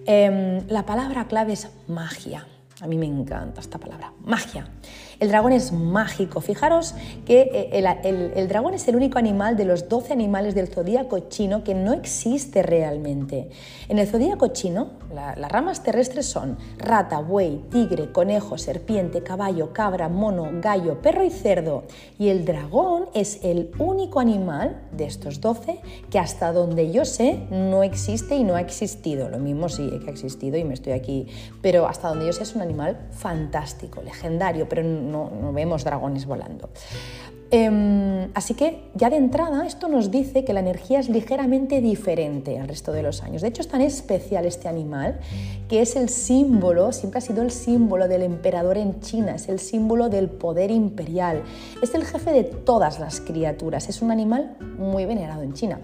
em, 0.06 0.68
la 0.68 0.86
palabra 0.86 1.28
clave 1.28 1.54
es 1.54 1.70
magia. 1.88 2.46
A 2.82 2.88
mí 2.88 2.98
me 2.98 3.06
encanta 3.06 3.62
esta 3.62 3.78
palabra, 3.78 4.12
magia. 4.26 4.68
El 5.22 5.30
dragón 5.30 5.54
es 5.54 5.72
mágico. 5.72 6.42
Fijaros 6.42 6.96
que 7.28 7.42
eh, 7.72 8.32
el, 8.36 8.48
dragón 8.48 8.74
es 8.74 8.88
el 8.88 8.96
único 8.96 9.20
animal 9.20 9.56
de 9.56 9.66
los 9.66 9.88
12 9.88 10.12
animales 10.12 10.56
del 10.56 10.68
zodíaco 10.68 11.20
chino 11.30 11.64
que 11.64 11.76
no 11.76 11.94
existe 11.94 12.64
realmente. 12.64 13.48
En 13.88 14.00
el 14.00 14.08
zodíaco 14.08 14.48
chino, 14.48 14.94
las 15.14 15.52
ramas 15.52 15.84
terrestres 15.84 16.26
son 16.26 16.58
rata, 16.80 17.20
buey, 17.20 17.62
tigre, 17.70 18.12
conejo, 18.12 18.58
serpiente, 18.58 19.22
caballo, 19.22 19.74
cabra, 19.74 20.10
mono, 20.10 20.50
gallo, 20.60 21.04
perro 21.04 21.24
y 21.24 21.30
cerdo. 21.30 21.84
Y 22.18 22.30
el 22.30 22.44
dragón 22.44 23.06
es 23.14 23.42
el 23.44 23.70
único 23.78 24.20
animal 24.20 24.82
de 24.92 25.06
estos 25.06 25.40
12 25.40 25.82
que 26.10 26.18
hasta 26.18 26.52
donde 26.52 26.92
yo 26.92 27.06
sé 27.06 27.46
no 27.52 27.84
existe 27.84 28.38
y 28.38 28.44
no 28.44 28.56
ha 28.56 28.62
existido. 28.62 29.30
Lo 29.30 29.38
mismo 29.38 29.70
sí 29.70 29.88
que 30.04 30.08
ha 30.08 30.14
existido 30.14 30.58
y 30.58 30.64
me 30.64 30.74
estoy 30.74 30.94
aquí, 30.94 31.28
pero 31.62 31.86
hasta 31.86 32.08
donde 32.08 32.26
yo 32.26 32.34
sé 32.34 32.42
es 32.42 32.56
un 32.56 32.64
animal 32.64 32.98
fantástico, 33.12 34.02
legendario, 34.02 34.68
pero 34.68 34.82
no, 35.12 35.54
vemos 35.54 35.84
dragones 35.84 36.26
volando. 36.26 36.70
Em, 37.54 38.30
así 38.34 38.54
que 38.54 38.82
ya 38.96 39.10
de 39.10 39.18
entrada 39.18 39.68
esto 39.68 39.90
nos 39.90 40.10
dice 40.10 40.46
que 40.46 40.54
la 40.54 40.62
energía 40.62 41.02
es 41.02 41.10
ligeramente 41.10 41.82
diferente 41.82 42.58
al 42.58 42.70
resto 42.70 42.94
de 42.94 43.04
los 43.04 43.24
años. 43.24 43.42
De 43.42 43.50
hecho 43.50 43.62
es 43.62 43.68
tan 43.68 43.82
especial 43.82 44.46
este 44.46 44.70
animal 44.70 45.20
que 45.68 45.82
es 45.82 45.98
el 45.98 46.08
símbolo, 46.08 46.94
siempre 46.94 47.18
ha 47.18 47.22
sido 47.22 47.42
el 47.42 47.52
símbolo 47.52 48.08
del 48.08 48.22
emperador 48.22 48.78
en 48.78 49.02
China, 49.02 49.36
es 49.36 49.50
el 49.50 49.60
símbolo 49.60 50.08
del 50.08 50.30
poder 50.30 50.72
imperial, 50.72 51.44
es 51.82 51.94
el 51.94 52.06
jefe 52.06 52.32
de 52.32 52.46
todas 52.46 53.00
las 53.00 53.20
criaturas, 53.20 53.90
es 53.90 54.02
un 54.02 54.12
animal 54.12 54.56
muy 54.78 55.06
venerado 55.06 55.42
en 55.42 55.54
China. 55.54 55.80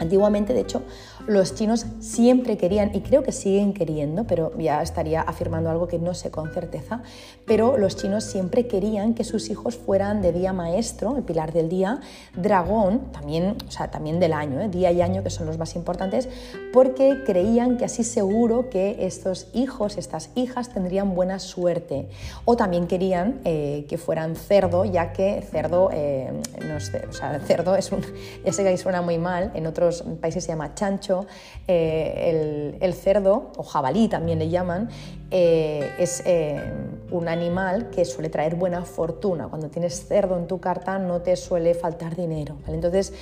Antiguamente, 0.00 0.52
de 0.52 0.62
hecho, 0.62 0.82
los 1.26 1.54
chinos 1.54 1.86
siempre 2.00 2.56
querían, 2.56 2.94
y 2.94 3.00
creo 3.00 3.22
que 3.22 3.32
siguen 3.32 3.72
queriendo, 3.72 4.24
pero 4.24 4.56
ya 4.58 4.82
estaría 4.82 5.20
afirmando 5.20 5.70
algo 5.70 5.86
que 5.86 5.98
no 5.98 6.14
sé 6.14 6.30
con 6.30 6.52
certeza, 6.52 7.02
pero 7.46 7.76
los 7.76 7.96
chinos 7.96 8.24
siempre 8.24 8.66
querían 8.66 9.14
que 9.14 9.24
sus 9.24 9.50
hijos 9.50 9.76
fueran 9.76 10.22
de 10.22 10.32
día 10.32 10.52
maestro, 10.52 11.16
el 11.16 11.22
pilar 11.22 11.52
del 11.52 11.68
día, 11.68 12.00
dragón, 12.34 13.12
también, 13.12 13.56
o 13.66 13.70
sea, 13.70 13.90
también 13.90 14.20
del 14.20 14.32
año, 14.32 14.60
¿eh? 14.60 14.68
día 14.68 14.90
y 14.90 15.02
año, 15.02 15.22
que 15.22 15.30
son 15.30 15.46
los 15.46 15.58
más 15.58 15.76
importantes, 15.76 16.28
porque 16.72 17.22
creían 17.24 17.76
que 17.76 17.84
así 17.84 18.04
seguro 18.04 18.70
que 18.70 19.06
estos 19.06 19.48
hijos, 19.52 19.98
estas 19.98 20.30
hijas 20.34 20.70
tendrían 20.70 21.14
buena 21.14 21.38
suerte. 21.38 22.08
O 22.44 22.56
también 22.56 22.86
querían 22.86 23.40
eh, 23.44 23.86
que 23.88 23.98
fueran 23.98 24.36
cerdo, 24.36 24.84
ya 24.84 25.12
que 25.12 25.42
cerdo, 25.42 25.90
eh, 25.92 26.32
no 26.66 26.76
o 26.76 27.12
sea, 27.12 27.40
cerdo 27.40 27.76
es 27.76 27.92
un, 27.92 28.02
ya 28.44 28.52
sé 28.52 28.64
que 28.64 28.76
suena 28.76 29.02
muy 29.02 29.18
mal, 29.18 29.50
en 29.54 29.66
otros 29.66 30.04
países 30.20 30.44
se 30.44 30.52
llama 30.52 30.74
chancho, 30.74 31.11
eh, 31.68 32.78
el, 32.80 32.94
cerdo, 32.94 33.52
o 33.56 33.62
jabalí 33.62 34.08
también 34.08 34.38
le 34.38 34.48
llaman, 34.48 34.88
eh, 35.30 35.90
es 35.98 36.22
eh, 36.26 36.60
un 37.10 37.28
animal 37.28 37.90
que 37.90 38.04
suele 38.04 38.28
traer 38.28 38.56
buena 38.56 38.84
fortuna. 38.84 39.48
Cuando 39.48 39.68
tienes 39.68 40.06
cerdo 40.06 40.36
en 40.36 40.46
tu 40.46 40.60
carta 40.60 40.98
no 40.98 41.20
te 41.20 41.36
suele 41.36 41.74
faltar 41.74 42.16
dinero. 42.16 42.56
Entonces, 42.68 43.12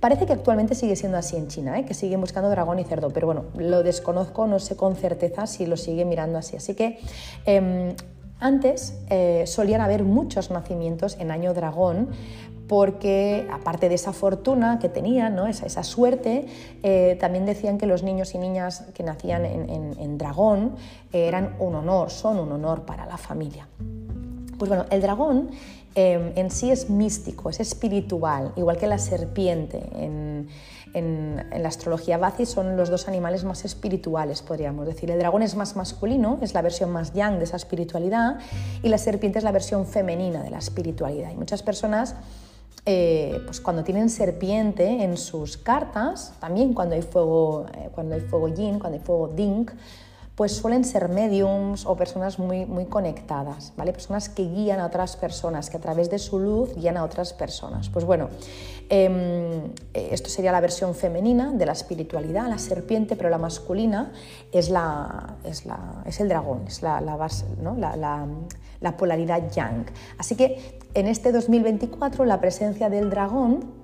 Parece 0.00 0.24
que 0.24 0.32
actualmente 0.32 0.74
sigue 0.74 0.96
siendo 0.96 1.18
así 1.18 1.36
en 1.36 1.48
China, 1.48 1.84
que 1.84 1.92
siguen 1.92 2.22
buscando 2.22 2.48
dragón 2.48 2.78
y 2.78 2.84
cerdo, 2.84 3.10
pero 3.10 3.26
bueno, 3.26 3.44
lo 3.58 3.82
desconozco, 3.82 4.46
no 4.46 4.58
sé 4.58 4.74
con 4.74 4.96
certeza 4.96 5.46
si 5.46 5.66
lo 5.66 5.76
sigue 5.76 6.06
mirando 6.06 6.38
así. 6.38 6.56
Así 6.56 6.72
que 6.72 7.00
em, 7.44 7.94
antes 8.38 8.96
solían 9.44 9.82
haber 9.82 10.04
muchos 10.04 10.50
nacimientos 10.50 11.18
en 11.20 11.30
año 11.30 11.52
dragón, 11.52 12.08
porque 12.70 13.48
aparte 13.50 13.88
de 13.88 13.96
esa 13.96 14.12
fortuna 14.12 14.78
que 14.78 14.88
tenían, 14.88 15.36
esa, 15.48 15.82
suerte, 15.82 16.46
eh, 16.84 17.16
también 17.18 17.44
decían 17.44 17.78
que 17.78 17.86
los 17.86 18.04
niños 18.04 18.32
y 18.36 18.38
niñas 18.38 18.84
que 18.94 19.02
nacían 19.02 19.44
en, 19.44 20.18
dragón 20.18 20.76
eran 21.12 21.56
un 21.58 21.74
honor, 21.74 22.10
son 22.10 22.38
un 22.38 22.52
honor 22.52 22.82
para 22.82 23.06
la 23.06 23.18
familia. 23.18 23.66
Pues 24.56 24.68
bueno, 24.68 24.86
el 24.90 25.00
dragón 25.02 25.50
em, 25.96 26.30
en 26.36 26.48
sí 26.52 26.70
es 26.70 26.88
místico, 26.88 27.50
es 27.50 27.58
espiritual, 27.58 28.52
igual 28.54 28.76
que 28.76 28.86
la 28.86 28.98
serpiente. 28.98 29.82
En, 29.96 30.46
la 30.92 31.68
astrología 31.68 32.18
Bazi 32.18 32.46
son 32.46 32.76
los 32.76 32.88
dos 32.88 33.08
animales 33.08 33.42
más 33.42 33.64
espirituales, 33.64 34.42
podríamos 34.42 34.86
decir. 34.86 35.10
El 35.10 35.18
dragón 35.18 35.42
es 35.42 35.56
más 35.56 35.74
masculino, 35.74 36.38
es 36.40 36.54
la 36.54 36.62
versión 36.62 36.90
más 36.90 37.12
yang 37.14 37.38
de 37.38 37.44
esa 37.44 37.56
espiritualidad, 37.56 38.38
y 38.82 38.88
la 38.88 38.98
serpiente 38.98 39.38
es 39.38 39.44
la 39.44 39.52
versión 39.52 39.86
femenina 39.86 40.42
de 40.42 40.50
la 40.50 40.58
espiritualidad. 40.58 41.30
Y 41.30 41.36
muchas 41.36 41.62
personas 41.62 42.16
eh, 42.86 43.42
pues 43.44 43.60
cuando 43.60 43.84
tienen 43.84 44.08
serpiente 44.08 45.04
en 45.04 45.16
sus 45.16 45.56
cartas, 45.56 46.32
también 46.40 46.72
cuando 46.72 46.94
hay 46.94 47.02
fuego, 47.02 47.66
eh, 47.76 47.90
cuando 47.94 48.14
hay 48.14 48.20
fuego 48.22 48.48
yin, 48.48 48.78
cuando 48.78 48.98
hay 48.98 49.04
fuego 49.04 49.28
ding, 49.28 49.66
pues 50.34 50.52
suelen 50.52 50.84
ser 50.84 51.10
mediums 51.10 51.84
o 51.84 51.94
personas 51.96 52.38
muy, 52.38 52.64
muy 52.64 52.86
conectadas, 52.86 53.74
¿vale? 53.76 53.92
Personas 53.92 54.30
que 54.30 54.44
guían 54.44 54.80
a 54.80 54.86
otras 54.86 55.16
personas, 55.16 55.68
que 55.68 55.76
a 55.76 55.80
través 55.80 56.08
de 56.08 56.18
su 56.18 56.38
luz 56.38 56.74
guían 56.74 56.96
a 56.96 57.04
otras 57.04 57.34
personas. 57.34 57.90
Pues 57.90 58.06
bueno, 58.06 58.30
em, 58.88 59.70
esto 59.92 60.30
sería 60.30 60.50
la 60.50 60.62
versión 60.62 60.94
femenina 60.94 61.52
de 61.52 61.66
la 61.66 61.72
espiritualidad, 61.72 62.48
la 62.48 62.56
serpiente, 62.56 63.16
pero 63.16 63.28
la 63.28 63.36
masculina 63.36 64.12
es, 64.50 64.70
la, 64.70 65.36
es, 65.44 65.66
la, 65.66 66.02
es 66.06 66.20
el 66.20 66.30
dragón, 66.30 66.62
es 66.66 66.80
la, 66.82 67.00
base, 67.00 67.44
¿no? 67.60 67.76
La 68.80 68.96
polaridad 68.96 69.50
yang. 69.50 69.86
Así 70.18 70.34
que 70.36 70.80
en 70.94 71.06
este 71.06 71.32
2024 71.32 72.24
la 72.24 72.40
presencia 72.40 72.88
del 72.90 73.10
dragón 73.10 73.80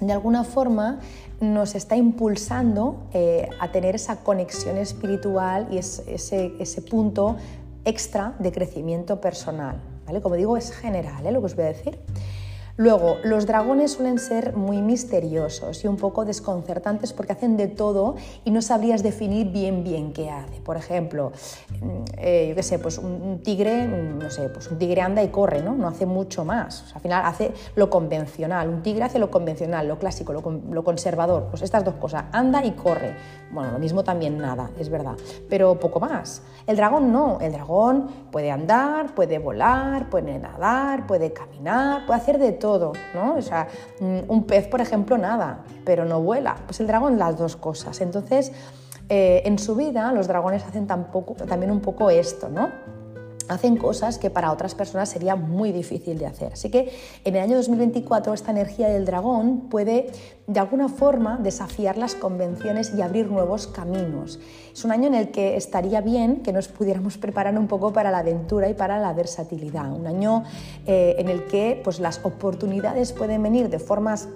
de 0.00 0.12
alguna 0.12 0.44
forma 0.44 1.00
nos 1.40 1.74
está 1.74 1.96
impulsando 1.96 3.08
eh, 3.12 3.48
a 3.60 3.70
tener 3.72 3.94
esa 3.94 4.22
conexión 4.22 4.76
espiritual 4.76 5.68
y 5.70 5.78
ese, 5.78 6.52
ese, 6.58 6.82
punto 6.82 7.36
extra 7.84 8.34
de 8.38 8.52
crecimiento 8.52 9.20
personal. 9.20 9.80
¿vale? 10.06 10.20
Como 10.20 10.36
digo, 10.36 10.56
es 10.56 10.72
general 10.72 11.26
¿eh? 11.26 11.32
lo 11.32 11.40
que 11.40 11.46
os 11.46 11.56
voy 11.56 11.64
a 11.64 11.68
decir. 11.68 11.98
Luego, 12.78 13.16
los 13.24 13.44
dragones 13.44 13.94
suelen 13.94 14.20
ser 14.20 14.54
muy 14.54 14.82
misteriosos 14.82 15.82
y 15.82 15.88
un 15.88 15.96
poco 15.96 16.24
desconcertantes 16.24 17.12
porque 17.12 17.32
hacen 17.32 17.56
de 17.56 17.66
todo 17.66 18.14
y 18.44 18.52
no 18.52 18.62
sabrías 18.62 19.02
definir 19.02 19.50
bien 19.50 19.82
bien 19.82 20.12
qué 20.12 20.30
hace. 20.30 20.60
Por 20.60 20.76
ejemplo, 20.76 21.32
mm, 21.80 22.04
eh, 22.18 22.46
yo 22.50 22.54
qué 22.54 22.62
sé, 22.62 22.78
pues 22.78 22.98
un 22.98 23.40
tigre, 23.42 23.88
mm, 23.88 24.18
no 24.20 24.30
sé, 24.30 24.48
pues 24.50 24.70
un 24.70 24.78
tigre 24.78 25.00
anda 25.00 25.24
y 25.24 25.28
corre, 25.30 25.60
¿no? 25.60 25.74
No 25.74 25.88
hace 25.88 26.06
mucho 26.06 26.44
más. 26.44 26.94
al 26.94 27.00
final 27.00 27.24
hace 27.26 27.52
lo 27.74 27.90
convencional. 27.90 28.68
Un 28.68 28.80
tigre 28.80 29.02
hace 29.02 29.18
lo 29.18 29.28
convencional, 29.28 29.88
lo 29.88 29.98
clásico, 29.98 30.32
lo, 30.32 30.84
conservador. 30.84 31.48
Pues 31.50 31.62
estas 31.62 31.84
dos 31.84 31.96
cosas, 31.96 32.26
anda 32.30 32.64
y 32.64 32.70
corre. 32.72 33.16
Bueno, 33.50 33.72
lo 33.72 33.80
mismo 33.80 34.04
también 34.04 34.38
nada, 34.38 34.70
es 34.78 34.88
verdad, 34.88 35.16
pero 35.48 35.80
poco 35.80 35.98
más. 35.98 36.42
El 36.66 36.76
dragón 36.76 37.10
no, 37.12 37.38
el 37.40 37.50
dragón 37.50 38.06
puede 38.30 38.52
andar, 38.52 39.14
puede 39.16 39.40
volar, 39.40 40.08
puede 40.10 40.38
nadar, 40.38 41.08
puede 41.08 41.32
caminar, 41.32 42.06
puede 42.06 42.20
hacer 42.20 42.38
de 42.38 42.52
todo 42.52 42.67
¿no? 43.14 43.36
O 43.36 43.42
sea, 43.42 43.68
mm, 44.00 44.20
un 44.28 44.44
pez, 44.44 44.66
por 44.68 44.80
ejemplo, 44.80 45.16
nada, 45.16 45.64
pero 45.84 46.04
no 46.04 46.20
vuela. 46.20 46.56
Pues 46.66 46.80
el 46.80 46.86
dragón 46.86 47.18
las 47.18 47.38
dos 47.38 47.56
cosas. 47.56 48.00
Entonces, 48.00 48.52
eh, 49.08 49.42
en 49.46 49.58
su 49.58 49.74
vida 49.74 50.12
los 50.12 50.26
dragones 50.26 50.64
hacen 50.64 50.86
también 50.86 51.70
un 51.70 51.80
poco 51.80 52.10
esto, 52.10 52.48
¿no? 52.48 52.70
Hacen 53.48 53.76
cosas 53.76 54.18
que 54.18 54.30
para 54.30 54.52
otras 54.52 54.74
personas 54.74 55.08
sería 55.08 55.36
muy 55.36 55.72
difícil 55.72 56.18
de 56.18 56.26
hacer. 56.26 56.52
Así 56.52 56.70
que 56.70 56.92
en 57.24 57.36
el 57.36 57.42
año 57.42 57.56
2024 57.56 58.34
esta 58.34 58.50
energía 58.50 58.88
del 58.88 59.04
dragón 59.04 59.68
puede 59.68 60.10
de 60.46 60.60
alguna 60.60 60.88
forma 60.88 61.38
desafiar 61.42 61.98
las 61.98 62.14
convenciones 62.14 62.92
y 62.96 63.02
abrir 63.02 63.30
nuevos 63.30 63.66
caminos. 63.66 64.40
Es 64.72 64.84
un 64.84 64.92
año 64.92 65.08
en 65.08 65.14
el 65.14 65.30
que 65.30 65.56
estaría 65.56 66.00
bien 66.00 66.36
que 66.42 66.52
nos 66.52 66.68
pudiéramos 66.68 67.18
preparar 67.18 67.58
un 67.58 67.66
poco 67.66 67.92
para 67.92 68.10
la 68.10 68.18
aventura 68.18 68.68
y 68.68 68.74
para 68.74 68.98
la 68.98 69.12
versatilidad. 69.12 69.92
Un 69.92 70.06
año 70.06 70.44
eh, 70.86 71.16
en 71.18 71.28
el 71.28 71.46
que 71.46 71.80
pues, 71.84 72.00
las 72.00 72.24
oportunidades 72.24 73.12
pueden 73.12 73.42
venir 73.42 73.68
de 73.68 73.78
formas 73.78 74.28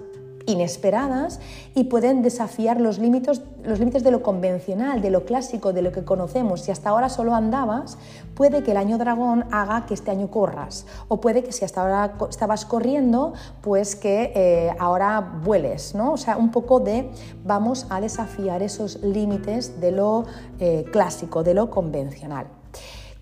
inesperadas 0.45 1.39
y 1.75 1.85
pueden 1.85 2.21
desafiar 2.21 2.79
los 2.79 2.99
límites, 2.99 3.41
los 3.63 3.79
límites 3.79 4.03
de 4.03 4.11
lo 4.11 4.21
convencional, 4.21 5.01
de 5.01 5.09
lo 5.09 5.25
clásico, 5.25 5.73
de 5.73 5.81
lo 5.81 5.91
que 5.91 6.03
conocemos. 6.03 6.61
Si 6.61 6.71
hasta 6.71 6.89
ahora 6.89 7.09
solo 7.09 7.35
andabas, 7.35 7.97
puede 8.35 8.63
que 8.63 8.71
el 8.71 8.77
año 8.77 8.97
dragón 8.97 9.45
haga 9.51 9.85
que 9.85 9.93
este 9.93 10.11
año 10.11 10.29
corras. 10.29 10.85
O 11.07 11.21
puede 11.21 11.43
que 11.43 11.51
si 11.51 11.65
hasta 11.65 11.81
ahora 11.81 12.15
estabas 12.29 12.65
corriendo, 12.65 13.33
pues 13.61 13.95
que 13.95 14.31
eh, 14.35 14.75
ahora 14.79 15.39
vueles. 15.43 15.95
¿no? 15.95 16.13
O 16.13 16.17
sea, 16.17 16.37
un 16.37 16.51
poco 16.51 16.79
de 16.79 17.09
vamos 17.43 17.85
a 17.89 18.01
desafiar 18.01 18.61
esos 18.61 19.01
límites 19.01 19.79
de 19.79 19.91
lo 19.91 20.25
eh, 20.59 20.85
clásico, 20.91 21.43
de 21.43 21.53
lo 21.53 21.69
convencional. 21.69 22.62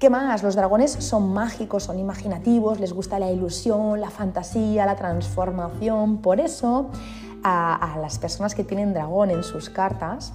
¿Qué 0.02 0.10
más? 0.10 0.42
Los 0.42 0.56
dragones 0.56 0.94
son 0.94 1.32
mágicos, 1.32 1.84
son 1.84 2.00
imaginativos, 2.00 2.80
les 2.80 2.92
gusta 2.92 3.20
la 3.20 3.30
ilusión, 3.30 4.02
la 4.02 4.10
fantasía, 4.10 4.84
la 4.88 4.96
transformación. 4.96 6.24
Por 6.24 6.40
eso, 6.40 6.90
a, 7.44 8.00
las 8.02 8.18
personas 8.18 8.56
que 8.56 8.64
tienen 8.64 8.96
dragón 8.96 9.30
en 9.30 9.44
sus 9.44 9.70
cartas, 9.70 10.34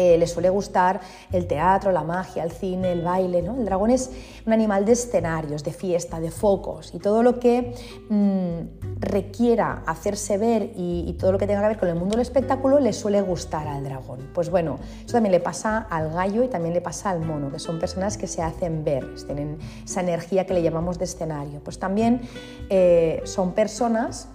eh, 0.00 0.16
les 0.16 0.30
suele 0.30 0.48
gustar 0.48 0.98
el 1.30 1.46
teatro, 1.46 1.92
la 1.92 2.02
magia, 2.02 2.42
el 2.42 2.52
cine, 2.52 2.92
el 2.92 3.02
baile. 3.02 3.42
¿no? 3.42 3.56
El 3.56 3.66
dragón 3.66 3.90
es 3.90 4.10
un 4.46 4.52
animal 4.54 4.86
de 4.86 4.92
escenarios, 4.92 5.62
de 5.62 5.74
fiesta, 5.74 6.20
de 6.20 6.30
focos 6.30 6.94
y 6.94 6.98
todo 6.98 7.22
lo 7.22 7.38
que 7.38 7.74
mm, 8.08 8.98
requiera 8.98 9.82
hacerse 9.84 10.38
ver 10.38 10.72
y, 10.74 11.14
todo 11.20 11.32
lo 11.32 11.38
que 11.38 11.46
tenga 11.46 11.60
que 11.60 11.68
ver 11.68 11.78
con 11.78 11.88
el 11.90 11.96
mundo 11.96 12.12
del 12.12 12.22
espectáculo 12.22 12.80
le 12.80 12.94
suele 12.94 13.20
gustar 13.20 13.68
al 13.68 13.84
dragón. 13.84 14.30
Pues 14.32 14.48
bueno, 14.48 14.78
eso 15.04 15.12
también 15.12 15.32
le 15.32 15.40
pasa 15.40 15.86
al 15.90 16.10
gallo 16.10 16.42
y 16.44 16.48
también 16.48 16.72
le 16.72 16.80
pasa 16.80 17.10
al 17.10 17.20
mono, 17.20 17.52
que 17.52 17.58
son 17.58 17.78
personas 17.78 18.16
que 18.16 18.26
se 18.26 18.40
hacen 18.40 18.84
ver, 18.84 19.06
tienen 19.26 19.58
esa 19.84 20.00
energía 20.00 20.46
que 20.46 20.54
le 20.54 20.62
llamamos 20.62 20.98
de 20.98 21.04
escenario. 21.04 21.60
Pues 21.62 21.78
también 21.78 22.22
eh, 22.70 23.20
son 23.24 23.52
personas 23.52 24.28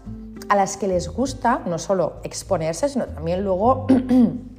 a 0.48 0.56
las 0.56 0.78
que 0.78 0.88
les 0.88 1.10
gusta 1.10 1.62
no 1.66 1.80
solo 1.80 2.18
exponerse, 2.24 2.88
sino 2.88 3.08
también 3.08 3.44
luego 3.44 3.88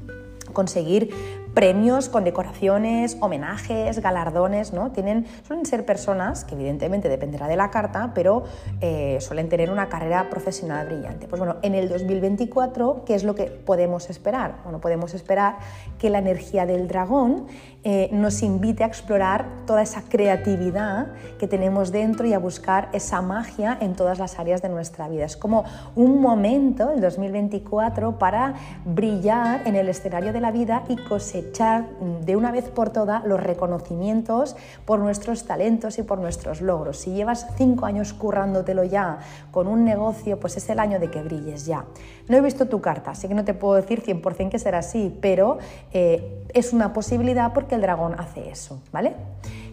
conseguir 0.56 1.10
premios, 1.52 2.08
condecoraciones, 2.08 3.18
homenajes, 3.20 3.98
galardones, 4.00 4.72
¿no? 4.72 4.90
Tienen, 4.92 5.26
suelen 5.46 5.66
ser 5.66 5.84
personas 5.84 6.44
que 6.44 6.54
evidentemente 6.54 7.10
dependerá 7.10 7.46
de 7.46 7.56
la 7.56 7.70
carta, 7.70 8.12
pero 8.14 8.44
eh, 8.80 9.18
suelen 9.20 9.50
tener 9.50 9.70
una 9.70 9.90
carrera 9.90 10.30
profesional 10.30 10.86
brillante. 10.86 11.28
Pues 11.28 11.40
bueno, 11.40 11.56
en 11.60 11.74
el 11.74 11.90
2024, 11.90 13.04
¿qué 13.04 13.14
es 13.14 13.24
lo 13.24 13.34
que 13.34 13.44
podemos 13.44 14.08
esperar? 14.08 14.56
Bueno, 14.64 14.80
podemos 14.80 15.12
esperar 15.12 15.58
que 15.98 16.08
la 16.08 16.18
energía 16.18 16.64
del 16.64 16.88
dragón 16.88 17.46
eh, 17.88 18.08
nos 18.10 18.42
invite 18.42 18.82
a 18.82 18.88
explorar 18.88 19.46
toda 19.64 19.80
esa 19.80 20.02
creatividad 20.02 21.06
que 21.38 21.46
tenemos 21.46 21.92
dentro 21.92 22.26
y 22.26 22.32
a 22.32 22.38
buscar 22.40 22.88
esa 22.92 23.22
magia 23.22 23.78
en 23.80 23.94
todas 23.94 24.18
las 24.18 24.40
áreas 24.40 24.60
de 24.60 24.68
nuestra 24.68 25.06
vida. 25.08 25.24
Es 25.24 25.36
como 25.36 25.62
un 25.94 26.20
momento, 26.20 26.90
el 26.90 27.00
2024, 27.00 28.18
para 28.18 28.54
brillar 28.84 29.68
en 29.68 29.76
el 29.76 29.88
escenario 29.88 30.32
de 30.32 30.40
la 30.40 30.50
vida 30.50 30.82
y 30.88 30.96
cosechar 30.96 31.88
de 32.24 32.34
una 32.34 32.50
vez 32.50 32.70
por 32.70 32.90
todas 32.90 33.24
los 33.24 33.40
reconocimientos 33.40 34.56
por 34.84 34.98
nuestros 34.98 35.44
talentos 35.44 36.00
y 36.00 36.02
por 36.02 36.18
nuestros 36.18 36.62
logros. 36.62 36.96
Si 36.96 37.12
llevas 37.12 37.46
cinco 37.56 37.86
años 37.86 38.12
currándotelo 38.14 38.82
ya 38.82 39.20
con 39.52 39.68
un 39.68 39.84
negocio, 39.84 40.40
pues 40.40 40.56
es 40.56 40.68
el 40.70 40.80
año 40.80 40.98
de 40.98 41.08
que 41.08 41.22
brilles 41.22 41.66
ya. 41.66 41.84
No 42.28 42.36
he 42.36 42.40
visto 42.40 42.66
tu 42.66 42.80
carta, 42.80 43.12
así 43.12 43.28
que 43.28 43.34
no 43.34 43.44
te 43.44 43.54
puedo 43.54 43.74
decir 43.74 44.02
100% 44.02 44.50
que 44.50 44.58
será 44.58 44.78
así, 44.78 45.16
pero 45.20 45.58
eh, 45.92 46.44
es 46.54 46.72
una 46.72 46.92
posibilidad 46.92 47.52
porque 47.52 47.76
el 47.76 47.80
dragón 47.80 48.14
hace 48.18 48.48
eso, 48.48 48.80
¿vale? 48.92 49.14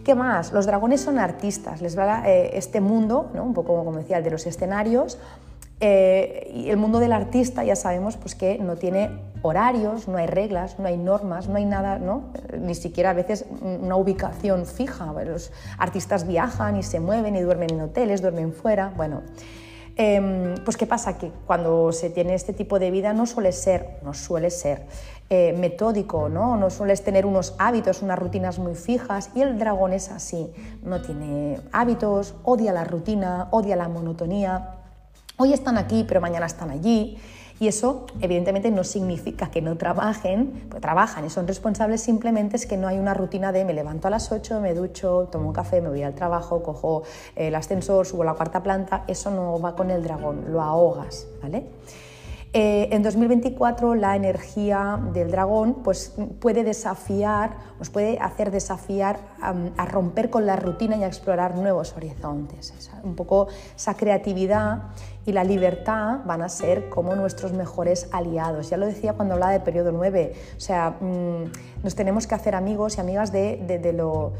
¿Qué 0.04 0.14
más? 0.14 0.52
Los 0.52 0.66
dragones 0.66 1.00
son 1.00 1.18
artistas, 1.18 1.80
les 1.80 1.98
va 1.98 2.28
eh, 2.28 2.56
este 2.58 2.80
mundo, 2.80 3.30
¿no? 3.34 3.42
un 3.42 3.54
poco 3.54 3.74
como 3.84 3.98
decía, 3.98 4.18
el 4.18 4.24
de 4.24 4.30
los 4.30 4.46
escenarios, 4.46 5.18
eh, 5.80 6.66
el 6.68 6.76
mundo 6.76 7.00
del 7.00 7.12
artista 7.12 7.64
ya 7.64 7.74
sabemos 7.74 8.16
pues, 8.16 8.34
que 8.34 8.58
no 8.58 8.76
tiene 8.76 9.10
horarios, 9.42 10.08
no 10.08 10.16
hay 10.16 10.26
reglas, 10.26 10.78
no 10.78 10.86
hay 10.86 10.96
normas, 10.96 11.48
no 11.48 11.56
hay 11.56 11.64
nada, 11.64 11.98
¿no? 11.98 12.24
ni 12.58 12.74
siquiera 12.74 13.10
a 13.10 13.12
veces 13.12 13.44
una 13.60 13.96
ubicación 13.96 14.66
fija. 14.66 15.12
Los 15.24 15.52
artistas 15.78 16.26
viajan 16.26 16.76
y 16.76 16.82
se 16.82 17.00
mueven 17.00 17.34
y 17.36 17.40
duermen 17.40 17.70
en 17.70 17.80
hoteles, 17.82 18.22
duermen 18.22 18.52
fuera. 18.52 18.92
Bueno, 18.96 19.22
em, 19.96 20.54
pues 20.64 20.76
¿qué 20.76 20.86
pasa? 20.86 21.18
Que 21.18 21.30
cuando 21.46 21.92
se 21.92 22.10
tiene 22.10 22.34
este 22.34 22.52
tipo 22.52 22.78
de 22.78 22.90
vida 22.90 23.12
no 23.12 23.26
suele 23.26 23.52
ser, 23.52 23.98
no 24.02 24.14
suele 24.14 24.50
ser 24.50 24.86
eh, 25.30 25.54
metódico, 25.58 26.28
¿no? 26.28 26.56
no 26.56 26.68
sueles 26.68 27.02
tener 27.02 27.24
unos 27.24 27.54
hábitos, 27.58 28.02
unas 28.02 28.18
rutinas 28.18 28.58
muy 28.58 28.74
fijas 28.74 29.30
y 29.34 29.40
el 29.40 29.58
dragón 29.58 29.94
es 29.94 30.10
así, 30.10 30.52
no 30.82 31.00
tiene 31.00 31.60
hábitos, 31.72 32.34
odia 32.44 32.72
la 32.72 32.84
rutina, 32.84 33.48
odia 33.50 33.74
la 33.74 33.88
monotonía. 33.88 34.83
Hoy 35.36 35.52
están 35.52 35.78
aquí, 35.78 36.04
pero 36.06 36.20
mañana 36.20 36.46
están 36.46 36.70
allí. 36.70 37.18
Y 37.58 37.66
eso, 37.66 38.06
evidentemente, 38.20 38.70
no 38.70 38.84
significa 38.84 39.50
que 39.50 39.60
no 39.60 39.76
trabajen, 39.76 40.66
pues 40.68 40.80
trabajan 40.80 41.24
y 41.24 41.30
son 41.30 41.46
responsables, 41.46 42.02
simplemente 42.02 42.56
es 42.56 42.66
que 42.66 42.76
no 42.76 42.86
hay 42.86 42.98
una 42.98 43.14
rutina 43.14 43.50
de 43.50 43.64
me 43.64 43.74
levanto 43.74 44.06
a 44.08 44.10
las 44.10 44.30
8, 44.30 44.60
me 44.60 44.74
ducho, 44.74 45.28
tomo 45.30 45.48
un 45.48 45.52
café, 45.52 45.80
me 45.80 45.88
voy 45.88 46.02
al 46.02 46.14
trabajo, 46.14 46.62
cojo 46.62 47.02
el 47.34 47.54
ascensor, 47.54 48.06
subo 48.06 48.22
a 48.22 48.26
la 48.26 48.34
cuarta 48.34 48.62
planta. 48.62 49.04
Eso 49.08 49.30
no 49.30 49.60
va 49.60 49.74
con 49.74 49.90
el 49.90 50.04
dragón, 50.04 50.52
lo 50.52 50.62
ahogas, 50.62 51.26
¿vale? 51.42 51.66
Eh, 52.56 52.88
en 52.92 53.02
2024 53.02 53.96
la 53.96 54.14
energía 54.14 55.00
del 55.12 55.32
dragón 55.32 55.82
pues, 55.82 56.14
puede 56.38 56.62
desafiar, 56.62 57.56
nos 57.80 57.90
puede 57.90 58.16
hacer 58.20 58.52
desafiar 58.52 59.18
a 59.40 59.86
romper 59.86 60.30
con 60.30 60.46
la 60.46 60.54
rutina 60.54 60.96
y 60.96 61.02
a 61.02 61.08
explorar 61.08 61.56
nuevos 61.56 61.96
horizontes. 61.96 62.72
un 63.02 63.16
poco 63.16 63.48
esa 63.74 63.94
creatividad 63.94 64.84
y 65.26 65.32
la 65.32 65.44
libertad 65.44 66.20
van 66.24 66.42
a 66.42 66.48
ser 66.48 66.88
como 66.88 67.14
nuestros 67.14 67.52
mejores 67.52 68.08
aliados. 68.12 68.70
Ya 68.70 68.76
lo 68.76 68.86
decía 68.86 69.14
cuando 69.14 69.34
hablaba 69.34 69.52
de 69.52 69.60
periodo 69.60 69.92
9, 69.92 70.32
o 70.56 70.60
sea, 70.60 70.96
mm, 71.00 71.82
nos 71.82 71.94
tenemos 71.94 72.26
que 72.26 72.34
hacer 72.34 72.54
amigos 72.54 72.98
y 72.98 73.00
amigas 73.00 73.32
de, 73.32 73.92
lo 73.94 74.32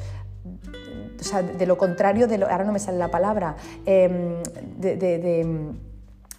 de 1.57 1.67
lo 1.67 1.79
contrario, 1.79 2.27
de 2.27 2.37
lo, 2.37 2.51
ahora 2.51 2.65
no 2.65 2.73
me 2.73 2.79
sale 2.79 2.99
la 2.99 3.09
palabra, 3.09 3.57
em, 3.87 4.43
de, 4.77 5.67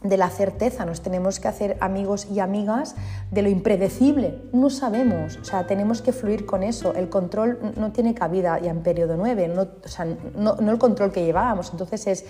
de 0.10 0.18
la 0.18 0.30
certeza, 0.30 0.86
nos 0.86 1.02
tenemos 1.02 1.40
que 1.40 1.48
hacer 1.48 1.78
amigos 1.80 2.28
y 2.32 2.40
amigas 2.40 2.96
de 3.32 3.42
lo 3.42 3.50
impredecible. 3.50 4.44
No 4.54 4.70
sabemos, 4.70 5.38
o 5.38 5.46
sea, 5.46 5.68
tenemos 5.68 6.02
que 6.02 6.14
fluir 6.14 6.46
con 6.46 6.64
eso. 6.64 6.94
El 6.94 7.10
control 7.10 7.74
no 7.78 7.92
tiene 7.92 8.14
cabida 8.14 8.60
ya 8.60 8.72
en 8.72 8.82
periodo 8.82 9.18
9, 9.18 9.48
no, 9.48 9.62
o 9.84 9.88
sea, 9.88 10.06
no, 10.36 10.58
el 10.60 10.78
control 10.78 11.12
que 11.12 11.26
llevábamos. 11.26 11.72
Entonces 11.72 12.08
es 12.08 12.26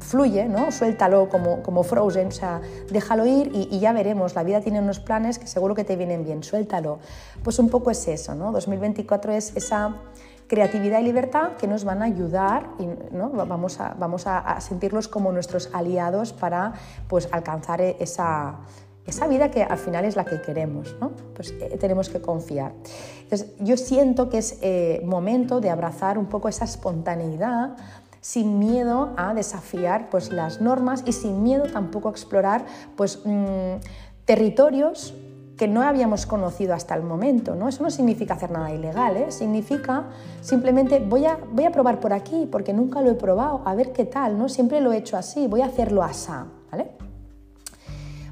fluye, 0.00 0.46
¿no? 0.46 0.72
Suéltalo 0.72 1.28
como, 1.28 1.62
como 1.62 1.82
Frozen, 1.82 2.28
o 2.28 2.32
sea, 2.32 2.60
déjalo 2.90 3.26
ir 3.26 3.50
y, 3.54 3.68
y, 3.70 3.78
ya 3.80 3.92
veremos. 3.92 4.34
La 4.34 4.42
vida 4.42 4.60
tiene 4.60 4.80
unos 4.80 5.00
planes 5.00 5.38
que 5.38 5.46
seguro 5.46 5.74
que 5.74 5.84
te 5.84 5.96
vienen 5.96 6.24
bien, 6.24 6.42
suéltalo. 6.42 6.98
Pues 7.42 7.58
un 7.58 7.68
poco 7.68 7.90
es 7.90 8.06
eso, 8.08 8.34
¿no? 8.34 8.52
2024 8.52 9.32
es 9.32 9.56
esa 9.56 9.96
creatividad 10.48 11.00
y 11.00 11.04
libertad 11.04 11.52
que 11.58 11.68
nos 11.68 11.84
van 11.84 12.02
a 12.02 12.06
ayudar 12.06 12.70
y 12.78 12.86
¿no? 13.14 13.30
vamos, 13.30 13.78
a, 13.80 13.94
vamos 13.98 14.26
a, 14.26 14.60
sentirlos 14.60 15.06
como 15.06 15.30
nuestros 15.30 15.70
aliados 15.72 16.32
para 16.32 16.72
pues, 17.06 17.28
alcanzar 17.30 17.82
esa, 17.82 18.56
esa 19.06 19.26
vida 19.26 19.50
que 19.50 19.62
al 19.62 19.78
final 19.78 20.06
es 20.06 20.16
la 20.16 20.24
que 20.24 20.40
queremos, 20.40 20.96
¿no? 21.00 21.12
pues 21.34 21.50
eh, 21.60 21.76
tenemos 21.78 22.08
que 22.08 22.20
confiar. 22.20 22.72
Entonces, 23.22 23.52
yo 23.60 23.76
siento 23.76 24.30
que 24.30 24.38
es 24.38 24.58
eh, 24.62 25.02
momento 25.04 25.60
de 25.60 25.68
abrazar 25.68 26.18
un 26.18 26.26
poco 26.26 26.48
esa 26.48 26.64
espontaneidad 26.64 27.76
sin 28.22 28.58
miedo 28.58 29.12
a 29.16 29.34
desafiar 29.34 30.08
pues, 30.10 30.32
las 30.32 30.62
normas 30.62 31.02
y 31.06 31.12
sin 31.12 31.42
miedo 31.42 31.64
tampoco 31.70 32.08
a 32.08 32.10
explorar 32.10 32.64
pues, 32.96 33.20
mm, 33.24 33.76
territorios 34.24 35.14
que 35.58 35.68
no 35.68 35.82
habíamos 35.82 36.24
conocido 36.24 36.72
hasta 36.72 36.94
el 36.94 37.02
momento. 37.02 37.54
¿no? 37.54 37.68
Eso 37.68 37.82
no 37.82 37.90
significa 37.90 38.34
hacer 38.34 38.50
nada 38.50 38.72
ilegal, 38.72 39.16
¿eh? 39.16 39.30
significa 39.30 40.04
simplemente 40.40 41.00
voy 41.00 41.26
a, 41.26 41.38
voy 41.52 41.64
a 41.64 41.72
probar 41.72 42.00
por 42.00 42.14
aquí 42.14 42.48
porque 42.50 42.72
nunca 42.72 43.02
lo 43.02 43.10
he 43.10 43.14
probado, 43.14 43.62
a 43.66 43.74
ver 43.74 43.92
qué 43.92 44.06
tal, 44.06 44.38
¿no? 44.38 44.48
siempre 44.48 44.80
lo 44.80 44.92
he 44.92 44.96
hecho 44.96 45.18
así, 45.18 45.46
voy 45.48 45.60
a 45.60 45.66
hacerlo 45.66 46.02
así. 46.02 46.32
¿vale? 46.70 46.92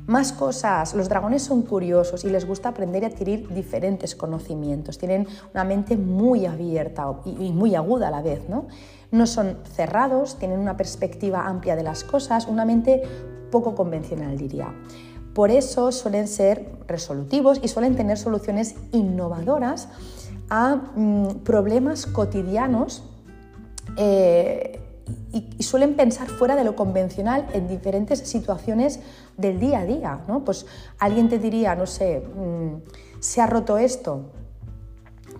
Más 0.07 0.33
cosas, 0.33 0.95
los 0.95 1.09
dragones 1.09 1.43
son 1.43 1.63
curiosos 1.63 2.25
y 2.25 2.31
les 2.31 2.47
gusta 2.47 2.69
aprender 2.69 3.03
y 3.03 3.07
adquirir 3.07 3.49
diferentes 3.53 4.15
conocimientos, 4.15 4.99
tienen 4.99 5.27
una 5.53 5.65
mente 5.65 5.97
muy 5.97 6.47
abierta 6.47 7.13
y 7.25 7.53
muy 7.53 7.75
aguda 7.75 8.09
a 8.09 8.11
la 8.13 8.23
vez, 8.23 8.49
¿no? 8.49 8.67
No 9.11 9.27
son 9.27 9.59
cerrados, 9.65 10.39
tienen 10.39 10.61
una 10.61 10.77
perspectiva 10.77 11.47
amplia 11.47 11.75
de 11.75 11.83
las 11.83 12.05
cosas, 12.05 12.47
una 12.47 12.65
mente 12.65 13.03
poco 13.51 13.75
convencional 13.75 14.37
diría. 14.37 14.73
Por 15.37 15.51
eso 15.51 15.93
suelen 15.93 16.29
ser 16.29 16.67
resolutivos 16.89 17.61
y 17.63 17.69
suelen 17.69 17.95
tener 17.95 18.17
soluciones 18.17 18.75
innovadoras 18.93 19.91
a 20.49 20.77
mm, 20.77 21.41
problemas 21.45 22.07
cotidianos 22.07 23.03
eh, 23.99 24.81
y, 25.35 25.63
suelen 25.63 25.95
pensar 25.95 26.29
fuera 26.29 26.57
de 26.57 26.65
lo 26.65 26.75
convencional 26.75 27.47
en 27.53 27.69
diferentes 27.69 28.21
situaciones 28.21 29.01
del 29.37 29.61
día 29.61 29.81
a 29.81 29.85
día. 29.85 30.21
¿no? 30.27 30.43
Pues 30.43 30.65
alguien 30.99 31.29
te 31.29 31.39
diría, 31.39 31.75
no 31.75 31.85
sé, 31.85 32.21
mm, 32.21 33.21
se 33.21 33.43
ha 33.43 33.47
roto 33.47 33.77
esto, 33.77 34.31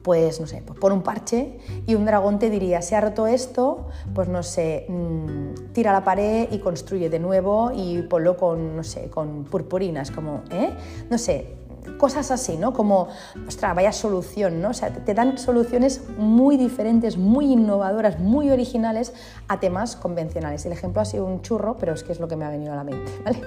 pues 0.07 0.41
no 0.41 0.47
sé, 0.47 0.63
pues 0.65 0.79
pon 0.79 0.93
un 0.93 1.03
parche 1.03 1.59
y 1.85 1.97
un 1.97 2.05
dragón 2.05 2.39
te 2.39 2.49
diría, 2.49 2.81
se 2.81 2.95
ha 2.95 3.01
roto 3.01 3.27
esto, 3.27 3.89
pues 4.15 4.29
no 4.29 4.45
sé, 4.45 4.87
mm, 4.89 5.73
tira 5.73 5.93
la 5.93 6.05
pared 6.05 6.47
y 6.53 6.61
construye 6.61 7.11
de 7.11 7.19
nuevo 7.19 7.73
y 7.75 8.03
ponlo 8.03 8.37
con, 8.37 8.77
no 8.77 8.85
sé, 8.85 9.11
con 9.11 9.43
purpurinas, 9.43 10.13
como, 10.13 10.45
¿eh? 10.53 10.73
No 11.11 11.19
sé, 11.19 11.57
cosas 11.99 12.31
así, 12.31 12.57
¿no? 12.57 12.73
Como, 12.73 13.09
ostras, 13.49 13.75
vaya 13.75 13.91
solución, 13.91 14.63
¿no? 14.63 14.71
O 14.71 14.75
sea, 14.75 14.91
te 14.91 15.13
dan 15.13 15.39
soluciones 15.39 16.01
muy 16.17 16.57
diferentes, 16.57 17.17
muy 17.17 17.47
innovadoras, 17.51 18.21
muy 18.21 18.51
originales 18.51 19.13
a 19.49 19.59
temas 19.59 19.97
convencionales. 19.97 20.65
El 20.67 20.73
ejemplo 20.73 21.03
ha 21.03 21.05
sido 21.05 21.25
un 21.25 21.43
churro, 21.43 21.79
pero 21.79 21.95
es 21.95 22.05
que 22.05 22.13
es 22.13 22.21
lo 22.21 22.29
que 22.29 22.37
me 22.37 22.45
ha 22.45 22.51
venido 22.51 22.73
a 22.73 22.77
la 22.77 22.85
mente, 22.85 23.11
¿vale? 23.25 23.41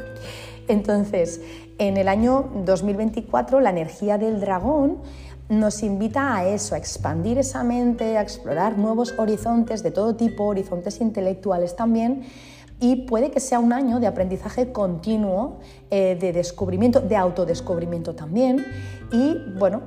Entonces, 0.67 1.41
en 1.79 1.97
el 1.97 2.09
año 2.09 2.49
2024, 2.65 3.61
la 3.61 3.69
energía 3.69 4.17
del 4.17 4.39
dragón 4.39 4.97
nos 5.49 5.81
invita 5.81 6.35
a 6.35 6.47
eso, 6.47 6.75
a 6.75 6.77
expandir 6.77 7.39
esa 7.39 7.63
mente, 7.63 8.17
a 8.17 8.21
explorar 8.21 8.77
nuevos 8.77 9.15
horizontes 9.17 9.81
de 9.81 9.91
todo 9.91 10.15
tipo, 10.15 10.45
horizontes 10.45 11.01
intelectuales 11.01 11.75
también, 11.75 12.23
y 12.79 13.07
puede 13.07 13.31
que 13.31 13.39
sea 13.39 13.59
un 13.59 13.73
año 13.73 13.99
de 13.99 14.07
aprendizaje 14.07 14.71
continuo, 14.71 15.59
eh, 15.89 16.17
de 16.19 16.31
descubrimiento, 16.31 17.01
de 17.01 17.15
autodescubrimiento 17.15 18.15
también, 18.15 18.65
y 19.11 19.37
bueno, 19.57 19.81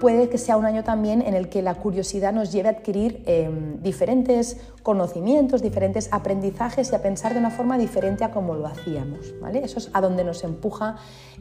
puede 0.00 0.28
que 0.28 0.38
sea 0.38 0.56
un 0.56 0.64
año 0.64 0.82
también 0.82 1.22
en 1.22 1.34
el 1.34 1.48
que 1.48 1.62
la 1.62 1.74
curiosidad 1.74 2.32
nos 2.32 2.50
lleve 2.50 2.68
a 2.68 2.72
adquirir 2.72 3.22
em, 3.26 3.80
diferentes 3.82 4.58
conocimientos, 4.82 5.62
diferentes 5.62 6.08
aprendizajes 6.10 6.90
y 6.90 6.94
a 6.94 7.02
pensar 7.02 7.34
de 7.34 7.38
una 7.38 7.50
forma 7.50 7.78
diferente 7.78 8.24
a 8.24 8.30
como 8.30 8.54
lo 8.54 8.66
hacíamos. 8.66 9.34
¿vale? 9.40 9.64
Eso 9.64 9.78
es 9.78 9.90
a 9.92 10.00
donde 10.00 10.24
nos 10.24 10.42
empuja 10.44 10.96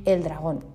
el 0.05 0.23
dragón. 0.23 0.74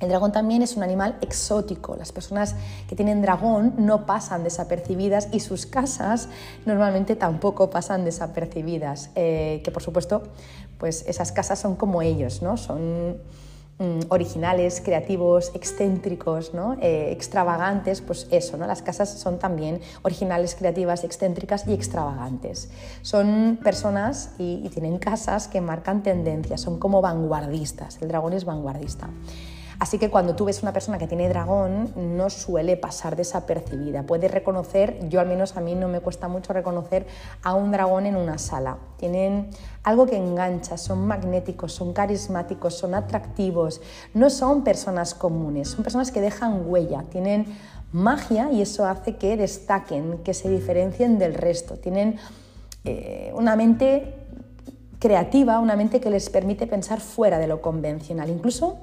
El 0.00 0.08
dragón 0.08 0.32
también 0.32 0.62
es 0.62 0.76
un 0.76 0.82
animal 0.82 1.16
exótico. 1.20 1.96
Las 1.96 2.12
personas 2.12 2.56
que 2.88 2.96
tienen 2.96 3.22
dragón 3.22 3.74
no 3.78 4.06
pasan 4.06 4.44
desapercibidas 4.44 5.28
y 5.32 5.40
sus 5.40 5.66
casas 5.66 6.28
normalmente 6.66 7.16
tampoco 7.16 7.70
pasan 7.70 8.04
desapercibidas. 8.04 9.10
Eh, 9.14 9.62
que 9.64 9.70
por 9.70 9.82
supuesto, 9.82 10.22
pues 10.78 11.04
esas 11.06 11.32
casas 11.32 11.58
son 11.58 11.76
como 11.76 12.02
ellos, 12.02 12.42
¿no? 12.42 12.56
Son 12.56 13.18
mm, 13.78 14.00
originales, 14.08 14.82
creativos, 14.84 15.52
excéntricos, 15.54 16.52
¿no? 16.52 16.76
Eh, 16.82 17.12
extravagantes, 17.12 18.00
pues 18.00 18.26
eso, 18.32 18.56
¿no? 18.56 18.66
Las 18.66 18.82
casas 18.82 19.08
son 19.08 19.38
también 19.38 19.80
originales, 20.02 20.56
creativas, 20.56 21.04
excéntricas 21.04 21.68
y 21.68 21.72
extravagantes. 21.72 22.68
Son 23.02 23.60
personas 23.62 24.32
y, 24.38 24.60
y 24.64 24.68
tienen 24.70 24.98
casas 24.98 25.46
que 25.46 25.60
marcan 25.60 26.02
tendencias, 26.02 26.60
son 26.60 26.80
como 26.80 27.00
vanguardistas. 27.00 28.02
El 28.02 28.08
dragón 28.08 28.32
es 28.32 28.44
vanguardista. 28.44 29.08
Así 29.78 29.98
que 29.98 30.10
cuando 30.10 30.34
tú 30.34 30.44
ves 30.44 30.62
una 30.62 30.72
persona 30.72 30.98
que 30.98 31.06
tiene 31.06 31.28
dragón, 31.28 31.92
no 31.96 32.30
suele 32.30 32.76
pasar 32.76 33.16
desapercibida. 33.16 34.04
Puedes 34.04 34.30
reconocer, 34.30 35.08
yo 35.08 35.20
al 35.20 35.28
menos 35.28 35.56
a 35.56 35.60
mí 35.60 35.74
no 35.74 35.88
me 35.88 36.00
cuesta 36.00 36.28
mucho 36.28 36.52
reconocer 36.52 37.06
a 37.42 37.54
un 37.54 37.72
dragón 37.72 38.06
en 38.06 38.16
una 38.16 38.38
sala. 38.38 38.78
Tienen 38.96 39.50
algo 39.82 40.06
que 40.06 40.16
engancha, 40.16 40.76
son 40.76 41.06
magnéticos, 41.06 41.72
son 41.72 41.92
carismáticos, 41.92 42.74
son 42.74 42.94
atractivos. 42.94 43.80
No 44.14 44.30
son 44.30 44.64
personas 44.64 45.14
comunes, 45.14 45.68
son 45.68 45.82
personas 45.82 46.10
que 46.10 46.20
dejan 46.20 46.68
huella, 46.68 47.04
tienen 47.10 47.46
magia 47.92 48.50
y 48.50 48.60
eso 48.60 48.86
hace 48.86 49.16
que 49.16 49.36
destaquen, 49.36 50.18
que 50.24 50.34
se 50.34 50.50
diferencien 50.50 51.18
del 51.18 51.34
resto. 51.34 51.76
Tienen 51.76 52.16
eh, 52.84 53.32
una 53.34 53.56
mente 53.56 54.14
creativa, 54.98 55.58
una 55.60 55.76
mente 55.76 56.00
que 56.00 56.10
les 56.10 56.30
permite 56.30 56.66
pensar 56.66 57.00
fuera 57.00 57.38
de 57.38 57.46
lo 57.46 57.60
convencional. 57.60 58.30
Incluso 58.30 58.78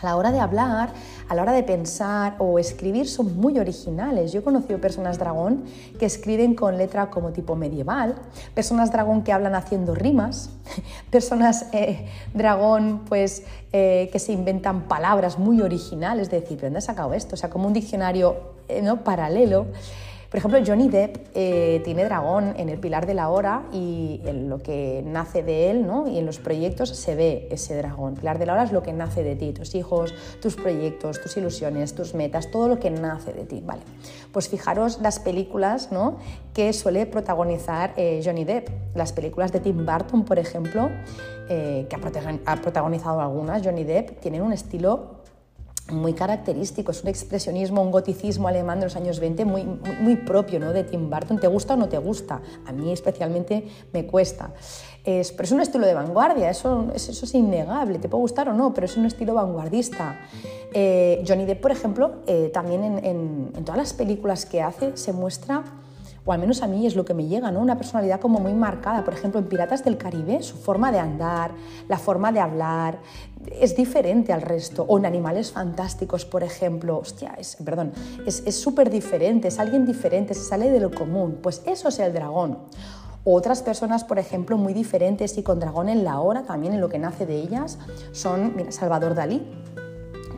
a 0.00 0.06
la 0.06 0.16
hora 0.16 0.32
de 0.32 0.40
hablar, 0.40 0.90
a 1.28 1.34
la 1.34 1.42
hora 1.42 1.52
de 1.52 1.62
pensar 1.62 2.36
o 2.38 2.58
escribir 2.58 3.08
son 3.08 3.36
muy 3.36 3.58
originales. 3.58 4.32
Yo 4.32 4.40
he 4.40 4.42
conocido 4.42 4.80
personas 4.80 5.18
dragón 5.18 5.64
que 5.98 6.06
escriben 6.06 6.54
con 6.54 6.76
letra 6.76 7.10
como 7.10 7.32
tipo 7.32 7.56
medieval, 7.56 8.14
personas 8.54 8.92
dragón 8.92 9.22
que 9.22 9.32
hablan 9.32 9.54
haciendo 9.54 9.94
rimas, 9.94 10.50
personas 11.10 11.66
eh, 11.72 12.06
dragón 12.34 13.02
pues 13.08 13.44
eh, 13.72 14.08
que 14.12 14.18
se 14.18 14.32
inventan 14.32 14.82
palabras 14.82 15.38
muy 15.38 15.60
originales, 15.60 16.28
es 16.28 16.30
decir, 16.30 16.58
¿de 16.58 16.66
dónde 16.66 16.78
has 16.78 16.84
sacado 16.84 17.14
esto? 17.14 17.34
O 17.34 17.38
sea, 17.38 17.50
como 17.50 17.66
un 17.66 17.72
diccionario 17.72 18.36
eh, 18.68 18.82
¿no? 18.82 19.02
paralelo. 19.02 19.66
Por 20.30 20.38
ejemplo, 20.38 20.60
Johnny 20.66 20.88
Depp 20.88 21.28
eh, 21.34 21.80
tiene 21.84 22.04
dragón 22.04 22.54
en 22.56 22.68
el 22.68 22.78
pilar 22.78 23.06
de 23.06 23.14
la 23.14 23.28
hora 23.28 23.62
y 23.72 24.20
en 24.24 24.48
lo 24.48 24.58
que 24.58 25.02
nace 25.06 25.42
de 25.42 25.70
él 25.70 25.86
¿no? 25.86 26.08
y 26.08 26.18
en 26.18 26.26
los 26.26 26.38
proyectos 26.38 26.88
se 26.90 27.14
ve 27.14 27.48
ese 27.50 27.76
dragón. 27.76 28.14
Pilar 28.14 28.38
de 28.38 28.46
la 28.46 28.54
hora 28.54 28.64
es 28.64 28.72
lo 28.72 28.82
que 28.82 28.92
nace 28.92 29.22
de 29.22 29.36
ti, 29.36 29.52
tus 29.52 29.74
hijos, 29.74 30.14
tus 30.42 30.56
proyectos, 30.56 31.20
tus 31.20 31.36
ilusiones, 31.36 31.94
tus 31.94 32.14
metas, 32.14 32.50
todo 32.50 32.68
lo 32.68 32.80
que 32.80 32.90
nace 32.90 33.32
de 33.32 33.44
ti. 33.44 33.62
Vale. 33.64 33.82
Pues 34.32 34.48
fijaros 34.48 35.00
las 35.00 35.20
películas 35.20 35.92
¿no? 35.92 36.16
que 36.52 36.72
suele 36.72 37.06
protagonizar 37.06 37.92
eh, 37.96 38.20
Johnny 38.24 38.44
Depp. 38.44 38.68
Las 38.94 39.12
películas 39.12 39.52
de 39.52 39.60
Tim 39.60 39.86
Burton, 39.86 40.24
por 40.24 40.38
ejemplo, 40.38 40.90
eh, 41.48 41.86
que 41.88 41.96
ha 42.44 42.56
protagonizado 42.56 43.20
algunas, 43.20 43.62
Johnny 43.64 43.84
Depp, 43.84 44.20
tienen 44.20 44.42
un 44.42 44.52
estilo 44.52 45.15
muy 45.90 46.14
característico, 46.14 46.90
es 46.90 47.02
un 47.02 47.08
expresionismo, 47.08 47.82
un 47.82 47.90
goticismo 47.90 48.48
alemán 48.48 48.80
de 48.80 48.86
los 48.86 48.96
años 48.96 49.20
20 49.20 49.44
muy, 49.44 49.64
muy, 49.64 50.16
propio 50.16 50.58
¿no? 50.58 50.72
de 50.72 50.84
Tim 50.84 51.08
Burton. 51.08 51.38
¿Te 51.38 51.46
gusta 51.46 51.74
o 51.74 51.76
no 51.76 51.88
te 51.88 51.98
gusta? 51.98 52.40
A 52.66 52.72
mí 52.72 52.92
especialmente 52.92 53.68
me 53.92 54.06
cuesta. 54.06 54.52
Es, 55.04 55.30
pero 55.32 55.44
es 55.44 55.52
un 55.52 55.60
estilo 55.60 55.86
de 55.86 55.94
vanguardia, 55.94 56.50
eso, 56.50 56.90
eso 56.94 57.24
es 57.24 57.34
innegable, 57.34 57.98
te 57.98 58.08
puede 58.08 58.22
gustar 58.22 58.48
o 58.48 58.52
no, 58.52 58.74
pero 58.74 58.86
es 58.86 58.96
un 58.96 59.06
estilo 59.06 59.34
vanguardista. 59.34 60.18
Eh, 60.72 61.24
Johnny 61.26 61.44
Depp, 61.44 61.60
por 61.60 61.70
ejemplo, 61.70 62.22
eh, 62.26 62.50
también 62.52 62.82
en, 62.82 63.52
en 63.54 63.64
todas 63.64 63.78
las 63.78 63.92
películas 63.92 64.44
que 64.44 64.62
hace 64.62 64.96
se 64.96 65.12
muestra 65.12 65.62
o 66.26 66.32
al 66.32 66.40
menos 66.40 66.60
a 66.62 66.66
mí 66.66 66.86
es 66.86 66.96
lo 66.96 67.04
que 67.04 67.14
me 67.14 67.26
llega, 67.26 67.52
¿no? 67.52 67.60
Una 67.60 67.76
personalidad 67.76 68.20
como 68.20 68.40
muy 68.40 68.52
marcada. 68.52 69.04
Por 69.04 69.14
ejemplo, 69.14 69.38
en 69.38 69.46
Piratas 69.46 69.84
del 69.84 69.96
Caribe, 69.96 70.42
su 70.42 70.56
forma 70.56 70.90
de 70.90 70.98
andar, 70.98 71.52
la 71.88 71.98
forma 71.98 72.32
de 72.32 72.40
hablar, 72.40 72.98
es 73.60 73.76
diferente 73.76 74.32
al 74.32 74.42
resto. 74.42 74.84
O 74.88 74.98
en 74.98 75.06
Animales 75.06 75.52
Fantásticos, 75.52 76.24
por 76.24 76.42
ejemplo, 76.42 76.98
hostia, 76.98 77.34
es, 77.38 77.56
perdón, 77.64 77.92
es 78.26 78.60
súper 78.60 78.90
diferente, 78.90 79.48
es 79.48 79.58
alguien 79.58 79.86
diferente, 79.86 80.34
se 80.34 80.44
sale 80.44 80.70
de 80.70 80.80
lo 80.80 80.90
común. 80.90 81.38
Pues 81.42 81.62
eso 81.66 81.88
es 81.88 81.98
el 81.98 82.12
dragón. 82.12 82.58
Otras 83.28 83.60
personas, 83.62 84.04
por 84.04 84.20
ejemplo, 84.20 84.56
muy 84.56 84.72
diferentes 84.72 85.36
y 85.36 85.42
con 85.42 85.58
dragón 85.58 85.88
en 85.88 86.04
la 86.04 86.20
hora, 86.20 86.44
también 86.44 86.74
en 86.74 86.80
lo 86.80 86.88
que 86.88 87.00
nace 87.00 87.26
de 87.26 87.34
ellas, 87.34 87.76
son 88.12 88.54
mira, 88.54 88.70
Salvador 88.70 89.16
Dalí, 89.16 89.42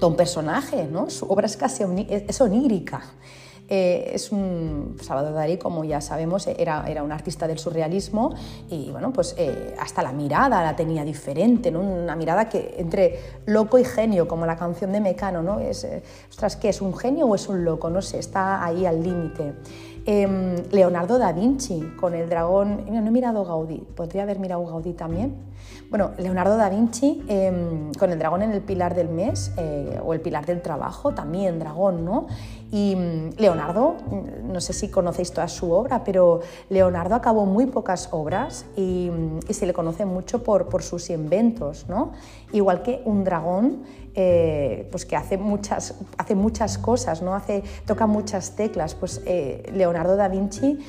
todo 0.00 0.09
un 0.09 0.16
personaje, 0.16 0.88
¿no? 0.90 1.11
Su 1.11 1.26
obra 1.26 1.44
es 1.44 1.59
casi 1.59 1.84
es 2.09 2.40
onírica. 2.40 3.02
Eh, 3.71 4.12
es 4.14 4.33
un 4.33 4.97
Salvador 5.03 5.35
Dalí, 5.35 5.59
como 5.59 5.85
ya 5.85 6.01
sabemos, 6.01 6.47
era, 6.47 6.85
era 6.89 7.03
un 7.03 7.12
artista 7.12 7.47
del 7.47 7.59
surrealismo 7.59 8.35
y 8.71 8.91
bueno, 8.91 9.12
pues 9.12 9.35
eh, 9.37 9.75
hasta 9.79 10.03
la 10.03 10.12
mirada 10.12 10.62
la 10.62 10.75
tenía 10.75 11.05
diferente, 11.05 11.71
¿no? 11.71 11.81
una 11.81 12.16
mirada 12.16 12.49
que 12.49 12.77
entre 12.79 13.19
loco 13.45 13.79
y 13.79 13.85
genio, 13.85 14.27
como 14.27 14.47
la 14.47 14.57
canción 14.57 14.93
de 14.93 15.01
Mecano, 15.01 15.43
¿no? 15.43 15.61
Es, 15.61 15.85
eh, 15.85 16.03
ostras, 16.31 16.57
¿qué 16.57 16.71
es 16.71 16.81
un 16.81 16.97
genio 16.97 17.27
o 17.27 17.35
es 17.35 17.47
un 17.49 17.64
loco? 17.64 17.91
No 17.91 18.01
sé, 18.01 18.19
está 18.19 18.64
ahí 18.64 18.87
al 18.87 19.03
límite. 19.03 19.53
Em, 20.07 20.57
Leonardo 20.71 21.19
da 21.19 21.33
Vinci 21.33 21.93
con 22.01 22.14
el 22.14 22.31
dragón, 22.31 22.87
no 22.89 23.07
he 23.07 23.11
mirado 23.11 23.45
Gaudí, 23.45 23.87
podría 23.95 24.23
haber 24.23 24.39
mirado 24.39 24.64
Gaudí 24.64 24.95
también. 24.95 25.37
Bueno, 25.91 26.12
Leonardo 26.16 26.57
da 26.57 26.71
Vinci 26.71 27.23
em, 27.29 27.93
con 27.93 28.11
el 28.11 28.19
dragón 28.19 28.41
en 28.43 28.53
el 28.53 28.62
pilar 28.62 28.95
del 28.95 29.11
mes 29.11 29.53
o 30.03 30.14
el 30.14 30.21
pilar 30.21 30.47
del 30.47 30.62
trabajo, 30.62 31.12
también 31.12 31.59
dragón, 31.59 32.07
¿no? 32.07 32.27
Y 32.71 32.97
mm, 32.97 33.31
Leonardo, 33.39 33.97
mm, 34.11 34.53
no 34.53 34.61
sé 34.61 34.73
si 34.73 34.89
conocéis 34.89 35.33
toda 35.33 35.49
su 35.49 35.73
obra, 35.73 36.05
pero 36.05 36.41
Leonardo 36.69 37.14
acabó 37.14 37.47
muy 37.47 37.66
pocas 37.66 38.09
obras 38.12 38.66
y, 38.77 39.11
mm, 39.11 39.41
se 39.51 39.66
le 39.66 39.73
conoce 39.73 40.05
mucho 40.05 40.43
por, 40.43 40.69
por, 40.69 40.83
sus 40.83 41.11
inventos, 41.11 41.87
¿no? 41.89 42.12
Igual 42.53 42.83
que 42.83 43.03
un 43.05 43.25
dragón, 43.25 43.85
eh, 44.21 44.89
pues 44.91 45.07
que 45.07 45.14
hace 45.14 45.39
muchas, 45.39 45.95
hace 46.16 46.35
muchas 46.35 46.77
cosas, 46.77 47.23
¿no? 47.23 47.37
Hace, 47.37 47.62
toca 47.87 48.09
muchas 48.09 48.57
teclas. 48.57 48.97
Pues 48.97 49.23
eh, 49.27 49.71
Leonardo 49.73 50.16
da 50.16 50.27
Vinci, 50.27 50.81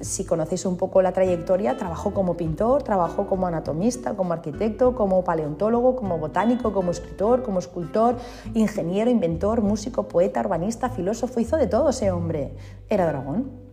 si 0.00 0.24
conocéis 0.24 0.66
un 0.66 0.76
poco 0.76 1.00
la 1.00 1.12
trayectoria, 1.12 1.76
trabajó 1.76 2.12
como 2.12 2.36
pintor, 2.36 2.82
trabajó 2.82 3.28
como 3.28 3.46
anatomista, 3.46 4.16
como 4.16 4.32
arquitecto, 4.32 4.96
como 4.96 5.22
paleontólogo, 5.22 5.94
como 5.94 6.18
botánico, 6.18 6.72
como 6.72 6.90
escritor, 6.90 7.44
como 7.44 7.60
escultor, 7.60 8.16
ingeniero, 8.54 9.08
inventor, 9.08 9.62
músico, 9.62 10.08
poeta, 10.08 10.40
urbanista, 10.40 10.90
filósofo, 10.90 11.38
hizo 11.38 11.56
de 11.56 11.68
todo 11.68 11.90
ese 11.90 12.10
hombre. 12.10 12.56
Era 12.88 13.06
dragón. 13.06 13.63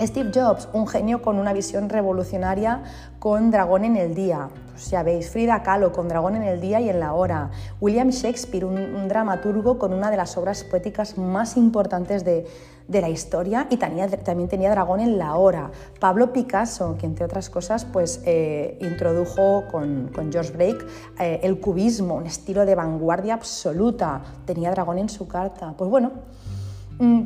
Steve 0.00 0.32
Jobs, 0.34 0.68
un 0.72 0.88
genio 0.88 1.22
con 1.22 1.38
una 1.38 1.52
visión 1.52 1.88
revolucionaria 1.88 2.82
con 3.20 3.52
dragón 3.52 3.84
en 3.84 3.96
el 3.96 4.14
día. 4.14 4.48
Pues 4.72 4.90
ya 4.90 5.04
veis, 5.04 5.30
Frida 5.30 5.62
Kahlo 5.62 5.92
con 5.92 6.08
dragón 6.08 6.34
en 6.34 6.42
el 6.42 6.60
día 6.60 6.80
y 6.80 6.88
en 6.88 6.98
la 6.98 7.12
hora. 7.12 7.50
William 7.80 8.10
Shakespeare, 8.10 8.64
un, 8.64 9.06
dramaturgo 9.08 9.78
con 9.78 9.94
una 9.94 10.10
de 10.10 10.16
las 10.16 10.36
obras 10.36 10.64
poéticas 10.64 11.16
más 11.16 11.56
importantes 11.56 12.24
de, 12.24 12.44
la 12.88 13.08
historia 13.08 13.66
y 13.70 13.76
también 13.76 14.48
tenía 14.48 14.70
dragón 14.70 14.98
en 14.98 15.16
la 15.16 15.36
hora. 15.36 15.70
Pablo 16.00 16.32
Picasso, 16.32 16.96
que 16.98 17.06
entre 17.06 17.24
otras 17.24 17.48
cosas 17.48 17.84
pues, 17.84 18.20
eh, 18.26 18.76
introdujo 18.80 19.64
con, 19.70 20.10
George 20.30 20.52
Brake 20.52 20.84
eh, 21.20 21.40
el 21.44 21.60
cubismo, 21.60 22.16
un 22.16 22.26
estilo 22.26 22.66
de 22.66 22.74
vanguardia 22.74 23.34
absoluta, 23.34 24.22
tenía 24.44 24.72
dragón 24.72 24.98
en 24.98 25.08
su 25.08 25.28
carta. 25.28 25.72
Pues 25.78 25.88
bueno, 25.88 26.10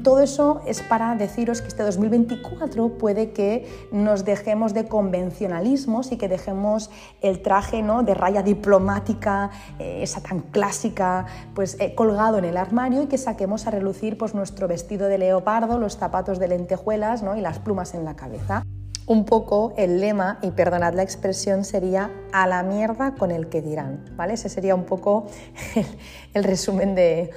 todo 0.03 0.21
eso 0.21 0.63
es 0.67 0.81
para 0.83 1.15
deciros 1.15 1.61
que 1.61 1.69
este 1.69 1.83
2024 1.83 2.97
puede 2.97 3.33
que 3.33 3.67
nos 3.93 4.25
dejemos 4.25 4.73
de 4.73 4.89
convencionalismos 4.89 6.11
y 6.11 6.17
que 6.17 6.29
dejemos 6.29 6.91
el 7.21 7.43
traje 7.43 7.83
¿no? 7.83 8.03
de 8.03 8.15
raya 8.15 8.43
diplomática, 8.43 9.51
eh, 9.79 10.01
esa 10.03 10.23
tan 10.23 10.41
clásica, 10.41 11.27
pues 11.55 11.77
eh, 11.81 11.95
colgado 11.95 12.39
en 12.39 12.47
el 12.47 12.57
armario 12.57 13.03
y 13.03 13.07
que 13.09 13.19
saquemos 13.19 13.67
a 13.67 13.71
relucir 13.71 14.17
pues, 14.17 14.35
nuestro 14.35 14.69
vestido 14.69 15.07
de 15.07 15.19
leopardo, 15.19 15.79
los 15.79 15.99
zapatos 15.99 16.39
de 16.39 16.49
lentejuelas 16.49 17.23
¿no? 17.23 17.37
y 17.37 17.43
las 17.43 17.59
plumas 17.59 17.93
en 17.95 18.05
la 18.07 18.17
cabeza. 18.17 18.63
Un 19.07 19.25
poco 19.25 19.75
el 19.77 20.01
lema, 20.01 20.39
y 20.43 20.51
perdonad 20.51 20.95
la 20.95 21.03
expresión, 21.03 21.65
sería 21.65 22.11
a 22.33 22.47
la 22.47 22.63
mierda 22.63 23.15
con 23.15 23.31
el 23.31 23.49
que 23.49 23.61
dirán. 23.63 24.05
¿vale? 24.17 24.35
Ese 24.35 24.49
sería 24.49 24.75
un 24.75 24.85
poco 24.85 25.27
el, 26.35 26.45
resumen 26.45 26.95
de 26.95 27.33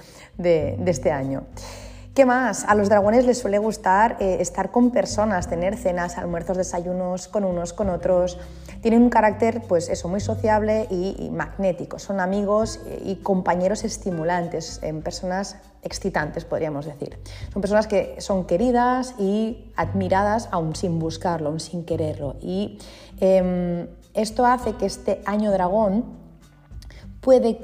este 0.85 1.11
año. 1.11 1.43
¿Qué 2.13 2.25
más? 2.25 2.65
A 2.65 2.75
los 2.75 2.89
dragones 2.89 3.25
les 3.25 3.39
suele 3.39 3.57
gustar 3.57 4.17
eh, 4.19 4.37
estar 4.41 4.69
con 4.69 4.91
personas, 4.91 5.47
tener 5.47 5.77
cenas, 5.77 6.17
almuerzos, 6.17 6.57
desayunos 6.57 7.29
con 7.29 7.45
unos, 7.45 7.71
con 7.71 7.89
otros. 7.89 8.37
Tienen 8.81 9.01
un 9.03 9.09
carácter, 9.09 9.61
pues 9.65 9.87
eso, 9.87 10.09
muy 10.09 10.19
sociable 10.19 10.87
y, 10.89 11.29
magnético. 11.31 11.99
Son 11.99 12.19
amigos 12.19 12.81
y, 13.05 13.15
compañeros 13.17 13.85
estimulantes, 13.85 14.81
personas 15.05 15.55
excitantes, 15.83 16.43
podríamos 16.43 16.85
decir. 16.85 17.17
Son 17.53 17.61
personas 17.61 17.87
que 17.87 18.19
son 18.19 18.45
queridas 18.45 19.15
y 19.17 19.71
admiradas 19.77 20.49
aún 20.51 20.75
sin 20.75 20.99
buscarlo, 20.99 21.47
aún 21.47 21.61
sin 21.61 21.85
quererlo. 21.85 22.35
Y 22.41 22.77
em, 23.21 23.87
esto 24.13 24.45
hace 24.45 24.73
que 24.73 24.85
este 24.85 25.21
año 25.25 25.49
dragón 25.51 26.03
puede 27.21 27.61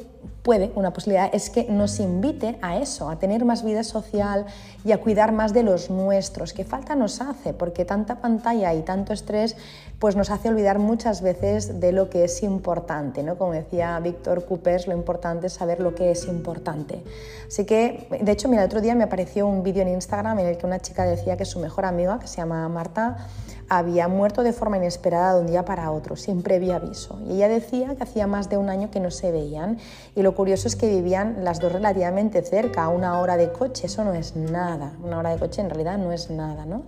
puede, 0.47 0.71
una 0.75 0.93
posibilidad, 0.93 1.29
es 1.33 1.49
que 1.49 1.65
nos 1.65 1.99
invite 1.99 2.57
a 2.61 2.77
eso, 2.77 3.09
a 3.09 3.19
tener 3.19 3.43
más 3.43 3.65
vida 3.65 3.83
social 3.83 4.45
y 4.85 4.93
a 4.93 5.01
cuidar 5.01 5.33
más 5.33 5.51
de 5.51 5.61
los 5.61 5.89
nuestros, 5.89 6.53
que 6.53 6.63
falta 6.63 6.95
nos 6.95 7.19
hace, 7.19 7.53
porque 7.53 7.83
tanta 7.83 8.21
pantalla 8.21 8.73
y 8.73 8.81
tanto 8.83 9.11
estrés 9.11 9.57
pues 9.99 10.15
nos 10.15 10.29
hace 10.29 10.47
olvidar 10.47 10.79
muchas 10.79 11.21
veces 11.21 11.81
de 11.81 11.91
lo 11.91 12.09
que 12.09 12.23
es 12.23 12.43
importante, 12.43 13.23
¿no? 13.23 13.37
Como 13.37 13.51
decía 13.51 13.99
Víctor 13.99 14.45
Coopers, 14.45 14.87
lo 14.87 14.93
importante 14.93 15.47
es 15.47 15.53
saber 15.53 15.81
lo 15.81 15.93
que 15.93 16.11
es 16.11 16.25
importante. 16.27 17.03
Así 17.45 17.65
que, 17.65 18.07
de 18.21 18.31
hecho, 18.31 18.47
mira, 18.47 18.61
el 18.61 18.67
otro 18.67 18.79
día 18.79 18.95
me 18.95 19.03
apareció 19.03 19.47
un 19.47 19.63
vídeo 19.63 19.81
en 19.81 19.89
Instagram 19.89 20.39
en 20.39 20.47
el 20.47 20.57
que 20.57 20.65
una 20.65 20.79
chica 20.79 21.03
decía 21.03 21.35
que 21.35 21.43
su 21.43 21.59
mejor 21.59 21.83
amiga, 21.83 22.19
que 22.19 22.27
se 22.27 22.37
llama 22.37 22.69
Marta, 22.69 23.17
había 23.69 24.07
muerto 24.07 24.43
de 24.43 24.53
forma 24.53 24.77
inesperada 24.77 25.35
de 25.35 25.41
un 25.41 25.47
día 25.47 25.65
para 25.65 25.91
otro, 25.91 26.15
sin 26.15 26.41
previo 26.41 26.75
aviso. 26.75 27.19
Y 27.27 27.33
ella 27.33 27.49
decía 27.49 27.95
que 27.95 28.03
hacía 28.03 28.27
más 28.27 28.49
de 28.49 28.57
un 28.57 28.69
año 28.69 28.89
que 28.91 28.99
no 28.99 29.11
se 29.11 29.31
veían 29.31 29.77
y 30.15 30.21
lo 30.21 30.35
curioso 30.37 30.67
es 30.67 30.75
que 30.75 30.87
vivían 30.87 31.43
las 31.43 31.59
dos 31.59 31.71
relativamente 31.71 32.43
cerca, 32.43 32.87
una 32.89 33.19
hora 33.19 33.37
de 33.37 33.51
coche, 33.51 33.87
eso 33.87 34.03
no 34.03 34.13
es 34.13 34.35
nada, 34.35 34.93
una 35.03 35.17
hora 35.17 35.31
de 35.31 35.39
coche 35.39 35.61
en 35.61 35.69
realidad 35.71 35.97
no 35.97 36.11
es 36.11 36.29
nada, 36.29 36.63
¿no? 36.63 36.83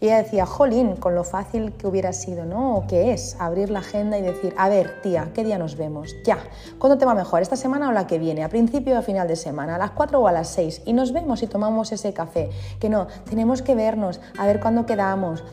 Y 0.00 0.06
ella 0.06 0.22
decía, 0.22 0.46
jolín, 0.46 0.96
con 0.96 1.14
lo 1.14 1.22
fácil 1.22 1.74
que 1.74 1.86
hubiera 1.86 2.14
sido, 2.14 2.46
¿no? 2.46 2.76
O 2.76 2.86
que 2.86 3.12
es 3.12 3.36
abrir 3.38 3.68
la 3.68 3.80
agenda 3.80 4.18
y 4.18 4.22
decir, 4.22 4.54
a 4.56 4.70
ver, 4.70 5.02
tía, 5.02 5.30
¿qué 5.34 5.44
día 5.44 5.58
nos 5.58 5.76
vemos? 5.76 6.16
Ya, 6.24 6.38
¿cuándo 6.78 6.96
te 6.96 7.04
va 7.04 7.14
mejor? 7.14 7.42
¿Esta 7.42 7.56
semana 7.56 7.90
o 7.90 7.92
la 7.92 8.06
que 8.06 8.18
viene? 8.18 8.42
¿A 8.44 8.48
principio 8.48 8.94
o 8.94 8.98
a 8.98 9.02
final 9.02 9.28
de 9.28 9.36
semana? 9.36 9.74
¿A 9.74 9.78
las 9.78 9.90
4 9.90 10.18
o 10.18 10.26
a 10.26 10.32
las 10.32 10.48
6? 10.48 10.82
Y 10.86 10.94
nos 10.94 11.12
vemos 11.12 11.42
y 11.42 11.48
tomamos 11.48 11.92
ese 11.92 12.14
café. 12.14 12.48
Que 12.80 12.88
no, 12.88 13.08
tenemos 13.28 13.60
que 13.60 13.74
vernos, 13.74 14.20
a 14.38 14.46
ver 14.46 14.58
cuándo 14.58 14.86
quedamos. 14.86 15.44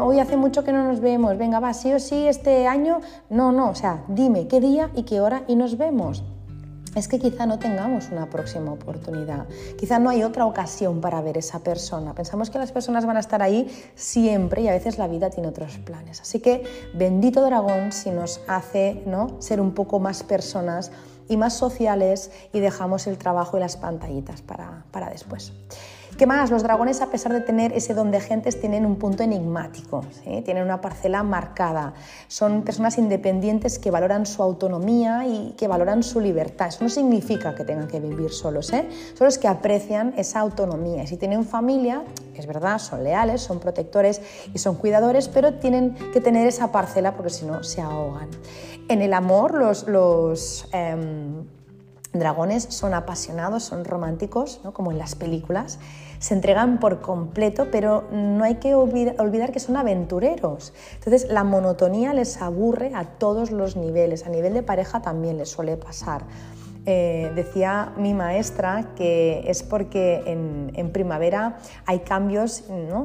Hoy 0.00 0.20
hace 0.20 0.36
mucho 0.36 0.62
que 0.62 0.70
no 0.70 0.84
nos 0.84 1.00
vemos, 1.00 1.36
venga, 1.36 1.58
va, 1.58 1.74
sí 1.74 1.92
o 1.92 1.98
sí, 1.98 2.28
este 2.28 2.68
año. 2.68 3.00
No, 3.28 3.50
no, 3.50 3.70
o 3.70 3.74
sea, 3.74 4.04
dime 4.06 4.46
qué 4.46 4.60
día 4.60 4.90
y 4.94 5.02
qué 5.02 5.20
hora 5.20 5.42
y 5.48 5.56
nos 5.56 5.76
vemos 5.76 6.22
es 6.94 7.08
que 7.08 7.18
quizá 7.18 7.46
no 7.46 7.58
tengamos 7.58 8.08
una 8.10 8.28
próxima 8.28 8.72
oportunidad, 8.72 9.46
quizá 9.78 9.98
no 9.98 10.10
hay 10.10 10.22
otra 10.22 10.46
ocasión 10.46 11.00
para 11.00 11.20
ver 11.22 11.38
esa 11.38 11.60
persona. 11.60 12.14
Pensamos 12.14 12.50
que 12.50 12.58
las 12.58 12.72
personas 12.72 13.06
van 13.06 13.16
a 13.16 13.20
estar 13.20 13.42
ahí 13.42 13.70
siempre 13.94 14.62
y 14.62 14.68
a 14.68 14.72
veces 14.72 14.98
la 14.98 15.08
vida 15.08 15.30
tiene 15.30 15.48
otros 15.48 15.78
planes. 15.78 16.20
Así 16.20 16.40
que 16.40 16.64
bendito 16.94 17.42
dragón 17.42 17.92
si 17.92 18.10
nos 18.10 18.40
hace 18.46 19.02
¿no? 19.06 19.40
ser 19.40 19.60
un 19.60 19.72
poco 19.72 20.00
más 20.00 20.22
personas 20.22 20.92
y 21.28 21.36
más 21.36 21.54
sociales 21.54 22.30
y 22.52 22.60
dejamos 22.60 23.06
el 23.06 23.16
trabajo 23.16 23.56
y 23.56 23.60
las 23.60 23.76
pantallitas 23.76 24.42
para, 24.42 24.84
para 24.90 25.08
después. 25.08 25.52
¿Qué 26.16 26.26
más? 26.26 26.50
Los 26.50 26.62
dragones, 26.62 27.00
a 27.00 27.10
pesar 27.10 27.32
de 27.32 27.40
tener 27.40 27.72
ese 27.72 27.94
don 27.94 28.10
de 28.10 28.20
gentes, 28.20 28.60
tienen 28.60 28.84
un 28.84 28.96
punto 28.96 29.22
enigmático, 29.22 30.04
tienen 30.44 30.62
una 30.62 30.80
parcela 30.80 31.22
marcada. 31.22 31.94
Son 32.28 32.62
personas 32.62 32.98
independientes 32.98 33.78
que 33.78 33.90
valoran 33.90 34.26
su 34.26 34.42
autonomía 34.42 35.26
y 35.26 35.54
que 35.56 35.66
valoran 35.68 36.02
su 36.02 36.20
libertad. 36.20 36.68
Eso 36.68 36.84
no 36.84 36.90
significa 36.90 37.54
que 37.54 37.64
tengan 37.64 37.88
que 37.88 37.98
vivir 37.98 38.30
solos, 38.30 38.72
¿eh? 38.72 38.86
son 39.14 39.24
los 39.24 39.38
que 39.38 39.48
aprecian 39.48 40.12
esa 40.16 40.40
autonomía. 40.40 41.06
Si 41.06 41.16
tienen 41.16 41.44
familia, 41.46 42.02
es 42.36 42.46
verdad, 42.46 42.78
son 42.78 43.02
leales, 43.02 43.40
son 43.40 43.58
protectores 43.58 44.20
y 44.52 44.58
son 44.58 44.76
cuidadores, 44.76 45.28
pero 45.28 45.54
tienen 45.54 45.94
que 46.12 46.20
tener 46.20 46.46
esa 46.46 46.70
parcela 46.70 47.14
porque 47.14 47.30
si 47.30 47.46
no 47.46 47.64
se 47.64 47.80
ahogan. 47.80 48.28
En 48.88 49.00
el 49.00 49.14
amor, 49.14 49.54
los... 49.54 49.88
los 49.88 50.68
em, 50.72 51.46
dragones 52.12 52.66
son 52.70 52.94
apasionados, 52.94 53.62
son 53.62 53.84
románticos, 53.84 54.60
¿no? 54.64 54.72
como 54.72 54.92
en 54.92 54.98
las 54.98 55.14
películas, 55.14 55.78
se 56.18 56.34
entregan 56.34 56.78
por 56.78 57.00
completo, 57.00 57.68
pero 57.72 58.04
no 58.12 58.44
hay 58.44 58.56
que 58.56 58.74
olvidar 58.74 59.50
que 59.50 59.58
son 59.58 59.76
aventureros. 59.76 60.72
Entonces 60.94 61.28
la 61.28 61.42
monotonía 61.42 62.14
les 62.14 62.40
aburre 62.40 62.92
a 62.94 63.04
todos 63.04 63.50
los 63.50 63.76
niveles, 63.76 64.24
a 64.24 64.28
nivel 64.28 64.54
de 64.54 64.62
pareja 64.62 65.02
también 65.02 65.38
les 65.38 65.48
suele 65.48 65.76
pasar. 65.76 66.22
Eh, 66.84 67.30
decía 67.36 67.92
mi 67.96 68.12
maestra 68.12 68.88
que 68.96 69.44
es 69.46 69.62
porque 69.62 70.24
en, 70.26 70.90
primavera 70.90 71.58
hay 71.86 72.00
cambios 72.00 72.64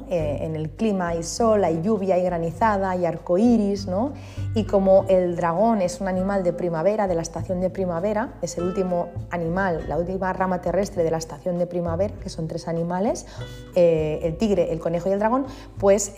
eh, 0.09 0.39
en 0.41 0.55
el 0.55 0.71
clima, 0.71 1.09
hay 1.09 1.21
sol, 1.21 1.63
hay 1.63 1.83
lluvia, 1.83 2.15
hay 2.15 2.23
granizada, 2.23 2.89
hay 2.89 3.05
arcoíris, 3.05 3.87
¿no? 3.87 4.13
y 4.55 4.63
como 4.63 5.05
el 5.09 5.35
dragón 5.35 5.83
es 5.83 6.01
un 6.01 6.07
animal 6.07 6.43
de 6.43 6.53
primavera, 6.53 7.07
de 7.07 7.13
la 7.13 7.21
estación 7.21 7.61
de 7.61 7.69
primavera, 7.69 8.33
es 8.41 8.57
el 8.57 8.63
último 8.63 9.09
animal, 9.29 9.85
la 9.87 9.97
última 9.97 10.33
rama 10.33 10.59
terrestre 10.59 11.03
de 11.03 11.11
la 11.11 11.17
estación 11.17 11.59
de 11.59 11.67
primavera, 11.67 12.15
que 12.21 12.29
son 12.29 12.47
tres 12.47 12.67
animales, 12.67 13.27
eh, 13.75 14.21
el 14.23 14.37
tigre, 14.37 14.73
el 14.73 14.79
conejo 14.79 15.09
y 15.09 15.11
el 15.11 15.19
dragón, 15.19 15.45
pues 15.77 16.13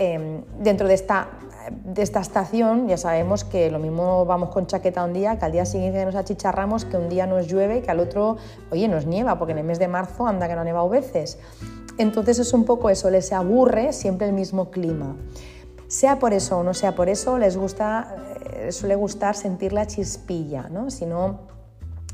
dentro 0.60 0.88
de 0.88 0.94
esta 0.94 1.28
de 1.72 2.02
esta 2.02 2.20
estación 2.20 2.88
ya 2.88 2.98
sabemos 2.98 3.44
que 3.44 3.70
lo 3.72 3.80
mismo 3.80 4.26
vamos 4.26 4.50
con 4.50 4.68
chaqueta 4.68 5.04
un 5.04 5.14
día, 5.14 5.38
que 5.38 5.46
al 5.46 5.52
día 5.52 5.66
siguiente 5.66 6.04
nos 6.06 6.16
achicharramos, 6.16 6.86
que 6.86 6.98
un 6.98 7.10
día 7.10 7.28
nos 7.28 7.48
llueve, 7.48 7.82
que 7.82 7.92
al 7.92 8.00
otro, 8.00 8.38
oye, 8.72 8.88
nos 8.88 9.06
nieva, 9.06 9.38
porque 9.38 9.52
en 9.54 9.60
el 9.60 9.64
mes 9.64 9.80
de 9.80 9.88
marzo 9.88 10.28
anda 10.28 10.48
que 10.48 10.56
no 10.56 10.62
ha 10.62 10.64
nevado 10.64 10.90
veces. 10.90 11.40
Entonces 11.98 12.40
es 12.40 12.54
un 12.54 12.66
poco 12.66 12.90
eso, 12.90 13.10
les 13.10 13.32
aburre 13.34 13.94
siempre 13.94 14.28
el 14.28 14.34
mismo 14.34 14.72
clima. 14.72 15.18
Sea 15.88 16.20
por 16.20 16.34
eso 16.34 16.60
o 16.60 16.64
no 16.64 16.74
sea 16.74 16.96
por 16.96 17.10
eso, 17.10 17.38
les 17.38 17.58
gusta, 17.58 18.16
eh, 18.54 18.72
suele 18.72 18.96
gustar 18.96 19.36
sentir 19.36 19.74
la 19.74 19.88
chispilla, 19.88 20.70
¿no? 20.70 20.92
Si 20.92 21.06
no, 21.06 21.40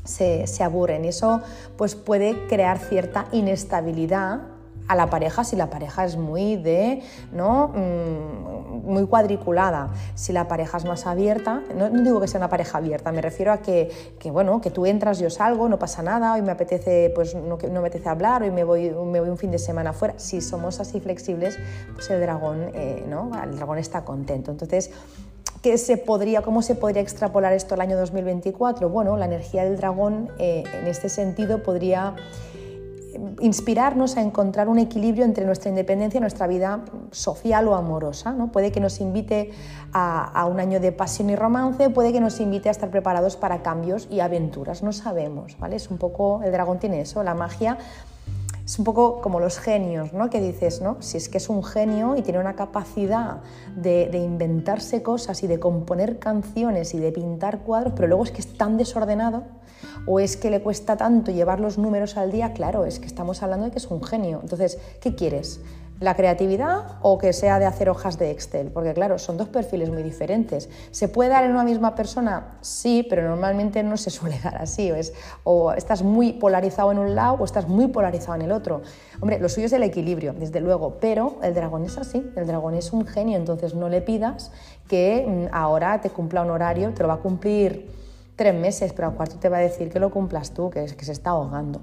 se, 0.04 0.46
se 0.46 0.62
aburren 0.62 1.04
eso 1.04 1.42
pues 1.76 1.94
puede 1.94 2.46
crear 2.46 2.78
cierta 2.78 3.26
inestabilidad 3.32 4.55
a 4.88 4.94
la 4.94 5.10
pareja 5.10 5.44
si 5.44 5.56
la 5.56 5.70
pareja 5.70 6.04
es 6.04 6.16
muy 6.16 6.56
de, 6.56 7.02
¿no? 7.32 7.68
Mm, 7.68 8.86
muy 8.90 9.06
cuadriculada. 9.06 9.90
Si 10.14 10.32
la 10.32 10.48
pareja 10.48 10.78
es 10.78 10.84
más 10.84 11.06
abierta, 11.06 11.62
no, 11.74 11.90
digo 11.90 12.20
que 12.20 12.28
sea 12.28 12.38
una 12.38 12.48
pareja 12.48 12.78
abierta, 12.78 13.12
me 13.12 13.20
refiero 13.20 13.52
a 13.52 13.58
que, 13.58 13.90
bueno, 14.30 14.60
que 14.60 14.70
tú 14.70 14.86
entras, 14.86 15.18
yo 15.18 15.30
salgo, 15.30 15.68
no 15.68 15.78
pasa 15.78 16.02
nada, 16.02 16.34
hoy 16.34 16.42
me 16.42 16.52
apetece, 16.52 17.12
pues 17.14 17.34
no, 17.34 17.56
no 17.56 17.80
me 17.80 17.88
apetece 17.88 18.08
hablar, 18.08 18.42
hoy 18.42 18.50
me 18.50 18.64
voy, 18.64 18.90
me 18.90 19.20
voy 19.20 19.28
un 19.28 19.38
fin 19.38 19.50
de 19.50 19.58
semana 19.58 19.92
fuera. 19.92 20.14
Si 20.18 20.40
somos 20.40 20.80
así 20.80 21.00
flexibles, 21.00 21.58
pues 21.94 22.10
el 22.10 22.20
dragón, 22.20 22.70
eh, 22.74 23.04
¿no? 23.08 23.30
El 23.42 23.56
dragón 23.56 23.78
está 23.78 24.04
contento. 24.04 24.50
Entonces, 24.50 24.90
¿Qué 25.62 25.78
se 25.78 25.96
podría, 25.96 26.42
¿Cómo 26.42 26.62
se 26.62 26.76
podría 26.76 27.02
extrapolar 27.02 27.52
esto 27.52 27.74
al 27.74 27.80
año 27.80 27.96
2024? 27.96 28.88
Bueno, 28.88 29.16
la 29.16 29.24
energía 29.24 29.64
del 29.64 29.76
dragón 29.76 30.28
eh, 30.38 30.62
en 30.80 30.86
este 30.86 31.08
sentido 31.08 31.62
podría 31.64 32.14
inspirarnos 33.40 34.16
a 34.16 34.22
encontrar 34.22 34.68
un 34.68 34.78
equilibrio 34.78 35.24
entre 35.24 35.44
nuestra 35.44 35.70
independencia 35.70 36.18
y 36.18 36.20
nuestra 36.20 36.46
vida 36.46 36.84
social 37.10 37.68
o 37.68 37.74
amorosa. 37.74 38.32
¿no? 38.32 38.52
Puede 38.52 38.72
que 38.72 38.80
nos 38.80 39.00
invite 39.00 39.50
a, 39.92 40.46
un 40.46 40.60
año 40.60 40.80
de 40.80 40.92
pasión 40.92 41.30
y 41.30 41.36
romance, 41.36 41.90
puede 41.90 42.12
que 42.12 42.20
nos 42.20 42.40
invite 42.40 42.68
a 42.68 42.72
estar 42.72 42.90
preparados 42.90 43.36
para 43.36 43.62
cambios 43.62 44.08
y 44.10 44.20
aventuras, 44.20 44.82
no 44.82 44.92
sabemos. 44.92 45.58
¿vale? 45.58 45.76
Es 45.76 45.90
un 45.90 45.98
poco, 45.98 46.42
el 46.44 46.52
dragón 46.52 46.78
tiene 46.78 47.00
eso, 47.00 47.22
la 47.22 47.34
magia 47.34 47.78
es 48.66 48.78
un 48.80 48.84
poco 48.84 49.20
como 49.20 49.38
los 49.38 49.60
genios, 49.60 50.12
¿no? 50.12 50.28
Que 50.28 50.40
dices, 50.40 50.80
¿no? 50.80 50.96
Si 51.00 51.16
es 51.16 51.28
que 51.28 51.38
es 51.38 51.48
un 51.48 51.62
genio 51.62 52.16
y 52.16 52.22
tiene 52.22 52.40
una 52.40 52.56
capacidad 52.56 53.38
de, 53.76 54.08
de, 54.10 54.18
inventarse 54.18 55.04
cosas 55.04 55.44
y 55.44 55.46
de 55.46 55.60
componer 55.60 56.18
canciones 56.18 56.92
y 56.92 56.98
de 56.98 57.12
pintar 57.12 57.60
cuadros, 57.60 57.92
pero 57.94 58.08
luego 58.08 58.24
es 58.24 58.32
que 58.32 58.40
es 58.40 58.58
tan 58.58 58.76
desordenado 58.76 59.44
o 60.04 60.18
es 60.18 60.36
que 60.36 60.50
le 60.50 60.60
cuesta 60.60 60.96
tanto 60.96 61.30
llevar 61.30 61.60
los 61.60 61.78
números 61.78 62.16
al 62.16 62.32
día, 62.32 62.52
claro, 62.54 62.84
es 62.84 62.98
que 62.98 63.06
estamos 63.06 63.44
hablando 63.44 63.66
de 63.66 63.70
que 63.70 63.78
es 63.78 63.86
un 63.86 64.02
genio. 64.02 64.40
Entonces, 64.42 64.78
¿qué 65.00 65.14
quieres? 65.14 65.60
¿La 65.98 66.14
creatividad 66.14 66.98
o 67.00 67.16
que 67.16 67.32
sea 67.32 67.58
de 67.58 67.64
hacer 67.64 67.88
hojas 67.88 68.18
de 68.18 68.30
Excel? 68.30 68.70
Porque 68.70 68.92
claro, 68.92 69.18
son 69.18 69.38
dos 69.38 69.48
perfiles 69.48 69.88
muy 69.88 70.02
diferentes. 70.02 70.68
¿Se 70.90 71.08
puede 71.08 71.30
dar 71.30 71.44
en 71.44 71.52
una 71.52 71.64
misma 71.64 71.94
persona? 71.94 72.58
Sí, 72.60 73.06
pero 73.08 73.26
normalmente 73.26 73.82
no 73.82 73.96
se 73.96 74.10
suele 74.10 74.38
dar 74.44 74.56
así. 74.60 74.92
O, 75.44 75.72
es, 75.72 75.78
estás 75.78 76.02
muy 76.02 76.34
polarizado 76.34 76.92
en 76.92 76.98
un 76.98 77.14
lado 77.14 77.38
o 77.40 77.44
estás 77.46 77.66
muy 77.66 77.86
polarizado 77.86 78.34
en 78.34 78.42
el 78.42 78.52
otro. 78.52 78.82
Hombre, 79.22 79.38
lo 79.38 79.48
suyo 79.48 79.66
es 79.66 79.72
el 79.72 79.84
equilibrio, 79.84 80.34
desde 80.34 80.60
luego, 80.60 80.98
pero 81.00 81.38
el 81.42 81.54
dragón 81.54 81.86
es 81.86 81.96
así. 81.96 82.30
El 82.36 82.46
dragón 82.46 82.74
es 82.74 82.92
un 82.92 83.06
genio, 83.06 83.38
entonces 83.38 83.74
no 83.74 83.88
le 83.88 84.02
pidas 84.02 84.52
que 84.88 85.24
mm, 85.26 85.54
ahora 85.54 86.02
te 86.02 86.10
cumpla 86.10 86.42
un 86.42 86.50
horario, 86.50 86.92
te 86.92 87.04
lo 87.04 87.08
va 87.08 87.14
a 87.14 87.20
cumplir 87.20 87.90
tres 88.36 88.54
meses, 88.54 88.92
pero 88.92 89.08
a 89.08 89.12
cuarto 89.12 89.36
te 89.36 89.48
va 89.48 89.56
a 89.56 89.60
decir 89.60 89.88
que 89.88 89.98
lo 89.98 90.10
cumplas 90.10 90.50
tú, 90.50 90.68
que, 90.68 90.84
que 90.84 91.04
se 91.06 91.12
está 91.12 91.30
ahogando. 91.30 91.80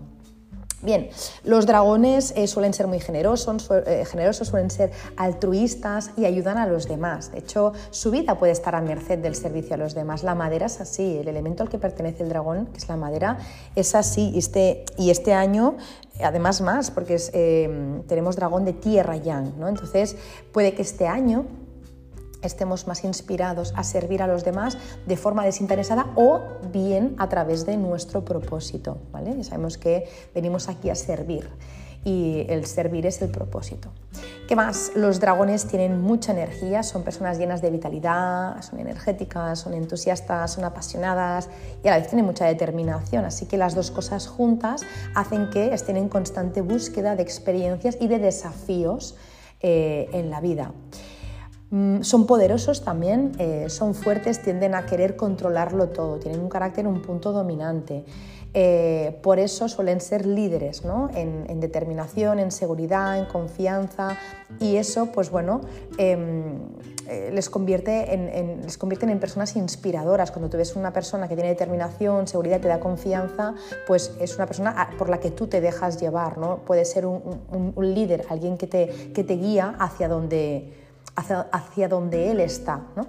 Bien, 0.84 1.10
los 1.46 1.66
dragones 1.66 2.34
eh, 2.36 2.46
suelen 2.46 2.74
ser 2.74 2.88
muy 2.88 3.00
generosos, 3.00 3.70
eh, 3.72 4.04
generosos, 4.06 4.50
suelen 4.50 4.70
ser 4.70 4.92
altruistas 5.16 6.12
y 6.18 6.26
ayudan 6.26 6.58
a 6.58 6.68
los 6.68 6.90
demás. 6.90 7.32
De 7.32 7.40
hecho, 7.40 7.72
su 7.90 8.12
vida 8.12 8.38
puede 8.38 8.52
estar 8.52 8.76
a 8.76 8.82
merced 8.82 9.20
del 9.20 9.34
servicio 9.34 9.76
a 9.76 9.78
los 9.78 9.96
demás. 9.96 10.24
La 10.24 10.36
madera 10.36 10.66
es 10.66 10.82
así, 10.82 11.20
el 11.20 11.30
elemento 11.30 11.64
al 11.64 11.70
que 11.70 11.78
pertenece 11.78 12.24
el 12.24 12.30
dragón, 12.30 12.66
que 12.66 12.80
es 12.80 12.90
la 12.90 12.98
madera, 12.98 13.38
es 13.78 13.96
así. 13.96 14.32
Y 14.34 14.40
este, 14.40 14.84
y 14.98 15.10
este 15.10 15.34
año, 15.34 15.78
además 16.22 16.60
más, 16.60 16.92
porque 16.92 17.18
eh, 17.32 18.02
tenemos 18.10 18.36
dragón 18.36 18.66
de 18.66 18.74
tierra 18.74 19.16
yang, 19.16 19.58
¿no? 19.58 19.70
Entonces, 19.70 20.18
puede 20.52 20.74
que 20.74 20.82
este 20.82 21.08
año 21.08 21.46
estemos 22.44 22.88
más 22.88 23.04
inspirados 23.04 23.74
a 23.76 23.84
servir 23.84 24.22
a 24.22 24.28
los 24.28 24.44
demás 24.44 24.78
de 25.06 25.18
forma 25.18 25.46
desinteresada 25.46 26.08
o 26.16 26.42
bien 26.72 27.16
a 27.18 27.30
través 27.30 27.66
de 27.66 27.78
nuestro 27.78 28.24
propósito. 28.24 28.98
¿vale? 29.12 29.44
sabemos 29.44 29.78
que 29.78 30.08
venimos 30.34 30.70
aquí 30.70 30.90
a 30.90 30.96
servir. 30.96 31.50
y 32.06 32.46
el 32.50 32.66
servir 32.66 33.06
es 33.06 33.22
el 33.22 33.30
propósito. 33.30 33.90
¿Qué 34.48 34.58
más? 34.58 34.92
Los 34.94 35.22
dragones 35.22 35.68
tienen 35.68 36.02
mucha 36.02 36.34
energía, 36.34 36.84
son 36.84 37.04
personas 37.04 37.38
llenas 37.38 37.62
de 37.62 37.72
vitalidad, 37.72 38.62
son 38.62 38.80
energéticas, 38.80 39.60
son 39.60 39.74
entusiastas, 39.74 40.52
son 40.52 40.66
apasionadas 40.66 41.50
y 41.82 41.88
a 41.88 41.92
la 41.92 42.00
vez 42.00 42.10
tienen 42.10 42.26
mucha 42.26 42.46
determinación. 42.46 43.24
Así 43.24 43.46
que 43.46 43.58
las 43.58 43.74
dos 43.74 43.90
cosas 43.90 44.28
juntas 44.28 44.82
hacen 45.16 45.50
que 45.50 45.74
estén 45.74 45.96
en 45.96 46.10
constante 46.10 46.62
búsqueda 46.62 47.16
de 47.16 47.24
experiencias 47.24 47.98
y 48.02 48.08
de 48.08 48.20
desafíos 48.20 49.16
eh, 49.62 50.10
en 50.12 50.30
la 50.30 50.42
vida. 50.42 50.74
Mm, 51.74 52.04
son 52.04 52.28
poderosos 52.28 52.84
también, 52.84 53.32
eh, 53.40 53.66
son 53.68 53.96
fuertes, 53.96 54.44
tienden 54.44 54.76
a 54.76 54.86
querer 54.86 55.16
controlarlo 55.16 55.90
todo, 55.90 56.20
tienen 56.20 56.40
un 56.40 56.48
carácter 56.48 56.86
un 56.86 57.02
punto 57.02 57.32
dominante. 57.32 58.06
Eh, 58.54 59.18
por 59.24 59.40
eso 59.40 59.68
suelen 59.68 60.00
ser 60.00 60.28
líderes 60.28 60.84
en, 61.16 61.60
determinación, 61.60 62.38
en 62.38 62.52
seguridad, 62.52 63.18
en 63.18 63.26
confianza 63.26 64.16
y 64.60 64.76
eso 64.76 65.08
pues 65.08 65.32
bueno 65.32 65.62
em, 65.98 66.60
eh, 67.08 67.32
les, 67.34 67.50
convierte 67.50 68.14
en, 68.14 68.62
les 68.62 68.78
convierten 68.78 69.10
en 69.10 69.20
personas 69.20 69.56
inspiradoras. 69.56 70.30
Cuando 70.30 70.52
tú 70.52 70.58
ves 70.58 70.76
una 70.76 70.94
persona 70.94 71.28
que 71.28 71.34
tiene 71.34 71.50
determinación, 71.50 72.28
seguridad, 72.28 72.62
te 72.62 72.68
da 72.68 72.80
confianza, 72.80 73.56
pues 73.88 74.12
es 74.20 74.36
una 74.36 74.46
persona 74.46 74.92
por 75.00 75.10
la 75.10 75.20
que 75.20 75.32
tú 75.32 75.48
te 75.48 75.60
dejas 75.60 76.00
llevar. 76.00 76.38
¿no? 76.38 76.58
Puede 76.58 76.86
ser 76.86 77.08
un, 77.08 77.74
líder, 77.78 78.28
alguien 78.30 78.60
que 78.60 78.68
te, 78.68 79.12
que 79.16 79.24
te 79.24 79.34
guía 79.34 79.76
hacia 79.80 80.08
donde, 80.08 80.83
hacia, 81.16 81.42
hacia 81.52 81.88
donde 81.88 82.32
él 82.32 82.40
está. 82.40 82.82
¿no? 82.96 83.08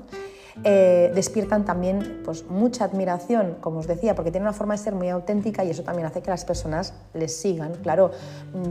Eh, 0.62 1.10
despiertan 1.14 1.64
también 1.64 2.20
pues, 2.24 2.44
mucha 2.48 2.84
admiración, 2.84 3.56
como 3.60 3.80
os 3.80 3.86
decía, 3.86 4.14
porque 4.14 4.30
tienen 4.30 4.46
una 4.46 4.56
forma 4.56 4.74
de 4.74 4.78
ser 4.78 4.94
muy 4.94 5.08
auténtica 5.08 5.64
y 5.64 5.70
eso 5.70 5.82
también 5.82 6.06
hace 6.06 6.22
que 6.22 6.30
las 6.30 6.44
personas 6.44 6.94
les 7.12 7.36
sigan. 7.36 7.74
Claro, 7.82 8.12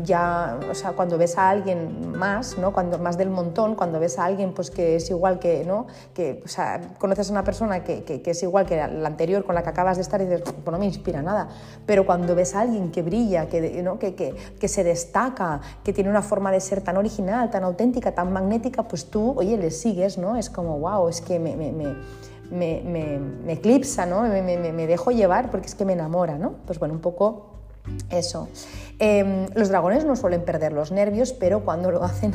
ya, 0.04 0.60
o 0.70 0.74
sea, 0.76 0.94
cuando 0.94 1.18
ves 1.18 1.38
a 1.38 1.50
alguien 1.50 2.12
más, 2.18 2.58
¿no? 2.58 2.72
cuando, 2.72 3.00
más 3.00 3.18
del 3.18 3.30
montón, 3.30 3.76
cuando 3.76 4.00
ves 4.00 4.18
a 4.18 4.26
alguien 4.26 4.54
pues, 4.54 4.72
que 4.72 4.96
es 4.96 5.10
igual 5.10 5.40
que, 5.40 5.66
¿no? 5.66 5.88
que 6.14 6.42
o 6.46 6.48
sea, 6.48 6.80
conoces 7.00 7.30
a 7.30 7.32
una 7.34 7.44
persona 7.44 7.84
que, 7.84 8.04
que, 8.04 8.22
es 8.26 8.44
igual 8.44 8.66
que 8.66 8.78
la 8.78 9.08
anterior 9.08 9.44
con 9.44 9.56
la 9.56 9.64
que 9.64 9.70
acabas 9.70 9.98
de 9.98 10.04
estar 10.04 10.22
y 10.22 10.26
dices, 10.26 10.42
pues 10.42 10.72
no 10.72 10.80
me 10.80 10.86
inspira 10.86 11.22
nada. 11.22 11.50
Pero 11.86 12.06
cuando 12.06 12.34
ves 12.34 12.56
a 12.56 12.62
alguien 12.62 12.92
que 12.92 13.02
brilla, 13.02 13.48
que, 13.48 13.84
¿no? 13.84 14.00
que, 14.00 14.16
que, 14.16 14.68
se 14.68 14.84
destaca, 14.84 15.60
que 15.84 15.92
tiene 15.92 16.10
una 16.10 16.22
forma 16.22 16.52
de 16.52 16.62
ser 16.62 16.82
tan 16.82 16.96
original, 16.96 17.52
tan 17.52 17.64
auténtica, 17.66 18.14
tan 18.14 18.32
magnética, 18.32 18.84
pues 18.84 19.08
tú, 19.08 19.34
oye, 19.38 19.58
le 19.58 19.70
sigues, 19.70 20.18
¿no? 20.18 20.38
Es 20.38 20.50
como, 20.50 20.80
wow, 20.80 21.10
es 21.10 21.22
que 21.22 21.40
me 21.40 21.54
me, 21.56 21.73
eclipsa, 23.48 24.06
¿no? 24.06 24.22
me, 24.22 24.88
dejo 24.88 25.12
llevar 25.12 25.52
porque 25.52 25.68
es 25.68 25.76
que 25.76 25.86
me 25.86 25.94
enamora. 25.94 26.38
¿no? 26.38 26.56
Pues 26.66 26.80
bueno, 26.80 26.94
un 26.94 27.02
poco 27.02 27.54
eso. 28.10 28.48
Em, 29.00 29.48
los 29.56 29.70
dragones 29.70 30.06
no 30.06 30.16
suelen 30.16 30.46
perder 30.46 30.72
los 30.72 30.92
nervios, 30.92 31.34
pero 31.34 31.66
cuando 31.66 31.92
lo 31.92 32.04
hacen 32.04 32.34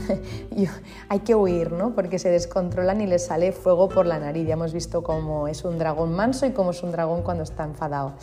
hay 1.08 1.20
que 1.20 1.34
huir, 1.34 1.72
¿no? 1.72 1.94
porque 1.94 2.18
se 2.18 2.30
descontrolan 2.30 3.00
y 3.00 3.06
les 3.06 3.26
sale 3.26 3.52
fuego 3.52 3.88
por 3.88 4.06
la 4.06 4.18
nariz. 4.18 4.46
Ya 4.46 4.54
hemos 4.54 4.72
visto 4.72 5.02
cómo 5.02 5.48
es 5.48 5.64
un 5.64 5.78
dragón 5.78 6.12
manso 6.12 6.46
y 6.46 6.52
cómo 6.52 6.72
es 6.72 6.82
un 6.82 6.92
dragón 6.92 7.22
cuando 7.22 7.44
está 7.44 7.64
enfadado. 7.64 8.14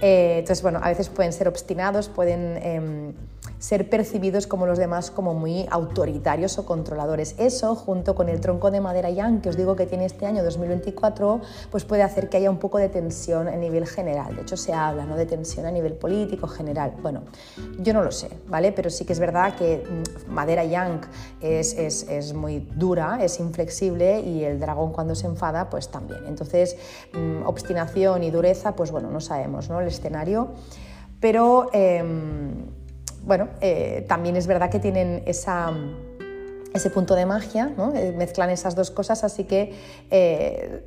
Eh, 0.00 0.36
entonces, 0.38 0.62
bueno, 0.62 0.80
a 0.82 0.88
veces 0.88 1.08
pueden 1.08 1.32
ser 1.32 1.48
obstinados, 1.48 2.08
pueden 2.08 2.56
em, 2.62 3.14
ser 3.58 3.90
percibidos 3.90 4.46
como 4.46 4.66
los 4.66 4.78
demás 4.78 5.10
como 5.10 5.34
muy 5.34 5.66
autoritarios 5.70 6.58
o 6.58 6.66
controladores. 6.66 7.34
Eso, 7.38 7.74
junto 7.74 8.14
con 8.14 8.28
el 8.28 8.40
tronco 8.40 8.70
de 8.70 8.80
madera 8.80 9.10
yang 9.10 9.40
que 9.40 9.48
os 9.48 9.56
digo 9.56 9.74
que 9.74 9.86
tiene 9.86 10.04
este 10.04 10.26
año 10.26 10.44
2024, 10.44 11.40
pues 11.70 11.84
puede 11.84 12.02
hacer 12.02 12.28
que 12.28 12.36
haya 12.36 12.50
un 12.50 12.58
poco 12.58 12.78
de 12.78 12.88
tensión 12.88 13.48
a 13.48 13.56
nivel 13.56 13.86
general. 13.86 14.36
De 14.36 14.42
hecho, 14.42 14.56
se 14.56 14.72
habla 14.72 15.04
¿no? 15.04 15.16
de 15.16 15.26
tensión 15.26 15.66
a 15.66 15.70
nivel 15.70 15.94
político 15.94 16.46
general. 16.46 16.94
Bueno, 17.02 17.22
yo 17.78 17.92
no 17.92 18.02
lo 18.02 18.12
sé, 18.12 18.30
¿vale? 18.46 18.72
Pero 18.72 18.90
sí 18.90 19.04
que 19.04 19.12
es 19.12 19.18
verdad 19.18 19.54
que 19.56 19.84
mm, 19.84 20.32
madera 20.32 20.64
yang 20.64 21.00
es, 21.40 21.74
es, 21.74 22.04
es 22.08 22.34
muy 22.34 22.60
dura, 22.76 23.18
es 23.22 23.40
inflexible 23.40 24.20
y 24.20 24.44
el 24.44 24.60
dragón 24.60 24.92
cuando 24.92 25.14
se 25.14 25.26
enfada, 25.26 25.68
pues 25.68 25.88
también. 25.88 26.24
Entonces, 26.26 26.76
mm, 27.12 27.46
obstinación 27.46 28.22
y 28.22 28.30
dureza, 28.30 28.76
pues 28.76 28.90
bueno, 28.90 29.10
no 29.10 29.20
sabemos, 29.20 29.68
¿no? 29.68 29.77
El 29.80 29.88
escenario. 29.88 30.52
Pero 31.20 31.70
em, 31.72 32.66
bueno, 33.24 33.48
eh, 33.60 34.04
también 34.08 34.36
es 34.36 34.46
verdad 34.46 34.70
que 34.70 34.78
tienen 34.78 35.22
ese 35.26 36.90
punto 36.90 37.14
de 37.14 37.26
magia. 37.26 37.72
Eh, 37.94 38.14
mezclan 38.16 38.50
esas 38.50 38.74
dos 38.74 38.90
cosas, 38.90 39.24
así 39.24 39.44
que 39.44 39.74
eh, 40.10 40.84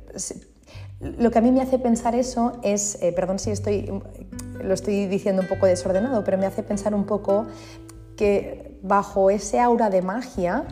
lo 1.00 1.30
que 1.30 1.38
a 1.38 1.42
mí 1.42 1.52
me 1.52 1.60
hace 1.60 1.78
pensar 1.78 2.14
eso 2.14 2.58
es, 2.62 2.98
perdón 3.14 3.38
si 3.38 3.50
estoy, 3.50 4.02
lo 4.62 4.74
estoy 4.74 5.06
diciendo 5.06 5.42
un 5.42 5.48
poco 5.48 5.66
desordenado, 5.66 6.24
pero 6.24 6.38
me 6.38 6.46
hace 6.46 6.62
pensar 6.62 6.94
un 6.94 7.04
poco 7.04 7.46
que 8.16 8.78
bajo 8.82 9.30
ese 9.30 9.60
aura 9.60 9.90
de 9.90 10.02
magia, 10.02 10.64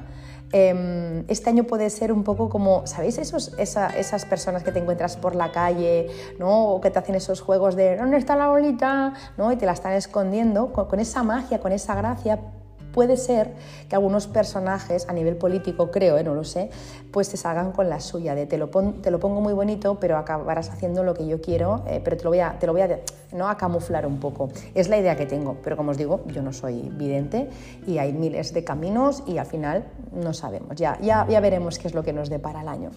em, 0.52 1.24
este 1.28 1.50
año 1.50 1.64
puede 1.64 1.90
ser 1.90 2.12
un 2.12 2.24
poco 2.24 2.48
como, 2.48 2.86
¿sabéis? 2.86 3.18
Esas 3.18 4.24
personas 4.24 4.62
que 4.62 4.72
te 4.72 4.78
encuentras 4.78 5.16
por 5.16 5.34
la 5.34 5.52
calle, 5.52 6.08
¿no? 6.38 6.68
O 6.68 6.80
que 6.80 6.90
te 6.90 6.98
hacen 6.98 7.14
esos 7.14 7.40
juegos 7.40 7.76
de 7.76 7.96
¿dónde 7.96 8.16
está 8.16 8.36
la 8.36 8.48
bolita? 8.48 9.14
¿no? 9.36 9.52
Y 9.52 9.56
te 9.56 9.66
la 9.66 9.72
están 9.72 9.92
escondiendo. 9.92 10.72
con 10.72 11.00
esa 11.00 11.22
magia, 11.22 11.60
con 11.60 11.72
esa 11.72 11.94
gracia, 11.94 12.38
puede 12.92 13.16
ser 13.16 13.52
que 13.88 13.96
algunos 13.96 14.26
personajes 14.26 15.08
a 15.08 15.12
nivel 15.12 15.36
político, 15.36 15.90
creo, 15.90 16.18
¿eh? 16.18 16.24
no 16.24 16.34
lo 16.34 16.44
sé, 16.44 16.70
pues 17.10 17.28
te 17.28 17.36
salgan 17.36 17.72
con 17.72 17.88
la 17.88 18.00
suya, 18.00 18.34
de 18.34 18.46
te 18.46 18.58
lo, 18.58 18.68
te 18.68 19.10
lo 19.10 19.18
pongo 19.18 19.40
muy 19.40 19.52
bonito, 19.52 19.98
pero 20.00 20.16
acabarás 20.16 20.70
haciendo 20.70 21.02
lo 21.02 21.14
que 21.14 21.26
yo 21.26 21.40
quiero, 21.40 21.84
eh, 21.86 22.00
pero 22.02 22.16
te 22.16 22.24
lo 22.24 22.30
voy, 22.30 22.40
a, 22.40 22.58
te 22.58 22.66
lo 22.66 22.72
voy 22.72 22.82
a, 22.82 23.00
¿no? 23.32 23.48
a 23.48 23.56
camuflar 23.56 24.06
un 24.06 24.18
poco. 24.18 24.48
Es 24.74 24.88
la 24.88 24.98
idea 24.98 25.16
que 25.16 25.26
tengo, 25.26 25.56
pero 25.62 25.76
como 25.76 25.90
os 25.90 25.98
digo, 25.98 26.22
yo 26.26 26.42
no 26.42 26.52
soy 26.52 26.90
vidente 26.92 27.48
y 27.86 27.98
hay 27.98 28.12
miles 28.12 28.52
de 28.52 28.64
caminos 28.64 29.22
y 29.26 29.38
al 29.38 29.46
final 29.46 29.84
no 30.12 30.32
sabemos. 30.32 30.76
Ya, 30.76 30.98
ya, 31.00 31.26
ya 31.28 31.40
veremos 31.40 31.78
qué 31.78 31.88
es 31.88 31.94
lo 31.94 32.02
que 32.02 32.12
nos 32.12 32.28
depara 32.28 32.62
el 32.62 32.68
año. 32.68 32.90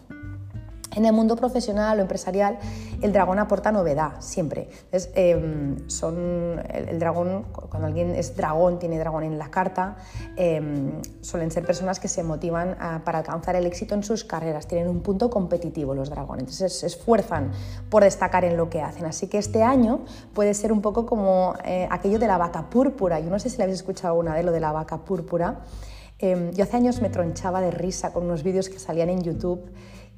En 0.96 1.06
el 1.06 1.14
mundo 1.14 1.36
profesional 1.36 2.00
o 2.00 2.02
empresarial, 2.02 2.60
el 3.02 3.12
dragón 3.12 3.40
aporta 3.40 3.72
novedad, 3.72 4.14
siempre. 4.20 4.70
Em, 4.92 5.90
son, 5.90 6.62
el, 6.72 7.00
dragón, 7.00 7.46
cuando 7.70 7.88
alguien 7.88 8.16
es 8.16 8.36
dragón, 8.36 8.80
tiene 8.80 9.00
dragón 9.00 9.24
en 9.24 9.38
la 9.38 9.50
carta, 9.50 9.98
em, 10.36 11.02
suelen 11.22 11.52
ser 11.52 11.66
personas 11.66 12.00
que 12.00 12.08
se 12.08 12.24
motivan 12.24 12.78
para 13.04 13.20
alcanzar 13.20 13.56
el 13.56 13.66
éxito 13.66 13.96
en 13.96 14.04
sus 14.04 14.24
carreras, 14.24 14.68
tienen 14.68 14.88
un 14.88 15.02
punto 15.02 15.30
competitivo 15.30 15.96
los 15.96 16.10
dragones, 16.10 16.44
entonces 16.44 16.80
se 16.80 16.88
esfuerzan 16.88 17.52
por 17.90 18.04
destacar 18.04 18.46
en 18.46 18.58
lo 18.58 18.70
que 18.70 18.82
hacen. 18.82 19.06
Así 19.06 19.28
que 19.28 19.38
este 19.38 19.64
año 19.64 20.02
puede 20.34 20.54
ser 20.54 20.72
un 20.72 20.82
poco 20.82 21.06
como 21.06 21.56
eh, 21.66 21.88
aquello 21.90 22.20
de 22.20 22.28
la 22.28 22.38
vaca 22.38 22.70
púrpura. 22.70 23.20
Yo 23.20 23.30
no 23.30 23.40
sé 23.40 23.50
si 23.50 23.58
le 23.58 23.64
habéis 23.64 23.80
escuchado 23.80 24.16
una 24.16 24.36
de 24.36 24.44
lo 24.44 24.52
de 24.52 24.60
la 24.60 24.72
vaca 24.72 24.98
púrpura. 24.98 25.62
Em, 26.20 26.52
yo 26.52 26.64
hace 26.64 26.78
años 26.78 27.02
me 27.02 27.10
tronchaba 27.10 27.62
de 27.62 27.72
risa 27.72 28.14
con 28.14 28.24
unos 28.24 28.44
vídeos 28.44 28.70
que 28.70 28.80
salían 28.80 29.10
en 29.10 29.24
YouTube 29.24 29.62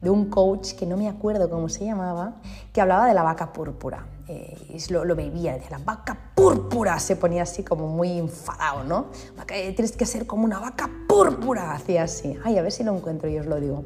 de 0.06 0.12
un 0.12 0.30
coach 0.30 0.74
que 0.74 0.86
no 0.86 0.96
me 0.96 1.10
acuerdo 1.10 1.50
cómo 1.50 1.68
se 1.68 1.84
llamaba, 1.84 2.36
que 2.72 2.80
hablaba 2.80 3.08
de 3.08 3.14
la 3.16 3.24
vaca 3.24 3.52
púrpura. 3.52 4.06
Eh, 4.28 4.78
lo, 4.90 5.04
lo 5.04 5.16
bebía, 5.16 5.54
decía, 5.54 5.72
la 5.72 5.84
vaca 5.84 6.18
púrpura, 6.36 7.00
se 7.00 7.16
ponía 7.16 7.44
así 7.44 7.64
como 7.64 7.88
muy 7.88 8.18
enfadado, 8.20 8.84
¿no? 8.84 9.08
Eh, 9.50 9.74
tienes 9.74 9.98
que 9.98 10.06
ser 10.06 10.28
como 10.28 10.46
una 10.46 10.60
vaca 10.60 10.90
púrpura, 11.08 11.74
hacía 11.74 12.04
así. 12.04 12.38
Ay, 12.44 12.58
a 12.58 12.62
ver 12.62 12.72
si 12.72 12.84
lo 12.84 12.96
encuentro 12.96 13.28
y 13.28 13.38
os 13.40 13.48
lo 13.48 13.60
digo. 13.60 13.86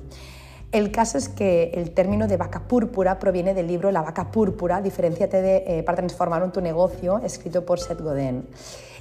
El 0.73 0.91
caso 0.91 1.17
es 1.17 1.29
que 1.29 1.71
el 1.73 1.91
término 1.91 2.27
de 2.27 2.37
vaca 2.37 2.67
púrpura 2.67 3.17
proviene 3.17 3.53
del 3.53 3.67
libro 3.67 3.91
La 3.91 4.01
vaca 4.01 4.29
púrpura, 4.29 4.81
diferenciate 4.81 5.41
de, 5.41 5.63
eh, 5.65 5.83
para 5.83 5.95
transformar 5.95 6.43
en 6.43 6.51
tu 6.51 6.61
negocio, 6.61 7.19
escrito 7.19 7.65
por 7.65 7.79
Seth 7.79 8.01
Godin. 8.01 8.45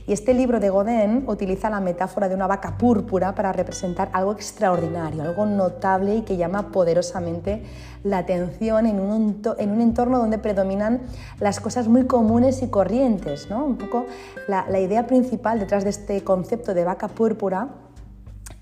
Y 0.09 0.15
este 0.15 0.33
libro 0.33 0.59
de 0.59 0.71
Godin 0.71 1.25
utiliza 1.27 1.69
la 1.69 1.81
metáfora 1.81 2.31
de 2.31 2.35
una 2.35 2.47
vaca 2.47 2.79
púrpura 2.79 3.35
para 3.35 3.53
representar 3.53 4.09
algo 4.15 4.33
extraordinario, 4.33 5.23
algo 5.23 5.45
notable 5.45 6.17
y 6.17 6.23
que 6.23 6.39
llama 6.39 6.73
poderosamente 6.73 7.63
la 8.05 8.17
atención 8.17 8.87
en 8.87 9.01
un, 9.01 9.43
en 9.59 9.71
un 9.71 9.83
entorno 9.83 10.19
donde 10.19 10.39
predominan 10.39 11.03
las 11.41 11.61
cosas 11.61 11.89
muy 11.89 12.07
comunes 12.07 12.63
y 12.63 12.69
corrientes. 12.69 13.51
¿no? 13.51 13.63
Un 13.67 13.77
poco 13.77 14.07
la, 14.47 14.65
la 14.71 14.81
idea 14.81 15.07
principal 15.07 15.59
detrás 15.59 15.85
de 15.85 15.91
este 15.91 16.25
concepto 16.25 16.73
de 16.73 16.85
vaca 16.85 17.09
púrpura 17.09 17.69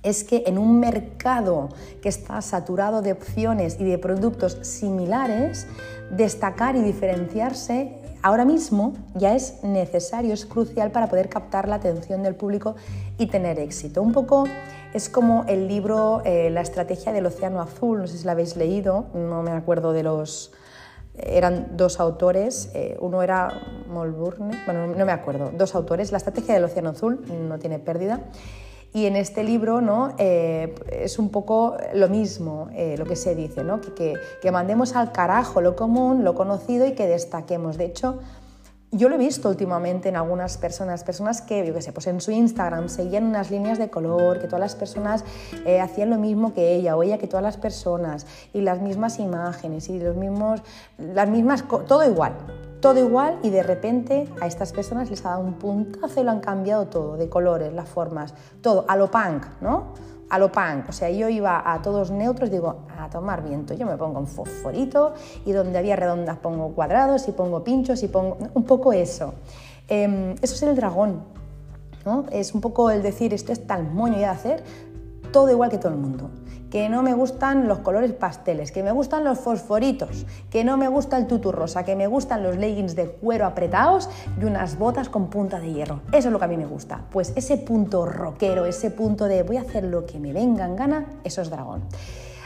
es 0.02 0.24
que 0.24 0.42
en 0.48 0.58
un 0.58 0.80
mercado 0.80 1.68
que 2.02 2.08
está 2.08 2.42
saturado 2.42 3.02
de 3.02 3.12
opciones 3.12 3.76
y 3.78 3.84
de 3.84 3.98
productos 3.98 4.58
similares, 4.62 5.68
destacar 6.10 6.74
y 6.74 6.82
diferenciarse 6.82 8.00
ahora 8.26 8.44
mismo 8.44 8.92
ya 9.14 9.36
es 9.36 9.62
necesario, 9.62 10.34
es 10.34 10.46
crucial 10.46 10.90
para 10.90 11.06
poder 11.08 11.28
captar 11.28 11.68
la 11.68 11.76
atención 11.76 12.24
del 12.24 12.34
público 12.34 12.74
y 13.18 13.26
tener 13.26 13.60
éxito. 13.60 14.02
Un 14.02 14.10
poco 14.10 14.48
es 14.92 15.08
como 15.08 15.44
el 15.46 15.68
libro 15.68 16.22
eh, 16.24 16.50
La 16.50 16.60
estrategia 16.60 17.12
del 17.12 17.26
océano 17.26 17.60
azul, 17.60 18.00
no 18.00 18.06
sé 18.08 18.18
si 18.18 18.24
lo 18.24 18.32
habéis 18.32 18.56
leído, 18.56 19.06
no 19.14 19.44
me 19.44 19.52
acuerdo 19.52 19.92
de 19.92 20.02
los... 20.02 20.52
Eran 21.16 21.76
dos 21.76 22.00
autores, 22.00 22.68
eh, 22.74 22.96
uno 23.00 23.22
era 23.22 23.84
Molburne, 23.88 24.60
bueno, 24.66 24.88
no 24.88 25.06
me 25.06 25.12
acuerdo, 25.12 25.52
dos 25.56 25.76
autores, 25.76 26.10
La 26.10 26.18
estrategia 26.18 26.54
del 26.54 26.64
océano 26.64 26.90
azul, 26.90 27.24
no 27.48 27.60
tiene 27.60 27.78
pérdida, 27.78 28.22
y 28.96 29.04
en 29.04 29.14
este 29.14 29.44
libro 29.44 29.82
¿no? 29.82 30.14
Eh, 30.16 30.74
es 30.90 31.18
un 31.18 31.28
poco 31.28 31.76
lo 31.92 32.08
mismo 32.08 32.70
eh, 32.72 32.94
lo 32.96 33.04
que 33.04 33.14
se 33.14 33.34
dice, 33.34 33.62
¿no? 33.62 33.78
que, 33.78 34.14
que, 34.40 34.50
mandemos 34.50 34.96
al 34.96 35.12
carajo 35.12 35.60
lo 35.60 35.76
común, 35.76 36.24
lo 36.24 36.34
conocido 36.34 36.86
y 36.86 36.92
que 36.92 37.06
destaquemos. 37.06 37.76
De 37.76 37.84
hecho, 37.84 38.18
yo 38.92 39.08
lo 39.08 39.16
he 39.16 39.18
visto 39.18 39.48
últimamente 39.48 40.08
en 40.08 40.16
algunas 40.16 40.58
personas, 40.58 41.02
personas 41.02 41.42
que, 41.42 41.66
yo 41.66 41.74
qué 41.74 41.82
sé, 41.82 41.92
pues 41.92 42.06
en 42.06 42.20
su 42.20 42.30
Instagram 42.30 42.88
seguían 42.88 43.24
unas 43.24 43.50
líneas 43.50 43.78
de 43.78 43.90
color, 43.90 44.40
que 44.40 44.46
todas 44.46 44.60
las 44.60 44.76
personas 44.76 45.24
eh, 45.64 45.80
hacían 45.80 46.10
lo 46.10 46.18
mismo 46.18 46.54
que 46.54 46.74
ella, 46.74 46.96
o 46.96 47.02
ella 47.02 47.18
que 47.18 47.26
todas 47.26 47.42
las 47.42 47.56
personas, 47.56 48.26
y 48.52 48.60
las 48.60 48.80
mismas 48.80 49.18
imágenes, 49.18 49.88
y 49.88 49.98
los 49.98 50.16
mismos, 50.16 50.62
las 50.98 51.28
mismas, 51.28 51.64
todo 51.86 52.04
igual, 52.04 52.32
todo 52.80 52.98
igual, 53.04 53.38
y 53.42 53.50
de 53.50 53.62
repente 53.62 54.28
a 54.40 54.46
estas 54.46 54.72
personas 54.72 55.10
les 55.10 55.24
ha 55.26 55.30
dado 55.30 55.40
un 55.40 55.54
puntazo 55.54 56.20
y 56.20 56.24
lo 56.24 56.30
han 56.30 56.40
cambiado 56.40 56.86
todo, 56.86 57.16
de 57.16 57.28
colores, 57.28 57.72
las 57.72 57.88
formas, 57.88 58.34
todo, 58.60 58.84
a 58.88 58.96
lo 58.96 59.10
punk, 59.10 59.46
¿no? 59.60 59.94
A 60.30 60.38
lo 60.38 60.50
punk. 60.50 60.88
O 60.88 60.92
sea, 60.92 61.10
yo 61.10 61.28
iba 61.28 61.62
a 61.72 61.82
todos 61.82 62.10
neutros, 62.10 62.50
digo, 62.50 62.86
a 62.98 63.08
tomar 63.10 63.42
viento. 63.42 63.74
Yo 63.74 63.86
me 63.86 63.96
pongo 63.96 64.18
un 64.18 64.26
fosforito 64.26 65.14
y 65.44 65.52
donde 65.52 65.78
había 65.78 65.96
redondas 65.96 66.38
pongo 66.38 66.68
cuadrados 66.74 67.28
y 67.28 67.32
pongo 67.32 67.62
pinchos 67.62 68.02
y 68.02 68.08
pongo 68.08 68.38
un 68.54 68.64
poco 68.64 68.92
eso. 68.92 69.34
Em, 69.88 70.32
eso 70.42 70.54
es 70.54 70.62
el 70.62 70.76
dragón. 70.76 71.22
¿no? 72.04 72.24
Es 72.30 72.54
un 72.54 72.60
poco 72.60 72.90
el 72.90 73.02
decir, 73.02 73.34
esto 73.34 73.52
es 73.52 73.66
tal 73.66 73.82
moño 73.84 74.18
de 74.18 74.26
hacer, 74.26 74.62
todo 75.32 75.50
igual 75.50 75.70
que 75.70 75.78
todo 75.78 75.92
el 75.92 75.98
mundo 75.98 76.30
que 76.70 76.88
no 76.88 77.02
me 77.02 77.14
gustan 77.14 77.68
los 77.68 77.78
colores 77.78 78.12
pasteles, 78.12 78.72
que 78.72 78.82
me 78.82 78.92
gustan 78.92 79.24
los 79.24 79.38
fosforitos, 79.38 80.26
que 80.50 80.64
no 80.64 80.76
me 80.76 80.88
gusta 80.88 81.16
el 81.18 81.26
tutu 81.26 81.52
rosa, 81.52 81.84
que 81.84 81.96
me 81.96 82.06
gustan 82.06 82.42
los 82.42 82.56
leggings 82.56 82.96
de 82.96 83.06
cuero 83.10 83.46
apretados 83.46 84.08
y 84.40 84.44
unas 84.44 84.78
botas 84.78 85.08
con 85.08 85.28
punta 85.28 85.60
de 85.60 85.72
hierro. 85.72 86.00
Eso 86.12 86.28
es 86.28 86.32
lo 86.32 86.38
que 86.38 86.44
a 86.44 86.48
mí 86.48 86.56
me 86.56 86.66
gusta. 86.66 87.04
Pues 87.10 87.32
ese 87.36 87.56
punto 87.58 88.06
rockero, 88.06 88.66
ese 88.66 88.90
punto 88.90 89.26
de 89.26 89.42
voy 89.42 89.56
a 89.56 89.62
hacer 89.62 89.84
lo 89.84 90.06
que 90.06 90.18
me 90.18 90.32
venga 90.32 90.64
en 90.64 90.76
gana, 90.76 91.06
eso 91.24 91.42
es 91.42 91.50
dragón. 91.50 91.82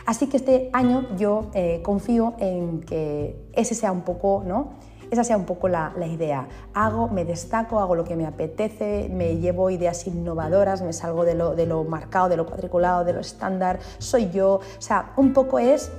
Así 0.06 0.26
que 0.26 0.38
este 0.38 0.70
año 0.72 1.06
yo 1.16 1.50
eh, 1.54 1.80
confío 1.82 2.34
en 2.38 2.80
que 2.80 3.48
ese 3.52 3.74
sea 3.74 3.92
un 3.92 4.02
poco, 4.02 4.42
¿no? 4.46 4.89
Esa 5.10 5.24
sea 5.24 5.36
un 5.36 5.44
poco 5.44 5.68
la, 5.68 5.92
idea. 6.06 6.46
Hago, 6.72 7.08
me 7.08 7.24
destaco, 7.24 7.80
hago 7.80 7.96
lo 7.96 8.04
que 8.04 8.14
me 8.14 8.26
apetece, 8.26 9.08
me 9.12 9.38
llevo 9.38 9.70
ideas 9.70 10.06
innovadoras, 10.06 10.82
me 10.82 10.92
salgo 10.92 11.24
de 11.24 11.34
lo, 11.34 11.56
de 11.56 11.66
lo 11.66 11.82
marcado, 11.84 12.28
de 12.28 12.36
lo 12.36 12.46
cuadriculado, 12.46 13.04
de 13.04 13.12
lo 13.12 13.20
estándar, 13.20 13.80
soy 13.98 14.30
yo. 14.30 14.54
O 14.54 14.80
sea, 14.80 15.12
un 15.16 15.32
poco 15.32 15.58
es 15.58 15.90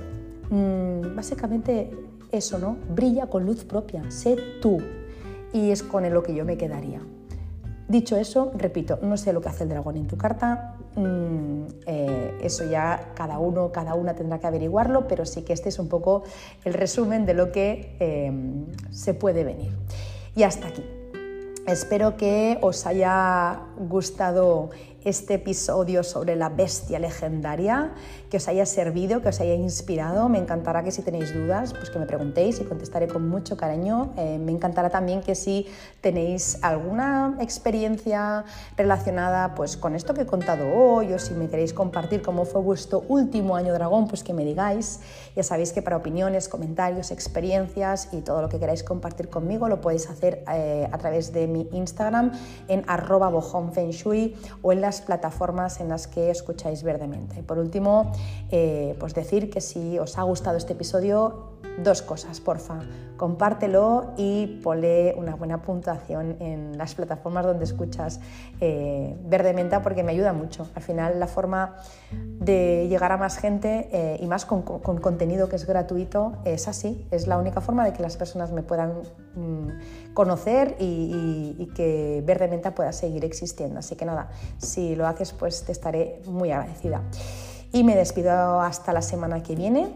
mm, 0.50 1.14
básicamente 1.14 1.90
eso, 2.30 2.58
¿no? 2.58 2.76
Brilla 2.88 3.26
con 3.26 3.44
luz 3.44 3.64
propia, 3.64 4.10
sé 4.10 4.36
tú. 4.60 4.78
Y 5.52 5.70
es 5.70 5.82
con 5.82 6.10
lo 6.10 6.22
que 6.22 6.34
yo 6.34 6.46
me 6.46 6.56
quedaría. 6.56 7.00
Dicho 7.88 8.16
eso, 8.16 8.52
repito, 8.54 8.98
no 9.02 9.18
sé 9.18 9.34
lo 9.34 9.42
que 9.42 9.50
hace 9.50 9.64
el 9.64 9.68
dragón 9.68 9.96
en 9.96 10.06
tu 10.06 10.16
carta, 10.16 10.71
mm, 10.96 11.64
eh, 11.86 12.38
eso 12.42 12.64
ya 12.64 13.12
cada 13.14 13.38
uno, 13.38 13.72
cada 13.72 13.94
una 13.94 14.14
tendrá 14.14 14.38
que 14.38 14.46
averiguarlo, 14.46 15.08
pero 15.08 15.24
sí 15.26 15.42
que 15.42 15.52
este 15.52 15.68
es 15.68 15.78
un 15.78 15.88
poco 15.88 16.22
el 16.64 16.74
resumen 16.74 17.26
de 17.26 17.34
lo 17.34 17.52
que 17.52 17.96
eh, 18.00 18.32
se 18.90 19.14
puede 19.14 19.44
venir. 19.44 19.72
Y 20.34 20.42
hasta 20.44 20.68
aquí. 20.68 20.84
Espero 21.66 22.16
que 22.16 22.58
os 22.60 22.86
haya 22.86 23.60
gustado 23.78 24.70
este 25.04 25.34
episodio 25.34 26.02
sobre 26.02 26.36
la 26.36 26.48
bestia 26.48 26.98
legendaria, 26.98 27.92
que 28.30 28.36
os 28.38 28.48
haya 28.48 28.66
servido, 28.66 29.20
que 29.22 29.28
os 29.28 29.40
haya 29.40 29.54
inspirado. 29.54 30.28
Me 30.28 30.38
encantará 30.38 30.82
que 30.82 30.90
si 30.90 31.02
tenéis 31.02 31.34
dudas, 31.34 31.72
pues 31.74 31.90
que 31.90 31.98
me 31.98 32.06
preguntéis 32.06 32.60
y 32.60 32.64
contestaré 32.64 33.08
con 33.08 33.28
mucho 33.28 33.56
cariño. 33.56 34.12
Eh, 34.16 34.38
me 34.38 34.52
encantará 34.52 34.90
también 34.90 35.20
que 35.20 35.34
si 35.34 35.66
tenéis 36.00 36.58
alguna 36.62 37.36
experiencia 37.40 38.44
relacionada 38.76 39.54
pues, 39.54 39.76
con 39.76 39.94
esto 39.94 40.14
que 40.14 40.22
he 40.22 40.26
contado 40.26 40.64
hoy 40.74 41.12
o 41.12 41.18
si 41.18 41.34
me 41.34 41.48
queréis 41.48 41.72
compartir 41.72 42.22
cómo 42.22 42.44
fue 42.44 42.60
vuestro 42.60 43.04
último 43.08 43.56
año 43.56 43.72
dragón, 43.74 44.08
pues 44.08 44.22
que 44.22 44.32
me 44.32 44.44
digáis. 44.44 45.00
Ya 45.36 45.42
sabéis 45.42 45.72
que 45.72 45.82
para 45.82 45.96
opiniones, 45.96 46.48
comentarios, 46.48 47.10
experiencias 47.10 48.08
y 48.12 48.20
todo 48.20 48.42
lo 48.42 48.48
que 48.48 48.58
queráis 48.58 48.82
compartir 48.82 49.28
conmigo 49.28 49.68
lo 49.68 49.80
podéis 49.80 50.08
hacer 50.08 50.44
eh, 50.52 50.88
a 50.90 50.98
través 50.98 51.32
de 51.32 51.46
mi 51.46 51.68
Instagram 51.72 52.32
en 52.68 52.84
arroba 52.86 53.28
bojonfenshui 53.28 54.36
o 54.62 54.72
en 54.72 54.80
la 55.00 55.06
plataformas 55.06 55.80
en 55.80 55.88
las 55.88 56.06
que 56.06 56.30
escucháis 56.30 56.82
verdemente. 56.82 57.40
Y 57.40 57.42
por 57.42 57.58
último, 57.58 58.12
eh, 58.50 58.96
pues 58.98 59.14
decir 59.14 59.50
que 59.50 59.60
si 59.60 59.98
os 59.98 60.18
ha 60.18 60.22
gustado 60.22 60.56
este 60.56 60.72
episodio, 60.72 61.52
dos 61.78 62.02
cosas, 62.02 62.40
porfa. 62.40 62.80
Compártelo 63.16 64.12
y 64.16 64.60
ponle 64.62 65.14
una 65.16 65.36
buena 65.36 65.62
puntuación 65.62 66.36
en 66.40 66.76
las 66.76 66.94
plataformas 66.94 67.46
donde 67.46 67.64
escuchas 67.64 68.20
eh, 68.60 69.16
Verdementa 69.24 69.80
porque 69.82 70.02
me 70.02 70.12
ayuda 70.12 70.32
mucho. 70.32 70.68
Al 70.74 70.82
final 70.82 71.20
la 71.20 71.26
forma 71.26 71.76
de 72.10 72.88
llegar 72.88 73.12
a 73.12 73.16
más 73.16 73.38
gente 73.38 73.88
eh, 73.92 74.18
y 74.20 74.26
más 74.26 74.44
con, 74.44 74.62
contenido 74.62 75.48
que 75.48 75.56
es 75.56 75.66
gratuito 75.66 76.32
es 76.44 76.68
así. 76.68 77.06
Es 77.10 77.26
la 77.26 77.38
única 77.38 77.60
forma 77.60 77.84
de 77.84 77.92
que 77.92 78.02
las 78.02 78.16
personas 78.16 78.50
me 78.52 78.62
puedan 78.62 79.02
mm, 79.36 79.68
conocer 80.14 80.76
y, 80.78 81.70
que 81.74 82.22
Verdementa 82.24 82.74
pueda 82.74 82.92
seguir 82.92 83.24
existiendo. 83.24 83.78
Así 83.78 83.96
que 83.96 84.04
nada, 84.04 84.30
si 84.58 84.94
lo 84.94 85.06
haces 85.06 85.32
pues 85.32 85.64
te 85.64 85.72
estaré 85.72 86.20
muy 86.26 86.50
agradecida. 86.50 87.02
Y 87.72 87.84
me 87.84 87.96
despido 87.96 88.60
hasta 88.60 88.92
la 88.92 89.00
semana 89.00 89.42
que 89.42 89.54
viene 89.54 89.94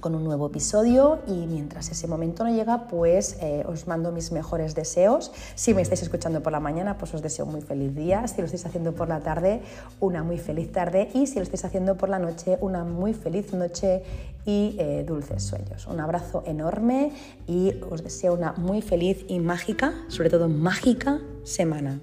con 0.00 0.14
un 0.14 0.24
nuevo 0.24 0.46
episodio 0.46 1.18
y 1.26 1.46
mientras 1.46 1.90
ese 1.90 2.06
momento 2.06 2.44
no 2.44 2.50
llega, 2.50 2.88
pues 2.88 3.36
eh, 3.40 3.64
os 3.66 3.86
mando 3.86 4.12
mis 4.12 4.32
mejores 4.32 4.74
deseos. 4.74 5.32
Si 5.54 5.74
me 5.74 5.82
estáis 5.82 6.02
escuchando 6.02 6.42
por 6.42 6.52
la 6.52 6.60
mañana, 6.60 6.98
pues 6.98 7.14
os 7.14 7.22
deseo 7.22 7.44
un 7.44 7.52
muy 7.52 7.60
feliz 7.60 7.94
día. 7.94 8.26
Si 8.28 8.38
lo 8.38 8.44
estáis 8.44 8.66
haciendo 8.66 8.92
por 8.92 9.08
la 9.08 9.20
tarde, 9.20 9.62
una 10.00 10.22
muy 10.22 10.38
feliz 10.38 10.70
tarde. 10.72 11.10
Y 11.14 11.26
si 11.26 11.36
lo 11.36 11.42
estáis 11.42 11.64
haciendo 11.64 11.96
por 11.96 12.08
la 12.08 12.18
noche, 12.18 12.58
una 12.60 12.84
muy 12.84 13.14
feliz 13.14 13.52
noche 13.52 14.02
y 14.44 14.76
eh, 14.78 15.04
dulces 15.06 15.42
sueños. 15.42 15.86
Un 15.86 16.00
abrazo 16.00 16.42
enorme 16.46 17.12
y 17.46 17.74
os 17.90 18.02
deseo 18.02 18.34
una 18.34 18.52
muy 18.52 18.82
feliz 18.82 19.24
y 19.28 19.40
mágica, 19.40 19.92
sobre 20.08 20.30
todo 20.30 20.48
mágica, 20.48 21.20
semana. 21.44 22.00